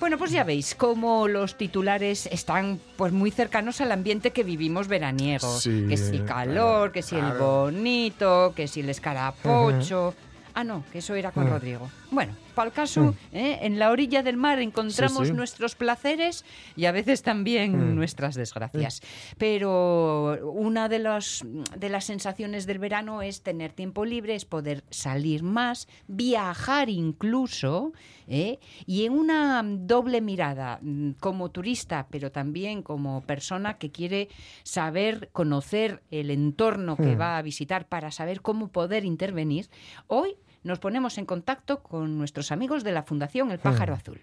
Bueno, 0.00 0.16
pues 0.16 0.30
ya 0.30 0.44
veis 0.44 0.74
cómo 0.76 1.26
los 1.26 1.56
titulares 1.56 2.26
están 2.26 2.78
pues 2.96 3.12
muy 3.12 3.30
cercanos 3.32 3.80
al 3.80 3.90
ambiente 3.90 4.30
que 4.30 4.44
vivimos 4.44 4.86
veraniego. 4.86 5.58
Sí, 5.58 5.86
que 5.88 5.96
si 5.96 6.20
calor, 6.20 6.92
que 6.92 7.02
si 7.02 7.16
el 7.16 7.32
bonito, 7.32 8.52
que 8.54 8.68
si 8.68 8.80
el 8.80 8.88
escarapocho. 8.90 10.14
Ah, 10.54 10.62
no, 10.64 10.84
que 10.92 10.98
eso 10.98 11.14
era 11.14 11.32
con 11.32 11.44
Mm. 11.46 11.50
Rodrigo. 11.50 11.90
Bueno, 12.12 12.32
el 12.66 12.72
caso, 12.72 13.14
¿eh? 13.32 13.58
en 13.62 13.78
la 13.78 13.90
orilla 13.90 14.22
del 14.22 14.36
mar 14.36 14.58
encontramos 14.60 15.18
Sí, 15.22 15.26
sí. 15.28 15.32
nuestros 15.32 15.74
placeres 15.74 16.44
y 16.76 16.84
a 16.86 16.92
veces 16.92 17.22
también 17.22 17.92
Mm. 17.92 17.94
nuestras 17.94 18.34
desgracias. 18.34 19.00
Pero 19.36 20.38
una 20.52 20.88
de, 20.88 20.98
los, 20.98 21.44
de 21.76 21.88
las 21.88 22.04
sensaciones 22.04 22.66
del 22.66 22.78
verano 22.78 23.22
es 23.22 23.42
tener 23.42 23.72
tiempo 23.72 24.04
libre, 24.04 24.34
es 24.34 24.44
poder 24.44 24.84
salir 24.90 25.42
más, 25.42 25.88
viajar 26.06 26.88
incluso, 26.90 27.92
¿eh? 28.26 28.58
y 28.86 29.04
en 29.04 29.12
una 29.12 29.62
doble 29.64 30.20
mirada, 30.20 30.78
mm, 30.82 31.12
como 31.20 31.50
turista, 31.50 32.06
pero 32.10 32.30
también 32.30 32.82
como 32.82 33.22
persona 33.22 33.78
que 33.78 33.90
quiere 33.90 34.28
saber, 34.62 35.30
conocer 35.32 36.02
el 36.10 36.30
entorno 36.30 36.96
que 36.96 37.16
Mm. 37.16 37.20
va 37.20 37.38
a 37.38 37.42
visitar 37.42 37.86
para 37.88 38.10
saber 38.10 38.40
cómo 38.42 38.68
poder 38.68 39.04
intervenir, 39.04 39.68
hoy 40.06 40.34
nos 40.62 40.78
ponemos 40.78 41.18
en 41.18 41.26
contacto 41.26 41.82
con 41.82 42.18
nuestros 42.18 42.52
amigos 42.52 42.84
de 42.84 42.92
la 42.92 43.02
Fundación 43.02 43.50
El 43.50 43.58
Pájaro 43.58 43.94
Azul. 43.94 44.20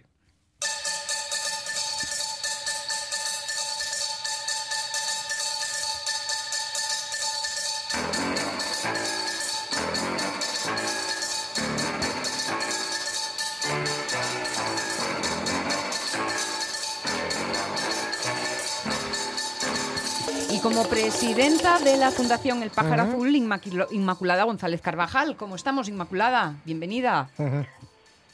Presidenta 21.25 21.79
de 21.79 21.97
la 21.97 22.11
Fundación 22.11 22.61
El 22.61 22.69
Pájaro 22.69 23.01
Azul, 23.01 23.35
Inmaculada 23.35 24.43
González 24.43 24.79
Carvajal. 24.79 25.35
¿Cómo 25.35 25.55
estamos, 25.55 25.89
Inmaculada? 25.89 26.53
Bienvenida. 26.65 27.31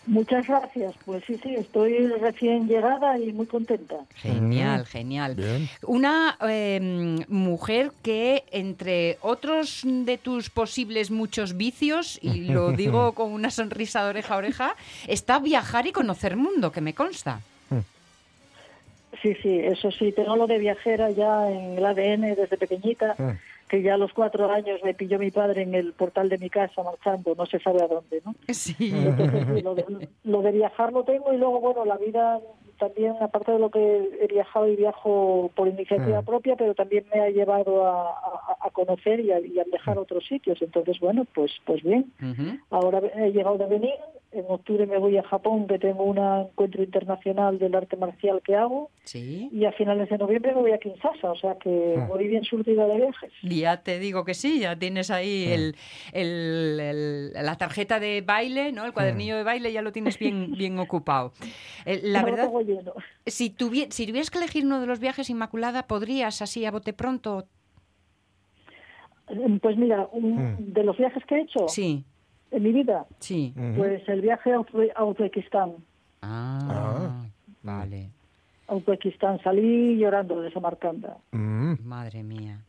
Muchas 0.07 0.45
gracias. 0.45 0.95
Pues 1.05 1.23
sí, 1.25 1.39
sí, 1.41 1.55
estoy 1.55 2.07
recién 2.07 2.67
llegada 2.67 3.17
y 3.17 3.31
muy 3.31 3.45
contenta. 3.45 3.95
Genial, 4.15 4.85
genial. 4.85 5.35
Bien. 5.35 5.69
Una 5.83 6.37
eh, 6.41 7.23
mujer 7.29 7.93
que, 8.03 8.43
entre 8.51 9.17
otros 9.21 9.83
de 9.85 10.17
tus 10.17 10.49
posibles 10.49 11.11
muchos 11.11 11.55
vicios, 11.55 12.19
y 12.21 12.49
lo 12.49 12.71
digo 12.73 13.13
con 13.13 13.31
una 13.31 13.51
sonrisa 13.51 14.03
de 14.03 14.09
oreja 14.09 14.33
a 14.33 14.37
oreja, 14.37 14.75
está 15.07 15.39
viajar 15.39 15.87
y 15.87 15.93
conocer 15.93 16.35
mundo, 16.35 16.73
que 16.73 16.81
me 16.81 16.93
consta. 16.93 17.39
Sí, 19.21 19.35
sí, 19.35 19.59
eso 19.59 19.91
sí, 19.91 20.11
tengo 20.11 20.35
lo 20.35 20.47
de 20.47 20.57
viajera 20.57 21.09
ya 21.11 21.49
en 21.51 21.77
el 21.77 21.85
ADN 21.85 22.35
desde 22.35 22.57
pequeñita, 22.57 23.15
Mm. 23.17 23.37
que 23.67 23.81
ya 23.83 23.93
a 23.93 23.97
los 23.97 24.11
cuatro 24.13 24.49
años 24.51 24.79
me 24.83 24.93
pilló 24.93 25.19
mi 25.19 25.29
padre 25.31 25.61
en 25.61 25.75
el 25.75 25.93
portal 25.93 26.27
de 26.29 26.37
mi 26.37 26.49
casa 26.49 26.81
marchando, 26.83 27.35
no 27.37 27.45
se 27.45 27.59
sabe 27.59 27.83
a 27.83 27.87
dónde, 27.87 28.21
¿no? 28.25 28.33
Sí. 28.49 28.75
Entonces, 28.79 29.45
sí, 29.55 29.61
lo, 29.61 29.75
de, 29.75 29.85
lo 30.23 30.41
de 30.41 30.51
viajar 30.51 30.91
lo 30.91 31.03
tengo 31.03 31.31
y 31.33 31.37
luego, 31.37 31.59
bueno, 31.61 31.85
la 31.85 31.97
vida 31.97 32.39
también, 32.81 33.13
aparte 33.21 33.51
de 33.51 33.59
lo 33.59 33.69
que 33.69 34.09
he 34.21 34.27
viajado 34.27 34.67
y 34.67 34.75
viajo 34.75 35.51
por 35.55 35.67
iniciativa 35.67 36.21
Mm. 36.21 36.25
propia, 36.25 36.55
pero 36.55 36.73
también 36.73 37.05
me 37.13 37.21
ha 37.21 37.29
llevado 37.29 37.85
a, 37.85 38.09
a- 38.09 38.57
a 38.59 38.69
conocer 38.71 39.19
y 39.19 39.31
a, 39.31 39.39
y 39.39 39.59
a 39.59 39.63
viajar 39.63 39.97
a 39.97 40.01
otros 40.01 40.25
sitios. 40.25 40.59
Entonces, 40.61 40.99
bueno, 40.99 41.25
pues, 41.35 41.51
pues 41.65 41.81
bien. 41.83 42.11
Ahora 42.71 42.99
he 43.15 43.31
llegado 43.31 43.57
de 43.59 43.67
Benín, 43.67 43.91
en 44.33 44.45
octubre 44.47 44.85
me 44.87 44.97
voy 44.97 45.17
a 45.17 45.23
Japón, 45.23 45.67
que 45.67 45.77
tengo 45.77 46.03
un 46.05 46.17
encuentro 46.17 46.81
internacional 46.81 47.59
del 47.59 47.75
arte 47.75 47.97
marcial 47.97 48.41
que 48.43 48.55
hago, 48.55 48.89
Sí. 49.03 49.49
y 49.51 49.65
a 49.65 49.71
finales 49.73 50.09
de 50.09 50.17
noviembre 50.17 50.53
me 50.55 50.61
voy 50.61 50.71
a 50.71 50.77
Kinshasa, 50.77 51.31
o 51.31 51.35
sea 51.35 51.55
que 51.55 51.95
Ah. 51.97 52.05
voy 52.09 52.27
bien 52.27 52.43
surtida 52.43 52.87
de 52.87 52.95
viajes. 52.95 53.31
Ya 53.43 53.83
te 53.83 53.99
digo 53.99 54.23
que 54.23 54.33
sí, 54.33 54.59
ya 54.61 54.75
tienes 54.77 55.11
ahí 55.11 55.51
el, 55.51 55.75
el- 56.13 56.79
el- 56.79 57.33
la 57.33 57.57
tarjeta 57.57 57.99
de 57.99 58.21
baile, 58.21 58.71
¿no? 58.71 58.85
El 58.85 58.93
cuadernillo 58.93 59.35
de 59.37 59.43
baile 59.43 59.71
ya 59.73 59.81
lo 59.81 59.91
tienes 59.91 60.17
bien, 60.17 60.53
bien 60.57 60.79
ocupado. 60.79 61.33
Eh, 61.85 61.99
La 62.03 62.21
lo 62.21 62.27
si, 63.25 63.49
tuvie- 63.55 63.89
si 63.91 64.05
tuvieras 64.07 64.29
que 64.29 64.37
elegir 64.39 64.65
uno 64.65 64.79
de 64.81 64.87
los 64.87 64.99
viajes, 64.99 65.29
Inmaculada, 65.29 65.87
¿podrías 65.87 66.41
así 66.41 66.65
a 66.65 66.71
bote 66.71 66.93
pronto? 66.93 67.45
Pues 69.61 69.77
mira, 69.77 70.07
un- 70.11 70.53
Mm. 70.55 70.73
de 70.73 70.83
los 70.83 70.97
viajes 70.97 71.23
que 71.25 71.35
he 71.35 71.41
hecho 71.41 71.67
Sí, 71.69 72.03
en 72.51 72.63
mi 72.63 72.71
vida, 72.73 73.05
sí. 73.19 73.53
Pues 73.77 74.07
el 74.09 74.21
viaje 74.21 74.51
a 74.53 74.59
Uzbe- 74.59 74.91
a 74.95 75.05
Uzbekistán. 75.05 75.75
Ah, 76.21 77.23
vale. 77.63 78.09
A 78.67 78.75
Uzbekistán 78.75 79.41
salí 79.41 79.97
llorando 79.97 80.41
de 80.41 80.51
Samarcanda. 80.51 81.17
Mm. 81.31 81.75
Madre 81.83 82.23
mía. 82.23 82.59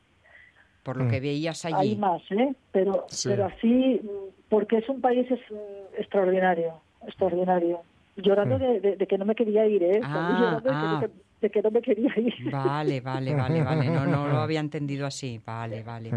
Por 0.85 0.97
lo 0.97 1.05
Mm. 1.05 1.11
que 1.11 1.21
veías 1.21 1.65
Hay 1.65 1.73
allí. 1.75 1.97
más, 1.97 2.23
¿eh? 2.31 2.55
Pero, 2.73 3.07
Sí. 3.09 3.29
pero 3.29 3.47
así, 3.47 4.01
mm, 4.03 4.09
porque 4.49 4.79
es 4.79 4.89
un 4.89 5.01
país 5.01 5.29
es, 5.31 5.41
mm, 5.51 5.99
extraordinario, 6.01 6.75
extraordinario. 7.07 7.83
Llorando 8.17 8.59
de, 8.59 8.81
de- 8.81 8.97
de 8.97 9.07
que 9.07 9.17
no 9.19 9.25
me 9.25 9.35
quería 9.35 9.67
ir, 9.67 9.83
¿eh? 9.83 10.01
Ah, 10.03 10.61
llorando 10.61 10.61
de 10.61 10.69
que- 10.69 10.75
ah. 10.75 11.01
de, 11.01 11.07
que, 11.09 11.13
de 11.41 11.51
que 11.51 11.63
no 11.63 11.71
me 11.71 11.81
quería 11.83 12.13
ir. 12.19 12.51
Vale, 12.53 13.01
vale, 13.01 13.35
vale, 13.35 13.63
vale. 13.65 13.87
No, 13.91 14.07
no 14.07 14.29
lo 14.29 14.39
había 14.39 14.61
entendido 14.61 15.07
así. 15.07 15.41
Vale, 15.45 15.83
vale. 15.83 16.11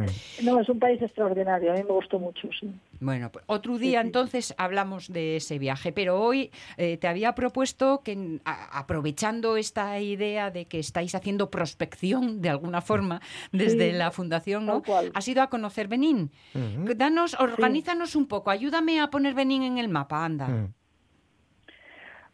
No, 0.43 0.59
es 0.59 0.67
un 0.69 0.77
país 0.77 1.01
extraordinario, 1.01 1.71
a 1.71 1.75
mí 1.75 1.83
me 1.83 1.91
gustó 1.93 2.19
mucho, 2.19 2.47
sí. 2.59 2.69
Bueno, 2.99 3.31
pues 3.31 3.43
otro 3.47 3.77
día 3.77 4.01
entonces 4.01 4.53
hablamos 4.57 5.11
de 5.11 5.37
ese 5.37 5.57
viaje, 5.57 5.91
pero 5.93 6.21
hoy 6.21 6.51
eh, 6.77 6.97
te 6.97 7.07
había 7.07 7.33
propuesto 7.33 8.01
que 8.03 8.39
a- 8.45 8.77
aprovechando 8.77 9.57
esta 9.57 9.99
idea 9.99 10.51
de 10.51 10.65
que 10.65 10.79
estáis 10.79 11.15
haciendo 11.15 11.49
prospección 11.49 12.41
de 12.41 12.49
alguna 12.49 12.81
forma 12.81 13.21
desde 13.51 13.91
Sí, 13.91 13.97
la 13.97 14.11
fundación, 14.11 14.65
¿no? 14.65 14.83
Has 15.13 15.27
ido 15.27 15.41
a 15.41 15.47
conocer 15.49 15.87
Benín. 15.87 16.29
Danos, 16.97 17.35
organízanos 17.39 18.15
un 18.15 18.27
poco, 18.27 18.49
ayúdame 18.51 18.99
a 18.99 19.09
poner 19.09 19.33
Benín 19.33 19.63
en 19.63 19.77
el 19.77 19.87
mapa, 19.89 20.23
anda. 20.23 20.69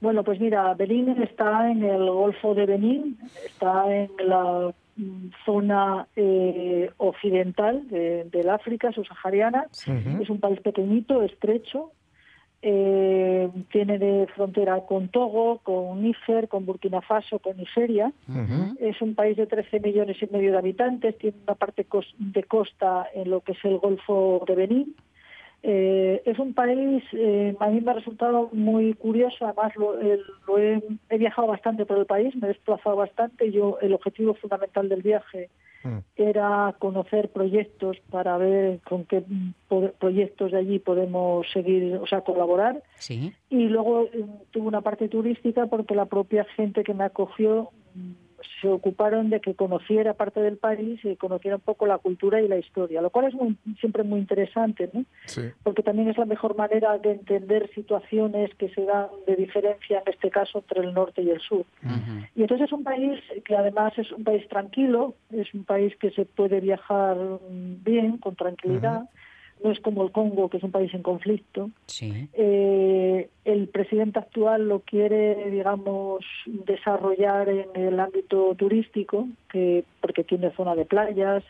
Bueno, 0.02 0.24
pues 0.24 0.40
mira, 0.40 0.74
Benín 0.74 1.10
está 1.22 1.70
en 1.72 1.84
el 1.84 2.10
Golfo 2.10 2.54
de 2.56 2.66
Benín, 2.66 3.18
está 3.46 3.86
en 3.96 4.10
la 4.26 4.74
mm, 4.98 5.28
zona 5.46 6.08
eh, 6.16 6.90
occidental 6.98 7.88
de- 7.88 8.24
del 8.26 8.50
África 8.50 8.92
subsahariana. 8.92 9.68
Es 10.22 10.30
un 10.30 10.40
país 10.40 10.60
pequeñito, 10.60 11.22
estrecho. 11.24 11.92
eh, 12.64 13.50
tiene 13.72 13.98
de 13.98 14.28
frontera 14.36 14.82
con 14.86 15.08
Togo, 15.10 15.58
con 15.64 16.04
Níger, 16.04 16.48
con 16.48 16.64
Burkina 16.68 17.02
Faso, 17.02 17.40
con 17.40 17.58
Nigeria. 17.58 18.12
Es 18.80 19.02
un 19.02 19.16
país 19.16 19.36
de 19.36 19.48
13 19.48 19.80
millones 19.80 20.18
y 20.22 20.28
medio 20.32 20.52
de 20.52 20.60
habitantes, 20.60 21.18
tiene 21.18 21.38
una 21.48 21.56
parte 21.56 21.88
de 22.20 22.44
costa 22.44 23.08
en 23.16 23.32
lo 23.32 23.42
que 23.42 23.54
es 23.54 23.66
el 23.66 23.80
Golfo 23.80 24.44
de 24.48 24.54
Benín. 24.56 24.96
Eh, 25.64 26.24
es 26.26 26.40
un 26.40 26.54
país, 26.56 27.04
eh, 27.14 27.56
a 27.60 27.68
mí 27.70 27.82
me 27.82 27.92
ha 27.92 27.94
resultado 27.94 28.50
muy 28.52 28.96
curioso, 28.96 29.46
además 29.46 29.76
lo, 29.76 30.00
el- 30.00 30.24
lo 30.48 30.58
he, 30.58 30.82
he 31.10 31.18
viajado 31.20 31.48
bastante 31.48 31.86
por 31.86 32.00
el 32.00 32.08
país, 32.08 32.36
me 32.36 32.48
he 32.48 32.54
desplazado 32.54 32.96
bastante. 32.96 33.52
Yo 33.52 33.78
El 33.80 33.94
objetivo 33.94 34.34
fundamental 34.34 34.90
del 34.90 35.02
viaje 35.02 35.50
Mm. 35.84 35.98
era 36.16 36.76
conocer 36.78 37.30
proyectos 37.30 37.98
para 38.12 38.38
ver 38.38 38.82
con 38.88 39.04
qué 39.06 39.24
mm, 39.28 39.54
proyectos 39.98 40.52
de 40.52 40.60
allí 40.60 40.78
podemos 40.78 41.48
seguir, 41.52 41.96
o 41.96 42.06
sea, 42.06 42.22
colaborar. 42.22 42.84
Sí. 42.98 43.34
Y 43.50 43.68
luego 43.68 44.04
eh, 44.14 44.24
tuve 44.52 44.68
una 44.68 44.82
parte 44.82 45.10
turística 45.10 45.66
porque 45.66 45.96
la 45.96 46.06
propia 46.06 46.44
gente 46.56 46.84
que 46.84 46.94
me 46.94 47.04
acogió 47.04 47.70
mm, 47.96 48.12
se 48.62 48.68
ocuparon 48.68 49.30
de 49.30 49.40
que 49.40 49.56
conociera 49.56 50.14
parte 50.14 50.42
del 50.42 50.58
país 50.58 51.00
y 51.04 51.16
conociera 51.16 51.56
un 51.58 51.62
poco 51.62 51.86
la 51.86 51.98
cultura 51.98 52.42
y 52.42 52.48
la 52.48 52.58
historia, 52.58 53.02
lo 53.02 53.10
cual 53.10 53.26
es 53.28 53.34
muy- 53.34 53.58
siempre 53.80 54.04
muy 54.04 54.20
interesante, 54.20 54.90
¿no? 54.94 55.06
Sí. 55.26 55.42
porque 55.64 55.84
también 55.84 56.10
es 56.10 56.18
la 56.18 56.26
mejor 56.26 56.56
manera 56.56 56.98
de 56.98 57.12
entender 57.12 57.70
situaciones 57.74 58.54
que 58.56 58.70
se 58.70 58.84
dan 58.86 59.08
de 59.28 59.36
diferencia, 59.36 60.02
en 60.06 60.14
este 60.14 60.30
caso, 60.30 60.60
entre 60.60 60.82
el 60.82 60.94
norte 60.94 61.22
y 61.22 61.30
el 61.30 61.40
sur. 61.40 61.66
Y 62.36 62.42
entonces 62.42 62.68
es 62.68 62.74
un 62.74 62.84
país 62.84 63.20
que 63.46 63.56
además 63.56 63.94
es 63.98 64.12
un 64.12 64.24
país 64.24 64.48
tranquilo, 64.50 65.16
es 65.32 65.54
un 65.54 65.64
país 65.64 65.96
que 65.98 66.12
se 66.12 66.26
puede 66.26 66.60
viajar 66.60 67.18
bien, 67.50 68.18
con 68.18 68.36
tranquilidad, 68.36 69.10
no 69.64 69.72
es 69.72 69.80
como 69.80 70.04
el 70.04 70.12
Congo, 70.12 70.50
que 70.50 70.58
es 70.58 70.64
un 70.64 70.72
país 70.72 70.94
en 70.94 71.04
conflicto. 71.04 71.70
Sí. 71.86 72.30
Eh, 72.34 73.30
el 73.46 73.68
presidente 73.68 74.20
actual 74.20 74.68
lo 74.68 74.80
quiere, 74.80 75.50
digamos, 75.52 76.26
desarrollar 76.46 77.50
en 77.50 77.68
el 77.76 78.00
ámbito 78.00 78.56
turístico, 78.56 79.28
que 79.50 79.84
porque 80.00 80.24
tiene 80.24 80.52
zona 80.52 80.76
de 80.76 80.86
playas, 80.86 81.44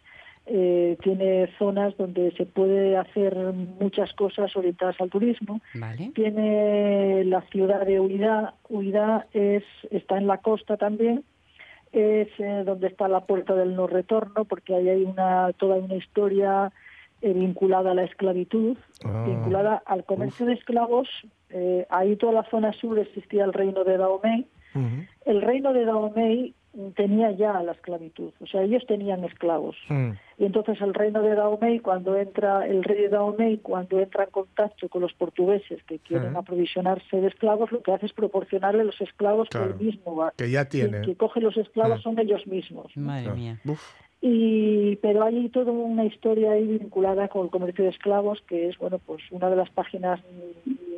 eh, 0.47 0.97
tiene 1.03 1.47
zonas 1.59 1.95
donde 1.97 2.31
se 2.31 2.45
puede 2.45 2.97
hacer 2.97 3.35
muchas 3.79 4.11
cosas 4.13 4.55
orientadas 4.55 4.99
al 4.99 5.09
turismo. 5.09 5.61
Vale. 5.75 6.11
Tiene 6.15 7.23
la 7.25 7.41
ciudad 7.51 7.85
de 7.85 7.99
Huida, 7.99 8.55
Huida 8.67 9.27
es, 9.33 9.63
está 9.91 10.17
en 10.17 10.27
la 10.27 10.39
costa 10.39 10.77
también, 10.77 11.23
es 11.91 12.27
eh, 12.39 12.63
donde 12.65 12.87
está 12.87 13.07
la 13.07 13.21
puerta 13.21 13.53
del 13.53 13.75
no 13.75 13.85
retorno, 13.85 14.45
porque 14.45 14.75
ahí 14.75 14.89
hay 14.89 15.03
una 15.03 15.51
toda 15.53 15.75
una 15.75 15.95
historia 15.95 16.71
vinculada 17.21 17.91
a 17.91 17.93
la 17.93 18.03
esclavitud, 18.03 18.77
Ah. 19.03 19.25
vinculada 19.27 19.81
al 19.85 20.03
comercio 20.05 20.45
de 20.45 20.53
esclavos. 20.53 21.07
Eh, 21.49 21.85
ahí 21.89 22.15
toda 22.15 22.33
la 22.33 22.43
zona 22.49 22.73
sur 22.73 22.97
existía 22.99 23.43
el 23.45 23.53
reino 23.53 23.83
de 23.83 23.97
Dahomey. 23.97 24.47
El 25.25 25.41
reino 25.41 25.73
de 25.73 25.83
Dahomey 25.85 26.55
tenía 26.95 27.31
ya 27.31 27.61
la 27.61 27.73
esclavitud, 27.73 28.31
o 28.39 28.45
sea, 28.47 28.61
ellos 28.63 28.85
tenían 28.87 29.25
esclavos. 29.25 29.75
Mm. 29.89 30.11
Y 30.37 30.45
entonces 30.45 30.79
el 30.79 30.93
reino 30.93 31.21
de 31.21 31.35
Dahomey, 31.35 31.79
cuando 31.79 32.15
entra 32.15 32.65
el 32.65 32.81
rey 32.85 33.01
de 33.01 33.09
Dahomey, 33.09 33.57
cuando 33.57 33.99
entra 33.99 34.23
en 34.23 34.29
contacto 34.31 34.87
con 34.87 35.01
los 35.01 35.11
portugueses 35.13 35.83
que 35.83 35.99
quieren 35.99 36.37
aprovisionarse 36.37 37.17
de 37.19 37.27
esclavos, 37.27 37.69
lo 37.73 37.81
que 37.83 37.91
hace 37.91 38.05
es 38.05 38.13
proporcionarle 38.13 38.85
los 38.85 39.01
esclavos 39.01 39.49
Claro, 39.49 39.77
que 39.77 39.83
él 39.83 39.85
mismo 39.91 40.15
va. 40.15 40.31
que 40.37 40.49
ya 40.49 40.63
tiene. 40.69 40.89
Quien 41.01 41.03
que 41.03 41.15
coge 41.17 41.41
los 41.41 41.57
esclavos 41.57 41.99
Mm. 41.99 42.03
son 42.03 42.19
ellos 42.19 42.47
mismos. 42.47 42.95
Madre 42.95 43.31
mía. 43.33 43.59
Uf. 43.65 43.81
Y 44.21 44.97
pero 44.97 45.23
hay 45.23 45.49
toda 45.49 45.71
una 45.71 46.05
historia 46.05 46.51
ahí 46.51 46.67
vinculada 46.67 47.27
con 47.27 47.45
el 47.45 47.49
comercio 47.49 47.83
de 47.83 47.89
esclavos 47.89 48.41
que 48.47 48.67
es 48.69 48.77
bueno 48.77 48.99
pues 48.99 49.23
una 49.31 49.49
de 49.49 49.55
las 49.55 49.69
páginas 49.71 50.19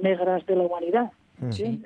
negras 0.01 0.45
de 0.45 0.55
la 0.57 0.63
humanidad. 0.63 1.11
Mm. 1.39 1.51
Sí. 1.51 1.81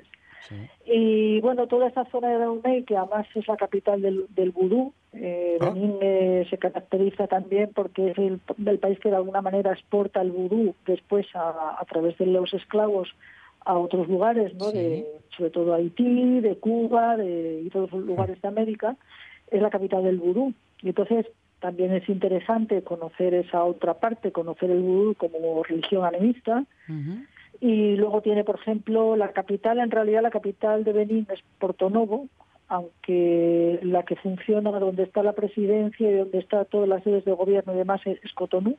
Y 0.86 1.40
bueno, 1.40 1.66
toda 1.66 1.88
esa 1.88 2.06
zona 2.06 2.30
de 2.30 2.38
Dahomey, 2.38 2.82
que 2.84 2.96
además 2.96 3.26
es 3.34 3.46
la 3.46 3.56
capital 3.56 4.00
del, 4.00 4.26
del 4.34 4.50
vudú, 4.50 4.92
eh, 5.12 5.58
Ah. 5.60 5.70
Benín 5.70 5.96
eh, 6.00 6.46
se 6.48 6.58
caracteriza 6.58 7.26
también 7.26 7.70
porque 7.74 8.10
es 8.10 8.18
el, 8.18 8.40
el 8.66 8.78
país 8.78 8.98
que 9.00 9.10
de 9.10 9.16
alguna 9.16 9.42
manera 9.42 9.72
exporta 9.72 10.20
el 10.22 10.30
vudú 10.30 10.74
después 10.86 11.26
a, 11.34 11.76
a 11.80 11.84
través 11.84 12.16
de 12.18 12.26
los 12.26 12.52
esclavos 12.54 13.08
a 13.64 13.76
otros 13.76 14.08
lugares, 14.08 14.54
¿no? 14.54 14.66
Sí. 14.66 14.78
de, 14.78 15.06
sobre 15.36 15.50
todo 15.50 15.74
Haití, 15.74 16.40
de 16.40 16.56
Cuba 16.56 17.16
de, 17.16 17.62
y 17.64 17.70
todos 17.70 17.90
los 17.92 18.04
lugares 18.04 18.40
de 18.40 18.48
América, 18.48 18.96
es 19.50 19.60
la 19.60 19.70
capital 19.70 20.04
del 20.04 20.18
vudú. 20.18 20.52
Y 20.82 20.88
entonces 20.88 21.26
también 21.60 21.92
es 21.92 22.08
interesante 22.08 22.82
conocer 22.82 23.34
esa 23.34 23.64
otra 23.64 23.94
parte, 23.94 24.32
conocer 24.32 24.70
el 24.70 24.80
vudú 24.80 25.14
como 25.14 25.62
religión 25.62 26.04
animista. 26.04 26.64
Y 27.60 27.96
luego 27.96 28.22
tiene, 28.22 28.44
por 28.44 28.56
ejemplo, 28.56 29.16
la 29.16 29.32
capital, 29.32 29.80
en 29.80 29.90
realidad 29.90 30.22
la 30.22 30.30
capital 30.30 30.84
de 30.84 30.92
Benín 30.92 31.26
es 31.32 31.40
Porto 31.58 31.90
Novo, 31.90 32.28
aunque 32.68 33.80
la 33.82 34.04
que 34.04 34.14
funciona 34.16 34.70
donde 34.78 35.02
está 35.02 35.22
la 35.22 35.32
presidencia 35.32 36.08
y 36.08 36.14
donde 36.14 36.38
está 36.38 36.64
todas 36.66 36.88
las 36.88 37.02
sedes 37.02 37.24
de 37.24 37.32
gobierno 37.32 37.74
y 37.74 37.78
demás 37.78 38.00
es, 38.04 38.20
Cotonú. 38.34 38.76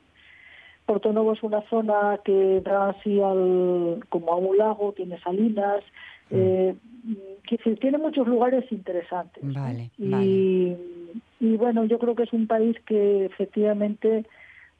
Porto 0.86 1.12
Novo 1.12 1.34
es 1.34 1.43
una 1.43 1.62
zona 1.70 2.20
que 2.24 2.62
da 2.62 2.89
así 2.89 3.20
al, 3.20 4.00
como 4.10 4.32
a 4.32 4.38
un 4.38 4.58
lago, 4.58 4.93
tiene 4.93 5.20
salinas, 5.20 5.84
eh, 6.32 6.76
quiero 7.43 7.64
decir, 7.64 7.80
tiene 7.80 7.97
muchos 7.97 8.28
lugares 8.28 8.72
interesantes. 8.72 9.43
Vale, 9.43 9.91
vale. 9.97 10.26
y 10.26 10.78
bueno, 11.40 11.86
yo 11.86 12.00
creo 12.00 12.16
que 12.16 12.24
es 12.24 12.34
un 12.34 12.48
país 12.48 12.78
que 12.86 13.26
efectivamente 13.26 14.26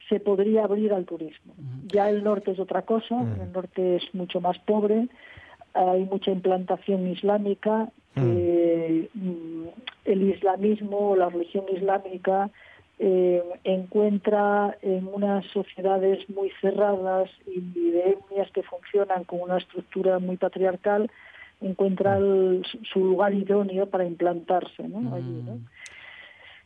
se 0.08 0.20
podría 0.20 0.64
abrir 0.64 0.92
al 0.92 1.04
turismo. 1.06 1.54
Ya 1.90 2.10
el 2.10 2.22
norte 2.24 2.50
es 2.52 2.58
otra 2.58 2.82
cosa, 2.82 3.22
el 3.42 3.52
norte 3.52 3.96
es 3.96 4.14
mucho 4.14 4.40
más 4.40 4.58
pobre, 4.60 5.08
hay 5.74 6.04
mucha 6.04 6.30
implantación 6.32 7.06
islámica, 7.08 7.88
eh, 8.16 9.08
el 10.04 10.22
islamismo, 10.22 11.14
la 11.16 11.28
religión 11.30 11.64
islámica 11.72 12.50
eh, 12.98 13.42
encuentra 13.64 14.76
en 14.82 15.08
unas 15.10 15.46
sociedades 15.46 16.28
muy 16.28 16.50
cerradas 16.60 17.30
y 17.46 17.60
de 17.92 18.10
etnias 18.10 18.50
que 18.50 18.62
funcionan 18.62 19.24
con 19.24 19.40
una 19.40 19.56
estructura 19.58 20.18
muy 20.18 20.36
patriarcal, 20.36 21.10
encuentra 21.62 22.18
el- 22.18 22.62
su 22.92 22.98
lugar 23.00 23.32
idóneo 23.32 23.86
para 23.86 24.04
implantarse 24.04 24.86
¿no? 24.88 25.14
allí. 25.14 25.42
¿no? 25.46 25.58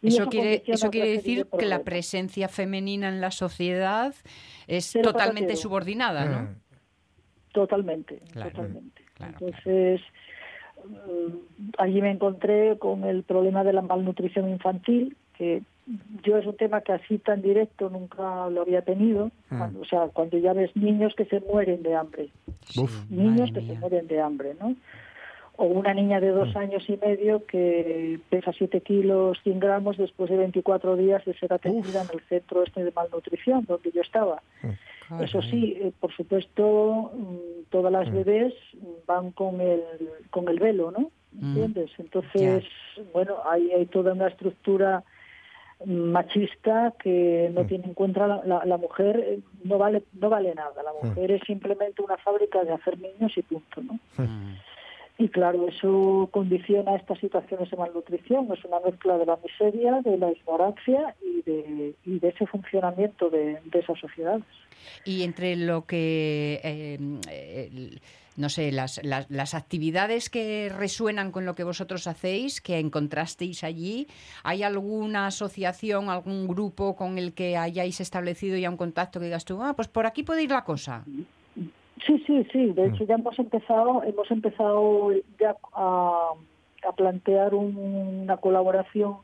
Eso 0.08 0.26
quiere, 0.28 0.62
eso 0.66 0.90
quiere 0.90 1.10
decir 1.10 1.46
de 1.46 1.58
que 1.58 1.66
la 1.66 1.82
presencia 1.82 2.48
femenina 2.48 3.08
en 3.08 3.20
la 3.20 3.30
sociedad 3.30 4.14
es 4.66 4.84
Cero 4.92 5.12
totalmente 5.12 5.56
subordinada, 5.56 6.24
¿no? 6.26 6.42
Mm. 6.42 6.54
Totalmente, 7.52 8.20
Claro, 8.32 8.50
totalmente. 8.50 9.02
claro, 9.14 9.32
Entonces, 9.40 10.00
mm, 10.84 11.70
allí 11.78 12.02
me 12.02 12.10
encontré 12.10 12.76
con 12.78 13.04
el 13.04 13.22
problema 13.22 13.62
de 13.64 13.72
la 13.72 13.82
malnutrición 13.82 14.48
infantil, 14.48 15.16
que 15.38 15.62
yo 16.24 16.36
es 16.38 16.46
un 16.46 16.56
tema 16.56 16.80
que 16.80 16.92
así 16.92 17.18
tan 17.18 17.42
directo 17.42 17.90
nunca 17.90 18.48
lo 18.50 18.62
había 18.62 18.82
tenido. 18.82 19.26
Mm. 19.50 19.58
Cuando- 19.58 19.80
o 19.80 19.84
sea, 19.84 20.08
cuando 20.08 20.38
ya 20.38 20.52
ves 20.52 20.74
niños 20.76 21.14
que 21.16 21.26
se 21.26 21.40
mueren 21.40 21.82
de 21.82 21.94
hambre, 21.94 22.28
Uf. 22.76 23.08
niños 23.10 23.50
que 23.52 23.60
se 23.60 23.74
mueren 23.78 24.06
de 24.08 24.20
hambre, 24.20 24.56
¿no? 24.60 24.74
O 25.56 25.66
una 25.66 25.94
niña 25.94 26.18
de 26.20 26.32
Mm. 26.32 26.34
dos 26.34 26.56
años 26.56 26.84
y 26.88 26.96
medio 26.96 27.44
que 27.46 28.18
pesa 28.28 28.52
7 28.52 28.80
kilos 28.80 29.38
100 29.44 29.60
gramos 29.60 29.96
después 29.96 30.28
de 30.28 30.36
24 30.36 30.96
días 30.96 31.24
de 31.24 31.34
ser 31.34 31.52
atendida 31.52 32.02
en 32.02 32.08
el 32.12 32.20
centro 32.28 32.64
este 32.64 32.82
de 32.84 32.90
malnutrición 32.90 33.64
donde 33.64 33.92
yo 33.92 34.00
estaba. 34.02 34.42
Eso 35.20 35.42
sí, 35.42 35.76
eh, 35.80 35.92
por 36.00 36.12
supuesto, 36.12 37.12
mm, 37.14 37.70
todas 37.70 37.92
las 37.92 38.10
bebés 38.10 38.54
van 39.06 39.30
con 39.32 39.60
el, 39.60 39.82
con 40.30 40.48
el 40.48 40.58
velo, 40.58 40.90
¿no? 40.90 41.10
Mm. 41.32 41.46
¿Entiendes? 41.50 41.90
Entonces, 41.98 42.64
bueno, 43.12 43.36
ahí 43.48 43.70
hay 43.70 43.86
toda 43.86 44.12
una 44.12 44.28
estructura 44.28 45.04
machista 45.84 46.94
que 47.02 47.50
no 47.54 47.64
tiene 47.66 47.84
en 47.84 47.94
cuenta 47.94 48.26
la, 48.26 48.42
la- 48.44 48.64
la 48.64 48.76
mujer 48.76 49.18
eh, 49.20 49.40
no 49.64 49.76
vale 49.76 50.04
no 50.20 50.30
vale 50.30 50.54
nada 50.54 50.82
la 50.82 50.92
mujer 51.02 51.30
es 51.32 51.42
simplemente 51.46 52.00
una 52.00 52.16
fábrica 52.16 52.62
de 52.64 52.72
hacer 52.72 52.98
niños 52.98 53.36
y 53.36 53.42
punto 53.42 53.82
no 53.82 53.98
Mm. 54.16 54.54
Y 55.16 55.28
claro 55.28 55.68
eso 55.68 56.28
condiciona 56.32 56.96
estas 56.96 57.18
situaciones 57.20 57.70
de 57.70 57.76
malnutrición. 57.76 58.48
Es 58.52 58.64
una 58.64 58.80
mezcla 58.80 59.16
de 59.16 59.26
la 59.26 59.38
miseria 59.42 60.00
de 60.02 60.18
la 60.18 60.32
ignorancia 60.32 61.14
y 61.22 61.42
de 61.42 61.94
y 62.04 62.18
de 62.18 62.28
ese 62.28 62.46
funcionamiento 62.46 63.30
de, 63.30 63.60
de 63.64 63.78
esas 63.78 63.98
sociedades. 63.98 64.44
Y 65.04 65.22
entre 65.22 65.56
lo 65.56 65.86
que, 65.86 66.60
eh, 66.62 67.98
no 68.36 68.48
sé, 68.48 68.72
las, 68.72 69.02
las, 69.04 69.30
las 69.30 69.54
actividades 69.54 70.28
que 70.30 70.68
resuenan 70.68 71.30
con 71.30 71.46
lo 71.46 71.54
que 71.54 71.64
vosotros 71.64 72.06
hacéis, 72.06 72.60
que 72.60 72.78
encontrasteis 72.78 73.64
allí, 73.64 74.08
¿hay 74.42 74.62
alguna 74.62 75.28
asociación, 75.28 76.10
algún 76.10 76.48
grupo 76.48 76.96
con 76.96 77.18
el 77.18 77.32
que 77.32 77.56
hayáis 77.56 78.00
establecido 78.00 78.58
ya 78.58 78.68
un 78.68 78.76
contacto 78.76 79.20
que 79.20 79.26
digas 79.26 79.44
tú, 79.44 79.62
ah, 79.62 79.74
pues 79.74 79.88
por 79.88 80.06
aquí 80.06 80.22
puede 80.22 80.42
ir 80.42 80.50
la 80.50 80.64
cosa? 80.64 81.04
Sí, 82.06 82.22
sí, 82.26 82.44
sí. 82.52 82.72
De 82.72 82.86
hecho, 82.86 83.04
ya 83.04 83.14
hemos 83.14 83.38
empezado, 83.38 84.02
hemos 84.02 84.30
empezado 84.30 85.10
ya 85.38 85.56
a, 85.74 86.32
a 86.88 86.92
plantear 86.92 87.54
un- 87.54 87.76
una 88.24 88.36
colaboración, 88.38 89.18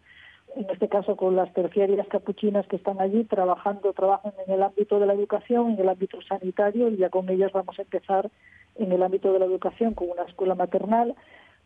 en 0.56 0.66
este 0.70 0.88
caso 0.88 1.16
con 1.16 1.36
las 1.36 1.52
terciarias 1.52 2.06
capuchinas 2.08 2.66
que 2.66 2.76
están 2.76 3.00
allí 3.00 3.24
trabajando, 3.24 3.92
trabajan 3.92 4.32
en 4.46 4.54
el 4.54 4.62
ámbito 4.62 4.98
de 4.98 5.06
la 5.06 5.12
educación, 5.14 5.72
en 5.72 5.80
el 5.80 5.88
ámbito 5.88 6.20
sanitario, 6.22 6.88
y 6.88 6.96
ya 6.96 7.08
con 7.10 7.28
ellas 7.28 7.52
vamos 7.52 7.78
a 7.78 7.82
empezar 7.82 8.30
en 8.76 8.92
el 8.92 9.02
ámbito 9.02 9.32
de 9.32 9.38
la 9.40 9.44
educación 9.46 9.94
con 9.94 10.10
una 10.10 10.22
escuela 10.24 10.54
maternal. 10.54 11.14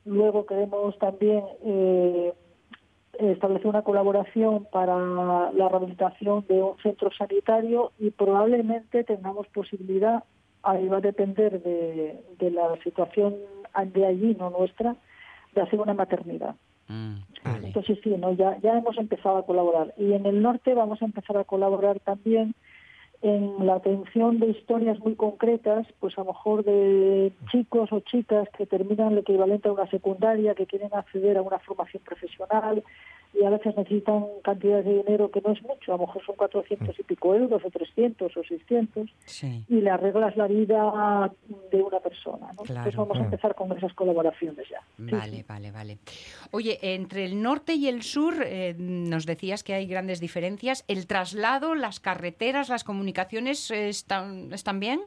Luego 0.05 0.45
queremos 0.47 0.99
también 0.99 1.43
eh, 1.65 2.33
establecer 3.19 3.69
una 3.69 3.83
colaboración 3.83 4.67
para 4.73 4.97
la 5.53 5.69
rehabilitación 5.69 6.45
de 6.49 6.63
un 6.63 6.77
centro 6.83 7.11
sanitario 7.13 7.93
y 7.99 8.11
probablemente 8.11 9.05
tengamos 9.05 9.47
posibilidad, 9.49 10.25
ahí 10.65 10.89
va 10.89 10.99
a 10.99 11.01
depender 11.01 11.63
de, 11.63 12.21
de 12.39 12.51
la 12.51 12.77
situación 12.83 13.35
de 13.93 14.07
allí, 14.07 14.37
no 14.39 14.51
nuestra, 14.51 14.97
de 15.55 15.61
hacer 15.61 15.81
una 15.81 15.95
maternidad. 15.95 16.55
Mm, 16.89 17.15
vale. 17.45 17.67
Entonces 17.69 17.99
sí, 18.03 18.11
¿no? 18.11 18.33
ya, 18.33 18.59
ya 18.61 18.79
hemos 18.79 18.97
empezado 18.99 19.39
a 19.39 19.47
colaborar. 19.47 19.95
Y 19.97 20.13
en 20.13 20.27
el 20.27 20.43
norte 20.43 20.75
vamos 20.75 21.01
a 21.03 21.07
empezar 21.07 21.37
a 21.37 21.45
colaborar 21.45 22.01
también 22.01 22.55
en 23.23 23.67
la 23.67 23.77
atención 23.77 24.39
de 24.39 24.49
historias 24.49 24.99
muy 25.01 25.15
concretas, 25.15 25.87
pues 25.99 26.17
a 26.19 26.23
lo 26.23 26.33
mejor 26.33 26.63
de 26.63 27.33
chicos 27.51 27.91
o 27.91 28.01
chicas 28.01 28.49
que 28.57 28.67
terminan 28.67 29.13
el 29.13 29.19
equivalente 29.19 29.69
a 29.69 29.73
una 29.73 29.89
secundaria, 29.89 30.55
que 30.55 30.67
quieren 30.67 30.91
acceder 30.93 31.39
a 31.39 31.43
una 31.43 31.59
formación 31.61 32.03
profesional 32.05 32.85
y 33.41 33.45
a 33.45 33.51
veces 33.51 33.77
necesitan 33.77 34.25
cantidades 34.43 34.85
de 34.85 34.95
dinero 35.03 35.31
que 35.31 35.41
no 35.41 35.53
es 35.53 35.63
mucho, 35.63 35.93
a 35.93 35.97
lo 35.97 36.07
mejor 36.07 36.25
son 36.25 36.37
400 36.37 36.99
y 36.99 37.03
pico 37.03 37.35
euros 37.35 37.63
o 37.65 37.71
300 37.71 38.37
o 38.37 38.43
600 38.45 39.11
Sí. 39.27 39.65
y 39.69 39.81
le 39.81 39.91
arreglas 39.91 40.37
la 40.37 40.47
vida 40.47 41.31
de 41.71 41.83
una 41.83 42.01
persona. 42.01 42.47
¿no? 42.57 42.63
Claro. 42.63 42.81
Entonces 42.89 42.97
vamos 42.97 43.19
a 43.19 43.25
empezar 43.25 43.55
con 43.55 43.73
esas 43.77 43.93
colaboraciones 43.95 44.69
ya. 44.69 44.81
Vale, 44.99 45.39
sí. 45.39 45.45
vale, 45.49 45.71
vale. 45.73 45.99
Oye, 46.51 46.79
entre 46.95 47.25
el 47.25 47.43
norte 47.43 47.75
y 47.75 47.89
el 47.89 48.03
sur 48.03 48.35
eh, 48.45 48.75
nos 48.79 49.27
decías 49.27 49.65
que 49.65 49.75
hay 49.75 49.87
grandes 49.87 50.21
diferencias. 50.21 50.85
¿El 50.89 51.07
traslado, 51.07 51.75
las 51.75 52.01
carreteras, 52.01 52.69
las 52.69 52.85
comunicaciones 52.85 53.71
eh, 53.71 53.89
están, 53.89 54.53
están 54.53 54.81
bien? 54.81 55.01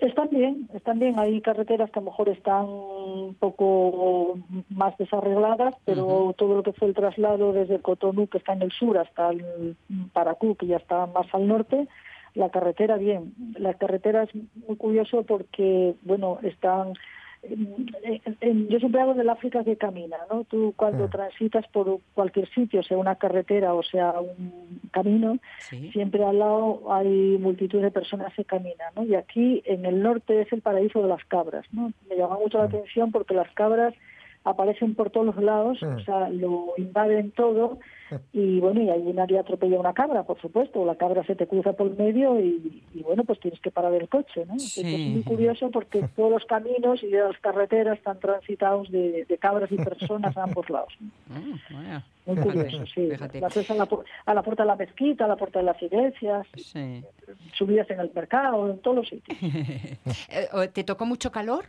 Están 0.00 0.28
bien, 0.30 0.68
están 0.74 1.00
bien. 1.00 1.18
Hay 1.18 1.40
carreteras 1.40 1.90
que 1.90 1.98
a 1.98 2.02
lo 2.02 2.10
mejor 2.10 2.28
están 2.28 2.66
un 2.66 3.34
poco 3.34 4.38
más 4.68 4.96
desarregladas, 4.96 5.74
pero 5.84 6.34
todo 6.38 6.54
lo 6.54 6.62
que 6.62 6.72
fue 6.72 6.88
el 6.88 6.94
traslado 6.94 7.52
desde 7.52 7.80
Cotonú, 7.80 8.28
que 8.28 8.38
está 8.38 8.52
en 8.52 8.62
el 8.62 8.70
sur, 8.70 8.96
hasta 8.96 9.30
el 9.30 9.76
Paracú, 10.12 10.54
que 10.54 10.66
ya 10.66 10.76
está 10.76 11.06
más 11.06 11.26
al 11.32 11.48
norte, 11.48 11.88
la 12.34 12.50
carretera 12.50 12.96
bien. 12.96 13.34
La 13.58 13.74
carretera 13.74 14.22
es 14.22 14.30
muy 14.34 14.76
curioso 14.76 15.24
porque, 15.24 15.94
bueno, 16.02 16.38
están... 16.42 16.92
yo 18.68 18.78
siempre 18.78 19.00
hablo 19.00 19.14
del 19.14 19.28
África 19.28 19.64
que 19.64 19.76
camina, 19.76 20.16
¿no? 20.30 20.44
Tú 20.44 20.72
cuando 20.76 21.08
transitas 21.08 21.66
por 21.68 22.00
cualquier 22.14 22.48
sitio, 22.50 22.82
sea 22.82 22.96
una 22.98 23.16
carretera 23.16 23.74
o 23.74 23.82
sea 23.82 24.14
un 24.20 24.80
camino, 24.90 25.38
Sí. 25.60 25.90
siempre 25.92 26.24
al 26.24 26.38
lado 26.38 26.92
hay 26.92 27.38
multitud 27.38 27.80
de 27.82 27.90
personas 27.90 28.32
que 28.34 28.44
caminan, 28.44 28.92
¿no? 28.96 29.04
Y 29.04 29.14
aquí 29.14 29.62
en 29.64 29.86
el 29.86 30.02
norte 30.02 30.40
es 30.42 30.52
el 30.52 30.62
paraíso 30.62 31.02
de 31.02 31.08
las 31.08 31.24
cabras, 31.24 31.64
¿no? 31.72 31.92
Me 32.08 32.16
llama 32.16 32.38
mucho 32.38 32.58
la 32.58 32.64
atención 32.64 33.12
porque 33.12 33.34
las 33.34 33.50
cabras 33.52 33.94
aparecen 34.44 34.94
por 34.94 35.10
todos 35.10 35.26
los 35.26 35.36
lados, 35.42 35.82
o 35.82 36.00
sea, 36.00 36.28
lo 36.30 36.72
invaden 36.76 37.30
todo 37.32 37.78
y 38.32 38.58
bueno, 38.60 38.80
y 38.80 38.88
allí 38.88 39.12
nadie 39.12 39.38
atropella 39.38 39.78
una 39.78 39.92
cabra, 39.92 40.22
por 40.22 40.40
supuesto, 40.40 40.84
la 40.86 40.94
cabra 40.96 41.22
se 41.24 41.34
te 41.34 41.46
cruza 41.46 41.74
por 41.74 41.88
el 41.88 41.96
medio 41.96 42.40
y, 42.40 42.82
y, 42.94 43.02
bueno, 43.02 43.24
pues 43.24 43.38
tienes 43.40 43.60
que 43.60 43.70
parar 43.70 43.92
el 43.92 44.08
coche, 44.08 44.46
¿no? 44.46 44.58
Sí. 44.58 44.80
Es 44.80 45.10
muy 45.12 45.22
curioso 45.24 45.70
porque 45.70 46.02
todos 46.16 46.30
los 46.30 46.44
caminos 46.46 47.02
y 47.02 47.10
las 47.10 47.38
carreteras 47.40 47.98
están 47.98 48.18
transitados 48.18 48.90
de, 48.90 49.26
de 49.28 49.38
cabras 49.38 49.70
y 49.70 49.76
personas 49.76 50.34
a 50.36 50.44
ambos 50.44 50.68
lados. 50.70 50.92
¿no? 51.00 51.08
Mm, 52.28 52.32
Muy 52.34 52.42
fíjate, 52.42 52.58
curioso, 52.64 52.86
sí. 52.94 53.08
fíjate. 53.10 53.40
Las 53.40 53.70
a 53.70 53.74
la, 53.74 53.88
a 54.26 54.34
la 54.34 54.42
puerta 54.42 54.62
de 54.62 54.66
la 54.66 54.76
mezquita, 54.76 55.24
a 55.24 55.28
la 55.28 55.36
puerta 55.36 55.60
de 55.60 55.64
las 55.64 55.82
iglesias, 55.82 56.46
Sí. 56.56 57.02
subidas 57.54 57.88
en 57.90 58.00
el 58.00 58.10
mercado, 58.14 58.70
en 58.70 58.78
todos 58.80 58.96
los 58.98 59.08
sitios. 59.08 59.38
Eh, 60.30 60.68
¿Te 60.72 60.84
tocó 60.84 61.06
mucho 61.06 61.32
calor? 61.32 61.64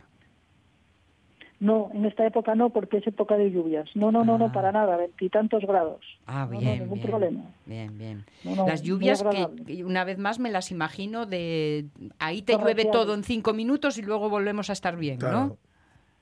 No, 1.60 1.90
en 1.92 2.06
esta 2.06 2.26
época 2.26 2.54
no, 2.54 2.70
porque 2.70 2.96
es 2.96 3.06
época 3.06 3.36
de 3.36 3.50
lluvias. 3.50 3.88
No, 3.94 4.10
no, 4.10 4.24
no, 4.24 4.36
Ah. 4.36 4.38
no, 4.38 4.52
para 4.52 4.72
nada, 4.72 4.96
veintitantos 4.96 5.62
grados. 5.62 6.00
Ah, 6.26 6.46
No, 6.46 6.54
no, 6.54 6.60
bien, 6.60 6.78
ningún 6.80 6.98
bien. 6.98 7.06
problema. 7.10 7.40
Bien, 7.66 7.98
bien. 7.98 8.24
No, 8.44 8.56
no, 8.56 8.66
Las 8.66 8.82
lluvias 8.82 9.22
que, 9.22 9.84
una 9.84 10.04
vez 10.04 10.16
más 10.16 10.38
me 10.38 10.50
las 10.50 10.70
imagino 10.70 11.26
de 11.26 11.84
ahí 12.18 12.40
te 12.40 12.56
llueve 12.56 12.86
todo 12.86 13.12
en 13.14 13.24
cinco 13.24 13.52
minutos 13.52 13.98
y 13.98 14.02
luego 14.02 14.30
volvemos 14.30 14.70
a 14.70 14.72
estar 14.72 14.96
bien, 14.96 15.18
¿no? 15.18 15.58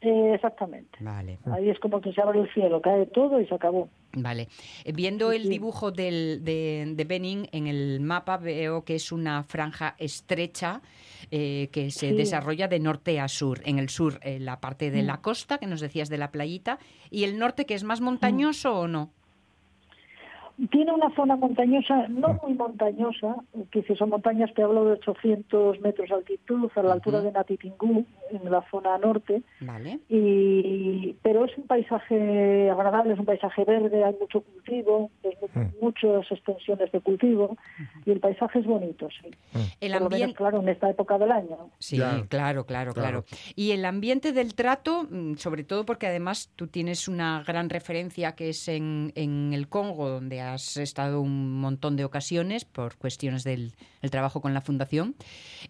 Eh, 0.01 0.32
exactamente. 0.34 0.97
Vale. 1.01 1.39
Ahí 1.53 1.70
es 1.70 1.78
como 1.80 2.01
que 2.01 2.12
se 2.12 2.20
abre 2.20 2.41
el 2.41 2.53
cielo, 2.53 2.80
cae 2.80 3.07
todo 3.07 3.41
y 3.41 3.47
se 3.47 3.55
acabó. 3.55 3.89
Vale. 4.14 4.49
Eh, 4.84 4.93
Viendo 4.93 5.32
el 5.32 5.49
dibujo 5.49 5.91
del, 5.91 6.45
de, 6.45 6.93
de 6.97 7.05
Benin 7.05 7.49
en 7.53 7.66
el 7.66 8.01
mapa 8.01 8.36
veo 8.36 8.84
que 8.84 8.95
es 8.95 9.11
una 9.12 9.43
franja 9.43 9.95
estrecha 9.99 10.80
eh, 11.31 11.69
que 11.73 11.91
se 11.91 12.11
Sí. 12.11 12.14
desarrolla 12.16 12.69
de 12.69 12.79
norte 12.81 13.21
a 13.21 13.29
sur. 13.29 13.61
En 13.64 13.79
el 13.79 13.89
sur 13.89 14.19
eh, 14.23 14.39
la 14.39 14.61
parte 14.61 14.91
de 14.91 15.03
Mm. 15.03 15.07
la 15.07 15.21
costa, 15.21 15.59
que 15.59 15.66
nos 15.66 15.81
decías 15.81 16.09
de 16.09 16.19
la 16.19 16.31
playita, 16.33 16.79
y 17.11 17.25
el 17.25 17.39
norte 17.39 17.66
que 17.66 17.75
es 17.75 17.85
más 17.85 18.01
montañoso 18.01 18.75
o 18.79 18.89
no. 18.89 19.12
Tiene 20.70 20.92
una 20.92 21.14
zona 21.14 21.36
montañosa, 21.36 22.09
no 22.09 22.38
muy 22.42 22.54
montañosa, 22.54 23.36
que 23.70 23.82
si 23.84 23.94
son 23.94 24.11
montañas 24.11 24.52
te 24.54 24.62
hablo 24.62 24.84
de 24.86 24.92
800 24.92 25.80
metros 25.80 26.09
de 26.09 26.14
altitud, 26.16 26.68
a 26.74 26.82
la 26.82 26.94
altura 26.94 27.20
de 27.20 27.30
Natitingú, 27.30 28.04
en 28.30 28.50
la 28.50 28.62
zona 28.70 28.98
norte, 28.98 29.42
Vale. 29.61 30.00
y 30.09 31.14
pero 31.22 31.44
es 31.44 31.56
un 31.56 31.66
paisaje 31.66 32.70
agradable, 32.70 33.12
es 33.14 33.18
un 33.20 33.24
paisaje 33.26 33.64
verde, 33.64 34.04
hay 34.04 34.14
mucho 34.20 34.40
cultivo, 34.40 35.11
hay 35.24 35.30
mu- 35.54 35.70
muchas 35.80 36.30
extensiones 36.30 36.90
de 36.90 37.00
cultivo, 37.00 37.56
y 38.04 38.11
el 38.11 38.20
paisaje 38.20 38.59
es 38.59 38.66
bonito, 38.66 39.09
sí. 39.11 39.30
El 39.80 39.92
Por 39.92 40.00
lo 40.02 40.09
menos, 40.11 40.12
ambiente. 40.12 40.34
claro, 40.34 40.61
en 40.61 40.68
esta 40.70 40.90
época 40.90 41.18
del 41.18 41.30
año. 41.30 41.70
Sí, 41.78 41.98
Ya. 41.98 42.24
claro, 42.28 42.64
claro, 42.66 42.92
claro, 42.92 43.22
Claro. 43.22 43.24
Y 43.54 43.70
el 43.70 43.84
ambiente 43.84 44.32
del 44.32 44.54
trato, 44.54 45.06
mm, 45.09 45.34
sobre 45.36 45.62
todo 45.64 45.84
porque 45.86 46.06
además 46.09 46.50
tú 46.56 46.66
tienes 46.66 47.06
una 47.09 47.44
gran 47.46 47.70
referencia 47.70 48.32
que 48.34 48.48
es 48.50 48.68
en, 48.68 49.12
en 49.14 49.52
el 49.52 49.68
Congo, 49.68 50.09
donde 50.09 50.40
has 50.55 50.76
estado 50.76 51.20
un 51.20 51.61
montón 51.61 51.96
de 51.96 52.05
ocasiones 52.05 52.64
por 52.64 52.96
cuestiones 52.96 53.44
del 53.44 53.72
el 54.03 54.11
trabajo 54.11 54.40
con 54.40 54.55
la 54.55 54.61
fundación. 54.61 55.14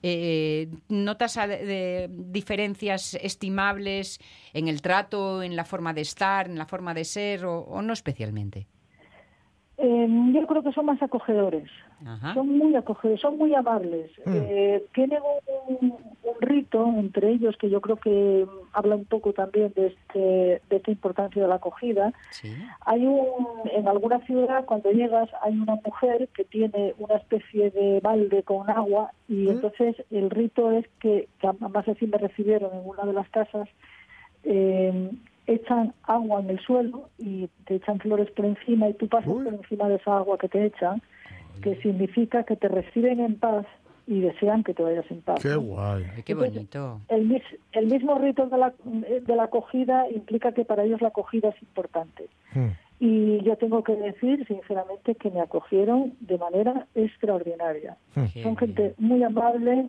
Eh, 0.02 0.68
¿Notas 0.88 1.34
de- 1.34 2.08
diferencias 2.10 3.14
estimables 3.14 4.20
en 4.52 4.68
el 4.68 4.82
trato, 4.82 5.42
en 5.42 5.56
la 5.56 5.64
forma 5.64 5.92
de 5.94 6.02
estar, 6.02 6.46
en 6.46 6.58
la 6.58 6.66
forma 6.66 6.94
de 6.94 7.04
ser 7.04 7.44
o, 7.44 7.82
no 7.82 7.92
especialmente? 7.92 8.66
Eh, 9.78 10.08
yo 10.34 10.46
creo 10.46 10.62
que 10.62 10.72
son 10.72 10.86
más 10.86 11.00
acogedores. 11.02 11.70
Ajá. 12.06 12.34
Son 12.34 12.46
muy 12.56 12.74
acogedores, 12.76 13.20
son 13.20 13.38
muy 13.38 13.54
amables. 13.54 14.10
Eh, 14.26 14.84
tienen 14.94 15.20
un, 15.68 15.92
un 16.22 16.40
rito 16.40 16.86
entre 16.86 17.30
ellos 17.30 17.56
que 17.56 17.70
yo 17.70 17.80
creo 17.80 17.96
que 17.96 18.46
mm, 18.46 18.68
habla 18.72 18.96
un 18.96 19.04
poco 19.04 19.32
también 19.32 19.72
de, 19.74 19.88
este, 19.88 20.18
de 20.68 20.76
esta 20.76 20.90
importancia 20.90 21.42
de 21.42 21.48
la 21.48 21.56
acogida. 21.56 22.12
Sí. 22.30 22.54
Hay 22.86 23.06
un, 23.06 23.68
en 23.72 23.88
alguna 23.88 24.20
ciudad, 24.20 24.64
cuando 24.64 24.90
llegas, 24.90 25.28
hay 25.42 25.58
una 25.58 25.76
mujer 25.84 26.28
que 26.34 26.44
tiene 26.44 26.94
una 26.98 27.16
especie 27.16 27.70
de 27.70 28.00
balde 28.00 28.42
con 28.42 28.70
agua 28.70 29.12
y 29.28 29.48
entonces 29.48 29.96
el 30.10 30.30
rito 30.30 30.70
es 30.72 30.86
que, 31.00 31.28
que 31.40 31.46
además 31.46 31.88
así 31.88 32.06
me 32.06 32.18
recibieron 32.18 32.72
en 32.72 32.88
una 32.88 33.04
de 33.04 33.12
las 33.12 33.28
casas, 33.30 33.68
eh, 34.44 35.10
echan 35.46 35.94
agua 36.04 36.40
en 36.40 36.50
el 36.50 36.60
suelo 36.60 37.08
y 37.18 37.48
te 37.64 37.76
echan 37.76 37.98
flores 37.98 38.30
por 38.32 38.44
encima 38.44 38.88
y 38.88 38.94
tú 38.94 39.08
pasas 39.08 39.28
Uy. 39.28 39.44
por 39.44 39.54
encima 39.54 39.88
de 39.88 39.96
esa 39.96 40.18
agua 40.18 40.38
que 40.38 40.48
te 40.48 40.64
echan, 40.64 41.02
que 41.62 41.76
significa 41.82 42.44
que 42.44 42.56
te 42.56 42.68
reciben 42.68 43.20
en 43.20 43.34
paz 43.36 43.66
y 44.06 44.20
desean 44.20 44.64
que 44.64 44.72
te 44.72 44.82
vayas 44.82 45.04
en 45.10 45.20
paz. 45.20 45.40
Qué 45.42 45.54
guay. 45.54 46.04
Ay, 46.16 46.22
Qué 46.22 46.34
bonito. 46.34 47.00
El, 47.08 47.26
mis- 47.26 47.42
el 47.72 47.86
mismo 47.88 48.18
rito 48.18 48.46
de 48.46 48.56
la, 48.56 48.72
de 48.84 49.36
la 49.36 49.44
acogida 49.44 50.08
implica 50.10 50.52
que 50.52 50.64
para 50.64 50.84
ellos 50.84 51.02
la 51.02 51.08
acogida 51.08 51.50
es 51.50 51.60
importante. 51.62 52.26
Mm. 52.54 52.68
Y 53.00 53.42
yo 53.44 53.56
tengo 53.56 53.84
que 53.84 53.94
decir, 53.94 54.44
sinceramente, 54.46 55.14
que 55.14 55.30
me 55.30 55.40
acogieron 55.40 56.14
de 56.20 56.38
manera 56.38 56.86
extraordinaria. 56.94 57.96
Qué 58.32 58.42
Son 58.42 58.56
gente 58.56 58.94
muy 58.98 59.22
amable. 59.22 59.88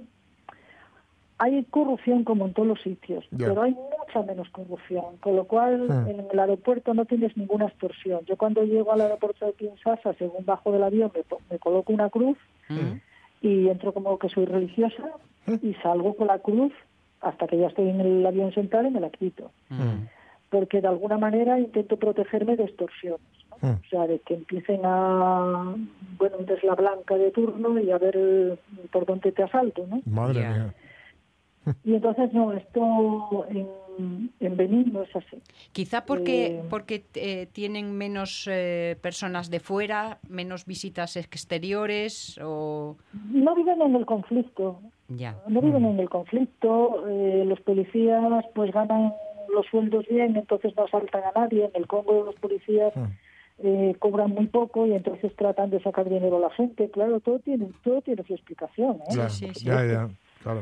Hay 1.42 1.64
corrupción 1.72 2.26
como 2.26 2.46
en 2.46 2.54
todos 2.54 2.68
los 2.68 2.82
sitios, 2.82 3.26
pero 3.38 3.62
hay 3.62 3.72
mucha 3.72 4.22
menos 4.24 4.50
corrupción, 4.50 5.18
con 5.22 5.38
lo 5.38 5.46
cual 5.46 5.88
Hmm. 5.88 6.08
en 6.10 6.26
el 6.32 6.40
aeropuerto 6.40 6.94
no 6.94 7.06
tienes 7.06 7.36
ninguna 7.38 7.68
extorsión. 7.68 8.26
Yo 8.26 8.36
cuando 8.36 8.64
llego 8.64 8.92
al 8.92 9.02
aeropuerto 9.02 9.46
de 9.46 9.54
Kinshasa, 9.54 10.14
según 10.16 10.46
bajo 10.46 10.72
del 10.74 10.84
avión, 10.84 11.12
me, 11.50 11.58
coloco 11.60 11.94
una 11.94 12.10
cruz 12.10 12.38
Mm. 12.68 13.00
y 13.42 13.70
entro 13.70 13.94
como 13.94 14.20
que 14.20 14.28
soy 14.30 14.46
religiosa 14.46 15.04
y 15.62 15.74
salgo 15.76 16.14
con 16.16 16.28
la 16.28 16.40
cruz 16.40 16.74
hasta 17.22 17.48
que 17.48 17.58
ya 17.58 17.68
estoy 17.68 17.90
en 17.90 18.02
el 18.02 18.26
avión 18.26 18.52
central 18.52 18.88
y 18.88 18.92
me 18.92 19.00
la 19.00 19.10
quito. 19.10 19.50
Mm. 19.70 20.08
Porque 20.50 20.82
de 20.82 20.88
alguna 20.88 21.18
manera 21.18 21.58
intento 21.60 21.96
protegerme 21.98 22.58
de 22.58 22.66
extorsiones. 22.66 23.22
¿no? 23.62 23.70
Mm. 23.70 23.74
O 23.76 23.90
sea, 23.90 24.08
de 24.08 24.20
que 24.20 24.34
empiecen 24.36 24.82
a, 24.84 25.74
bueno, 26.18 26.36
eres 26.42 26.64
la 26.64 26.76
blanca 26.76 27.16
de 27.16 27.32
turno 27.32 27.80
y 27.80 27.92
a 27.92 27.98
ver 27.98 28.60
por 28.92 29.06
dónde 29.06 29.32
te 29.32 29.44
asalto, 29.44 29.86
¿no? 29.88 30.02
Madre 30.06 30.40
mía. 30.42 30.74
Y 31.84 31.96
entonces, 31.96 32.32
no, 32.34 32.52
esto 32.54 33.46
en, 33.50 33.68
en 34.40 34.58
Benín 34.58 34.92
no 34.94 35.04
es 35.04 35.16
así. 35.16 35.42
Quizá 35.72 36.06
porque, 36.06 36.46
Eh, 36.60 36.64
porque 36.70 37.04
eh, 37.16 37.48
tienen 37.52 37.98
menos 37.98 38.48
eh, 38.50 38.98
personas 39.02 39.50
de 39.50 39.60
fuera, 39.60 40.20
menos 40.30 40.66
visitas 40.66 41.16
exteriores 41.18 42.40
o... 42.44 42.96
No 43.32 43.56
viven 43.56 43.82
en 43.82 43.96
el 43.96 44.06
conflicto, 44.06 44.80
Ya. 45.10 45.36
no 45.48 45.62
viven 45.62 45.86
en 45.86 46.00
el 46.00 46.10
conflicto, 46.10 47.06
eh, 47.10 47.44
los 47.46 47.60
policías 47.62 48.46
pues 48.56 48.72
ganan 48.72 49.14
los 49.54 49.66
sueldos 49.68 50.06
bien, 50.08 50.36
entonces 50.38 50.74
no 50.78 50.84
asaltan 50.84 51.24
a 51.24 51.40
nadie, 51.40 51.66
en 51.66 51.72
el 51.74 51.88
Congo 51.88 52.24
los 52.24 52.36
policías 52.36 52.96
Mm. 52.96 53.06
eh, 53.62 53.96
cobran 54.00 54.30
muy 54.32 54.48
poco 54.48 54.86
y 54.86 54.94
entonces 54.94 55.36
tratan 55.36 55.70
de 55.72 55.82
sacar 55.82 56.08
dinero 56.08 56.38
a 56.38 56.42
la 56.48 56.50
gente, 56.52 56.90
claro, 56.92 57.20
todo 57.20 57.40
tiene, 57.40 57.68
todo 57.84 58.02
tiene 58.02 58.24
su 58.24 58.34
explicación, 58.34 58.98
¿eh? 59.10 59.14
Claro, 59.14 59.30
sí, 59.30 59.48
sí. 59.54 59.66
Ya, 59.66 59.84
ya. 59.86 60.10
Claro. 60.44 60.62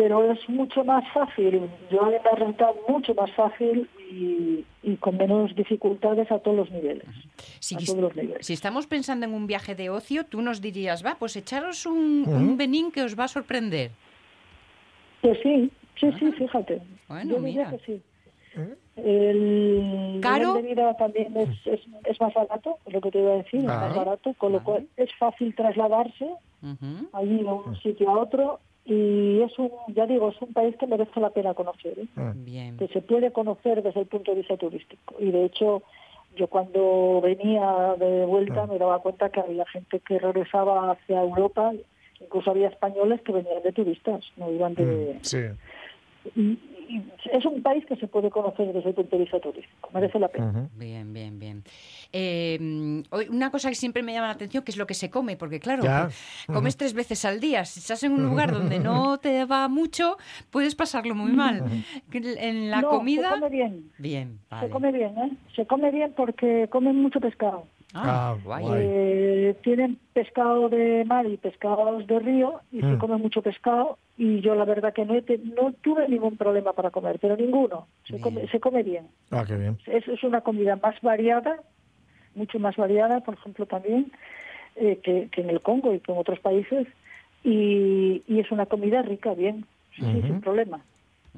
Pero 0.00 0.32
es 0.32 0.48
mucho 0.48 0.82
más 0.82 1.04
fácil, 1.12 1.68
yo 1.90 2.10
he 2.10 2.36
rentado 2.36 2.74
mucho 2.88 3.14
más 3.14 3.30
fácil 3.32 3.86
y, 4.10 4.64
y 4.82 4.96
con 4.96 5.18
menos 5.18 5.54
dificultades 5.54 6.32
a 6.32 6.38
todos 6.38 6.56
los 6.56 6.70
niveles. 6.70 7.04
Si, 7.58 7.74
a 7.74 7.78
todos 7.80 7.98
los 7.98 8.16
niveles. 8.16 8.46
si 8.46 8.54
estamos 8.54 8.86
pensando 8.86 9.26
en 9.26 9.34
un 9.34 9.46
viaje 9.46 9.74
de 9.74 9.90
ocio, 9.90 10.24
tú 10.24 10.40
nos 10.40 10.62
dirías, 10.62 11.04
va, 11.04 11.16
pues 11.18 11.36
echaros 11.36 11.84
un, 11.84 12.24
un 12.26 12.56
Benín 12.56 12.90
que 12.90 13.02
os 13.02 13.18
va 13.18 13.24
a 13.24 13.28
sorprender. 13.28 13.90
Pues 15.20 15.38
sí, 15.42 15.70
sí, 16.00 16.10
sí, 16.18 16.32
fíjate. 16.32 16.80
Bueno, 17.06 17.36
yo 17.36 17.42
diría 17.42 17.66
mira. 17.66 17.76
que 17.76 17.84
sí. 17.84 18.02
El 18.96 20.18
¿Caro? 20.22 20.54
nivel 20.54 20.62
de 20.62 20.68
vida 20.70 20.96
también 20.96 21.36
es, 21.36 21.50
es, 21.66 21.80
es 22.04 22.20
más 22.22 22.32
barato, 22.32 22.78
es 22.86 22.94
lo 22.94 23.02
que 23.02 23.10
te 23.10 23.18
iba 23.18 23.32
a 23.32 23.36
decir, 23.36 23.60
es 23.60 23.66
más 23.66 23.94
barato, 23.94 24.32
con 24.38 24.52
lo 24.52 24.64
cual 24.64 24.88
es 24.96 25.14
fácil 25.18 25.54
trasladarse 25.54 26.26
allí 27.12 27.36
de 27.36 27.44
un 27.44 27.76
sitio 27.82 28.08
a 28.08 28.18
otro 28.18 28.60
y 28.92 29.40
es 29.42 29.56
un, 29.58 29.70
ya 29.94 30.06
digo, 30.06 30.30
es 30.30 30.42
un 30.42 30.52
país 30.52 30.76
que 30.76 30.86
merece 30.86 31.20
la 31.20 31.30
pena 31.30 31.54
conocer, 31.54 31.98
¿eh? 31.98 32.06
Bien. 32.34 32.76
que 32.76 32.88
se 32.88 33.00
puede 33.00 33.30
conocer 33.32 33.82
desde 33.82 34.00
el 34.00 34.06
punto 34.06 34.32
de 34.32 34.38
vista 34.38 34.56
turístico. 34.56 35.14
Y 35.20 35.30
de 35.30 35.44
hecho, 35.44 35.82
yo 36.36 36.48
cuando 36.48 37.20
venía 37.22 37.94
de 37.98 38.24
vuelta 38.26 38.66
me 38.66 38.78
daba 38.78 38.98
cuenta 39.00 39.30
que 39.30 39.40
había 39.40 39.64
gente 39.66 40.00
que 40.00 40.18
regresaba 40.18 40.90
hacia 40.92 41.20
Europa, 41.22 41.72
incluso 42.20 42.50
había 42.50 42.68
españoles 42.68 43.20
que 43.22 43.32
venían 43.32 43.62
de 43.62 43.72
turistas, 43.72 44.24
no 44.36 44.50
iban 44.50 44.74
de... 44.74 45.18
Sí. 45.22 45.38
y- 46.36 46.58
y 46.90 47.02
es 47.32 47.44
un 47.46 47.62
país 47.62 47.86
que 47.86 47.94
se 47.96 48.08
puede 48.08 48.30
conocer 48.30 48.72
desde 48.72 48.88
el 48.88 48.94
punto 48.96 49.16
de 49.16 49.22
vista 49.22 49.38
turístico, 49.38 49.88
merece 49.94 50.18
la 50.18 50.26
pena. 50.28 50.68
Bien, 50.74 51.12
bien, 51.12 51.38
bien. 51.38 51.62
Eh, 52.12 53.02
hoy- 53.10 53.28
una 53.30 53.50
cosa 53.50 53.68
que 53.68 53.74
siempre 53.74 54.02
me 54.02 54.12
llama 54.12 54.26
la 54.28 54.32
atención 54.34 54.64
que 54.64 54.70
es 54.72 54.76
lo 54.76 54.86
que 54.86 54.94
se 54.94 55.10
come, 55.10 55.36
porque 55.36 55.60
claro, 55.60 55.82
que 55.82 55.88
comes 56.52 56.76
tres 56.76 56.94
veces 56.94 57.24
al 57.24 57.40
día. 57.40 57.64
Si 57.64 57.80
estás 57.80 58.02
en 58.02 58.12
un 58.12 58.24
lugar 58.24 58.52
donde 58.52 58.78
no 58.78 59.18
te 59.22 59.44
va 59.44 59.68
mucho, 59.68 60.16
puedes 60.50 60.74
pasarlo 60.74 61.14
muy 61.14 61.32
mal. 61.32 61.62
En 62.12 62.70
la 62.70 62.82
No, 62.82 62.88
comida. 62.90 63.34
se 63.34 63.40
come 63.40 63.48
bien, 63.50 63.90
Bien, 63.98 64.38
vale. 64.50 64.66
se 64.66 64.72
come 64.72 64.92
bien, 64.92 65.18
¿eh? 65.18 65.30
Se 65.54 65.66
come 65.66 65.90
bien 65.90 66.12
porque 66.16 66.66
comen 66.70 66.96
mucho 67.00 67.20
pescado. 67.20 67.64
Ah, 67.92 68.34
Ah, 68.34 68.36
guay. 68.44 68.64
Eh, 68.68 69.56
tienen 69.64 69.98
pescado 70.12 70.68
de 70.68 71.04
mar 71.06 71.26
y 71.26 71.36
pescados 71.36 72.06
de 72.06 72.20
río 72.20 72.60
y 72.70 72.80
se 72.80 72.86
Mm. 72.86 72.98
come 72.98 73.16
mucho 73.16 73.42
pescado 73.42 73.98
y 74.16 74.40
yo 74.42 74.54
la 74.54 74.64
verdad 74.64 74.92
que 74.92 75.04
no, 75.04 75.14
he 75.16 75.24
no 75.56 75.72
tuve 75.80 76.06
ningún 76.08 76.36
problema 76.36 76.72
para 76.72 76.90
comer, 76.90 77.18
pero 77.20 77.36
ninguno. 77.36 77.88
Se, 78.04 78.20
come, 78.20 78.46
se 78.48 78.60
come 78.60 78.84
bien. 78.84 79.08
Ah, 79.32 79.44
qué 79.44 79.56
bien. 79.56 79.76
Es, 79.86 80.06
es 80.06 80.22
una 80.22 80.40
comida 80.42 80.76
más 80.76 80.94
variada, 81.02 81.56
mucho 82.40 82.58
más 82.58 82.76
variada, 82.76 83.20
por 83.20 83.34
ejemplo, 83.34 83.66
también 83.66 84.10
eh, 84.76 84.98
que, 85.04 85.28
que 85.30 85.40
en 85.42 85.50
el 85.50 85.60
Congo 85.60 85.94
y 85.94 86.00
que 86.00 86.12
en 86.12 86.18
otros 86.18 86.40
países 86.40 86.86
y, 87.44 88.22
y 88.26 88.40
es 88.40 88.50
una 88.50 88.66
comida 88.66 89.02
rica, 89.02 89.34
bien, 89.34 89.66
sí, 89.94 90.02
sin 90.02 90.40
problema. 90.40 90.80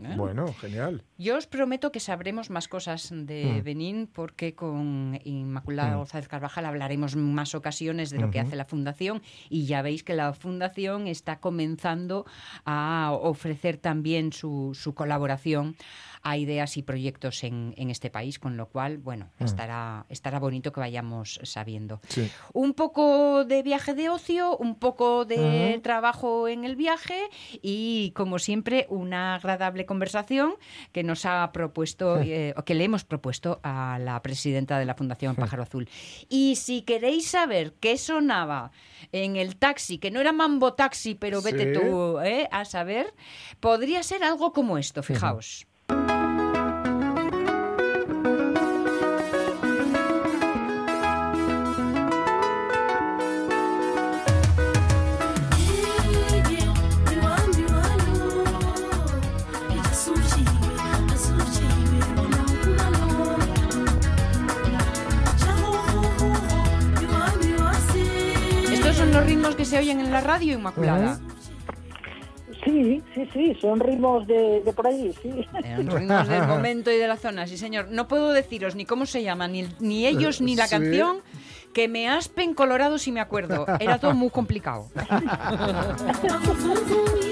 ¿Eh? 0.01 0.15
Bueno, 0.17 0.47
genial. 0.55 1.03
Yo 1.19 1.37
os 1.37 1.47
prometo 1.47 1.93
que 1.93 2.01
sabremos 2.01 2.49
más 2.49 2.67
cosas 2.67 3.11
de 3.13 3.61
Benín 3.63 4.09
porque 4.11 4.55
con 4.55 5.19
Inmaculada 5.25 5.97
González 5.97 6.29
Carvajal 6.29 6.65
hablaremos 6.65 7.15
en 7.15 7.35
más 7.35 7.55
ocasiones 7.55 8.11
de 8.11 8.19
lo 8.19 8.31
que 8.31 8.41
hace 8.41 8.57
la 8.57 8.65
Fundación 8.65 9.21
y 9.51 9.67
ya 9.67 9.83
veis 9.83 10.03
que 10.03 10.15
la 10.15 10.33
Fundación 10.33 11.09
está 11.09 11.41
comenzando 11.41 12.25
a 12.65 13.11
ofrecer 13.21 13.77
también 13.77 14.33
su, 14.33 14.73
su 14.75 14.95
colaboración 14.95 15.77
a 16.23 16.37
ideas 16.37 16.77
y 16.77 16.83
proyectos 16.83 17.43
en, 17.45 17.75
en 17.77 17.91
este 17.91 18.11
país, 18.11 18.39
con 18.39 18.57
lo 18.57 18.67
cual, 18.69 18.99
bueno, 18.99 19.31
estará, 19.41 20.07
estará 20.09 20.39
bonito 20.39 20.73
que 20.73 20.81
vayamos 20.81 21.41
sabiendo. 21.43 22.01
Sí. 22.09 22.31
Un 22.53 22.75
poco 22.75 23.45
de 23.45 23.63
viaje 23.63 23.95
de 23.95 24.09
ocio, 24.09 24.57
un 24.57 24.77
poco 24.77 25.25
de 25.25 25.81
trabajo 25.83 26.47
en 26.49 26.65
el 26.65 26.77
viaje 26.77 27.21
y, 27.63 28.13
como 28.15 28.39
siempre, 28.39 28.87
una 28.89 29.35
agradable 29.35 29.85
conversación 29.87 30.55
que 30.93 31.03
nos 31.03 31.25
ha 31.27 31.51
propuesto, 31.53 32.21
eh, 32.21 32.55
o 32.57 32.63
que 32.65 32.75
le 32.75 32.85
hemos 32.85 33.05
propuesto 33.05 33.61
a 33.63 33.99
la 34.01 34.21
presidenta 34.23 34.79
de 34.79 34.85
la 34.85 34.95
Fundación 34.95 35.35
Pájaro 35.35 35.63
Azul. 35.65 35.89
Y 36.29 36.57
si 36.57 36.83
queréis 36.83 37.27
saber 37.29 37.75
qué 37.81 37.99
sonaba 37.99 38.71
en 39.11 39.37
el 39.37 39.57
taxi, 39.57 39.99
que 39.99 40.11
no 40.11 40.21
era 40.21 40.33
Mambo 40.33 40.75
Taxi, 40.75 41.15
pero 41.15 41.43
vete 41.43 41.73
Sí. 41.75 41.81
tú 41.81 42.19
eh, 42.21 42.49
a 42.51 42.65
saber, 42.65 43.13
podría 43.61 44.03
ser 44.03 44.23
algo 44.25 44.53
como 44.53 44.79
esto, 44.79 45.03
fijaos. 45.03 45.67
Que 69.63 69.67
se 69.67 69.79
oyen 69.79 70.01
en 70.01 70.11
la 70.11 70.21
radio, 70.21 70.55
Inmaculada. 70.55 71.19
Sí, 72.65 73.03
sí, 73.15 73.29
sí, 73.33 73.57
son 73.61 73.81
ritmos 73.81 74.27
de, 74.27 74.61
de 74.65 74.73
por 74.73 74.87
allí, 74.87 75.13
sí. 75.23 75.31
Eran 75.65 75.87
ritmos 75.89 76.29
del 76.29 76.47
momento 76.47 76.91
y 76.91 76.97
de 76.97 77.09
la 77.09 77.17
zona, 77.17 77.47
sí 77.47 77.57
señor. 77.57 77.89
No 77.91 78.09
puedo 78.09 78.33
deciros 78.33 78.75
ni 78.77 78.85
cómo 78.87 79.07
se 79.07 79.23
llaman, 79.23 79.53
ni, 79.53 79.69
ni 79.81 80.07
ellos, 80.07 80.41
ni 80.41 80.55
la 80.57 80.67
Sí. 80.67 80.77
canción, 80.77 81.19
que 81.75 81.89
me 81.89 82.09
aspen 82.09 82.55
colorado 82.55 82.99
si 82.99 83.11
me 83.13 83.21
acuerdo. 83.21 83.67
Era 83.81 83.99
todo 83.99 84.15
muy 84.15 84.31
complicado. 84.31 84.89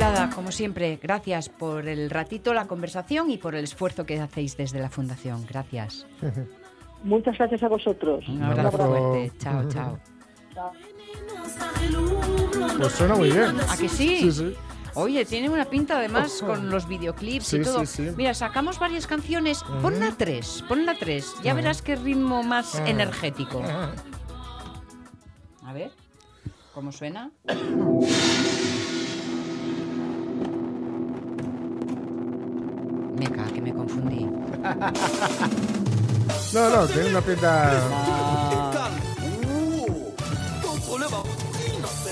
Inmaculada, 0.00 0.34
como 0.34 0.50
siempre, 0.50 0.98
gracias 1.02 1.50
por 1.50 1.86
el 1.86 2.08
ratito, 2.08 2.54
la 2.54 2.64
conversación 2.66 3.30
y 3.30 3.36
por 3.36 3.54
el 3.54 3.64
esfuerzo 3.64 4.06
que 4.06 4.18
hacéis 4.18 4.56
desde 4.56 4.80
la 4.80 4.88
Fundación. 4.88 5.44
Gracias. 5.46 6.06
Muchas 7.04 7.36
gracias 7.36 7.62
a 7.62 7.68
vosotros. 7.68 8.26
Un 8.26 8.36
Un 8.38 8.42
abrazo 8.44 8.68
abrazo. 8.82 8.88
fuerte. 8.88 9.32
Chao, 9.38 9.68
chao. 9.68 9.98
Chao. 10.54 10.72
Pues 12.78 12.92
suena 12.94 13.14
muy 13.14 13.30
bien. 13.30 13.54
¿A 13.68 13.76
que 13.76 13.90
sí? 13.90 14.20
Sí, 14.22 14.32
sí. 14.32 14.54
Oye, 14.94 15.26
tiene 15.26 15.50
una 15.50 15.66
pinta 15.66 15.98
además 15.98 16.42
con 16.46 16.70
los 16.70 16.88
videoclips 16.88 17.48
Sí, 17.48 17.58
y 17.58 17.62
todo. 17.62 17.80
sí, 17.80 18.04
sí. 18.08 18.10
Mira, 18.16 18.32
sacamos 18.32 18.78
varias 18.78 19.06
canciones. 19.06 19.62
Ponla 19.82 20.14
tres, 20.16 20.64
ponla 20.66 20.94
tres. 20.98 21.34
Ya 21.44 21.52
verás 21.52 21.82
qué 21.82 21.96
ritmo 21.96 22.42
más 22.42 22.76
energético. 22.86 23.62
A 25.62 25.72
ver, 25.74 25.90
¿cómo 26.72 26.90
suena? 26.90 27.30
Me 33.20 33.26
cago, 33.30 33.52
que 33.54 33.60
me 33.60 33.72
confundí. 33.74 34.26
No, 36.52 36.68
no, 36.68 36.84
tiene 36.86 37.10
una 37.10 37.20
pinta. 37.20 37.80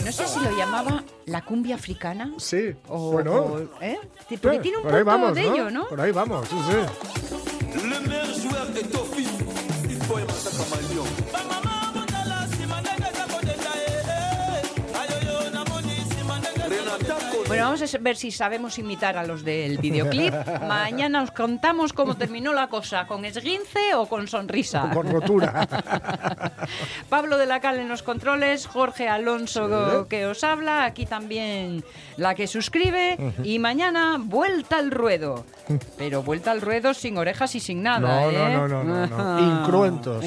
No 0.04 0.12
sé 0.12 0.26
si 0.28 0.40
lo 0.40 0.56
llamaba 0.56 1.02
la 1.26 1.44
cumbia 1.44 1.74
africana. 1.74 2.32
Sí. 2.38 2.74
O, 2.88 3.12
bueno. 3.12 3.32
o- 3.34 3.58
¿eh? 3.80 3.98
Porque 4.40 4.56
eh, 4.56 4.60
tiene 4.60 4.78
un 4.78 4.84
por 4.84 4.94
ahí 4.94 5.02
punto 5.02 5.18
vamos, 5.18 5.34
de 5.34 5.42
ello, 5.42 5.70
¿no? 5.70 5.88
Por 5.88 6.00
ahí 6.00 6.12
vamos, 6.12 6.48
sí, 6.48 6.56
sí. 6.70 6.76
Bueno, 17.58 17.72
vamos 17.76 17.94
a 17.94 17.98
ver 17.98 18.16
si 18.16 18.30
sabemos 18.30 18.78
imitar 18.78 19.18
a 19.18 19.26
los 19.26 19.42
del 19.42 19.78
videoclip. 19.78 20.32
Mañana 20.68 21.24
os 21.24 21.32
contamos 21.32 21.92
cómo 21.92 22.16
terminó 22.16 22.52
la 22.52 22.68
cosa, 22.68 23.08
con 23.08 23.24
esguince 23.24 23.94
o 23.96 24.06
con 24.06 24.28
sonrisa. 24.28 24.88
Con 24.94 25.10
rotura. 25.10 25.66
Pablo 27.08 27.36
de 27.36 27.46
la 27.46 27.58
Cal 27.58 27.80
en 27.80 27.88
los 27.88 28.04
controles, 28.04 28.68
Jorge 28.68 29.08
Alonso 29.08 30.06
que 30.08 30.26
os 30.26 30.44
habla, 30.44 30.84
aquí 30.84 31.04
también 31.04 31.82
la 32.16 32.36
que 32.36 32.46
suscribe 32.46 33.18
y 33.42 33.58
mañana 33.58 34.18
vuelta 34.20 34.78
al 34.78 34.92
ruedo. 34.92 35.44
Pero 35.98 36.22
vuelta 36.22 36.52
al 36.52 36.60
ruedo 36.60 36.94
sin 36.94 37.18
orejas 37.18 37.56
y 37.56 37.60
sin 37.60 37.82
nada, 37.82 38.22
No, 38.22 38.30
¿eh? 38.30 38.54
no, 38.54 38.68
no, 38.68 38.84
no, 38.84 39.06
no, 39.06 39.40
no. 39.40 39.62
Incruentos. 39.62 40.24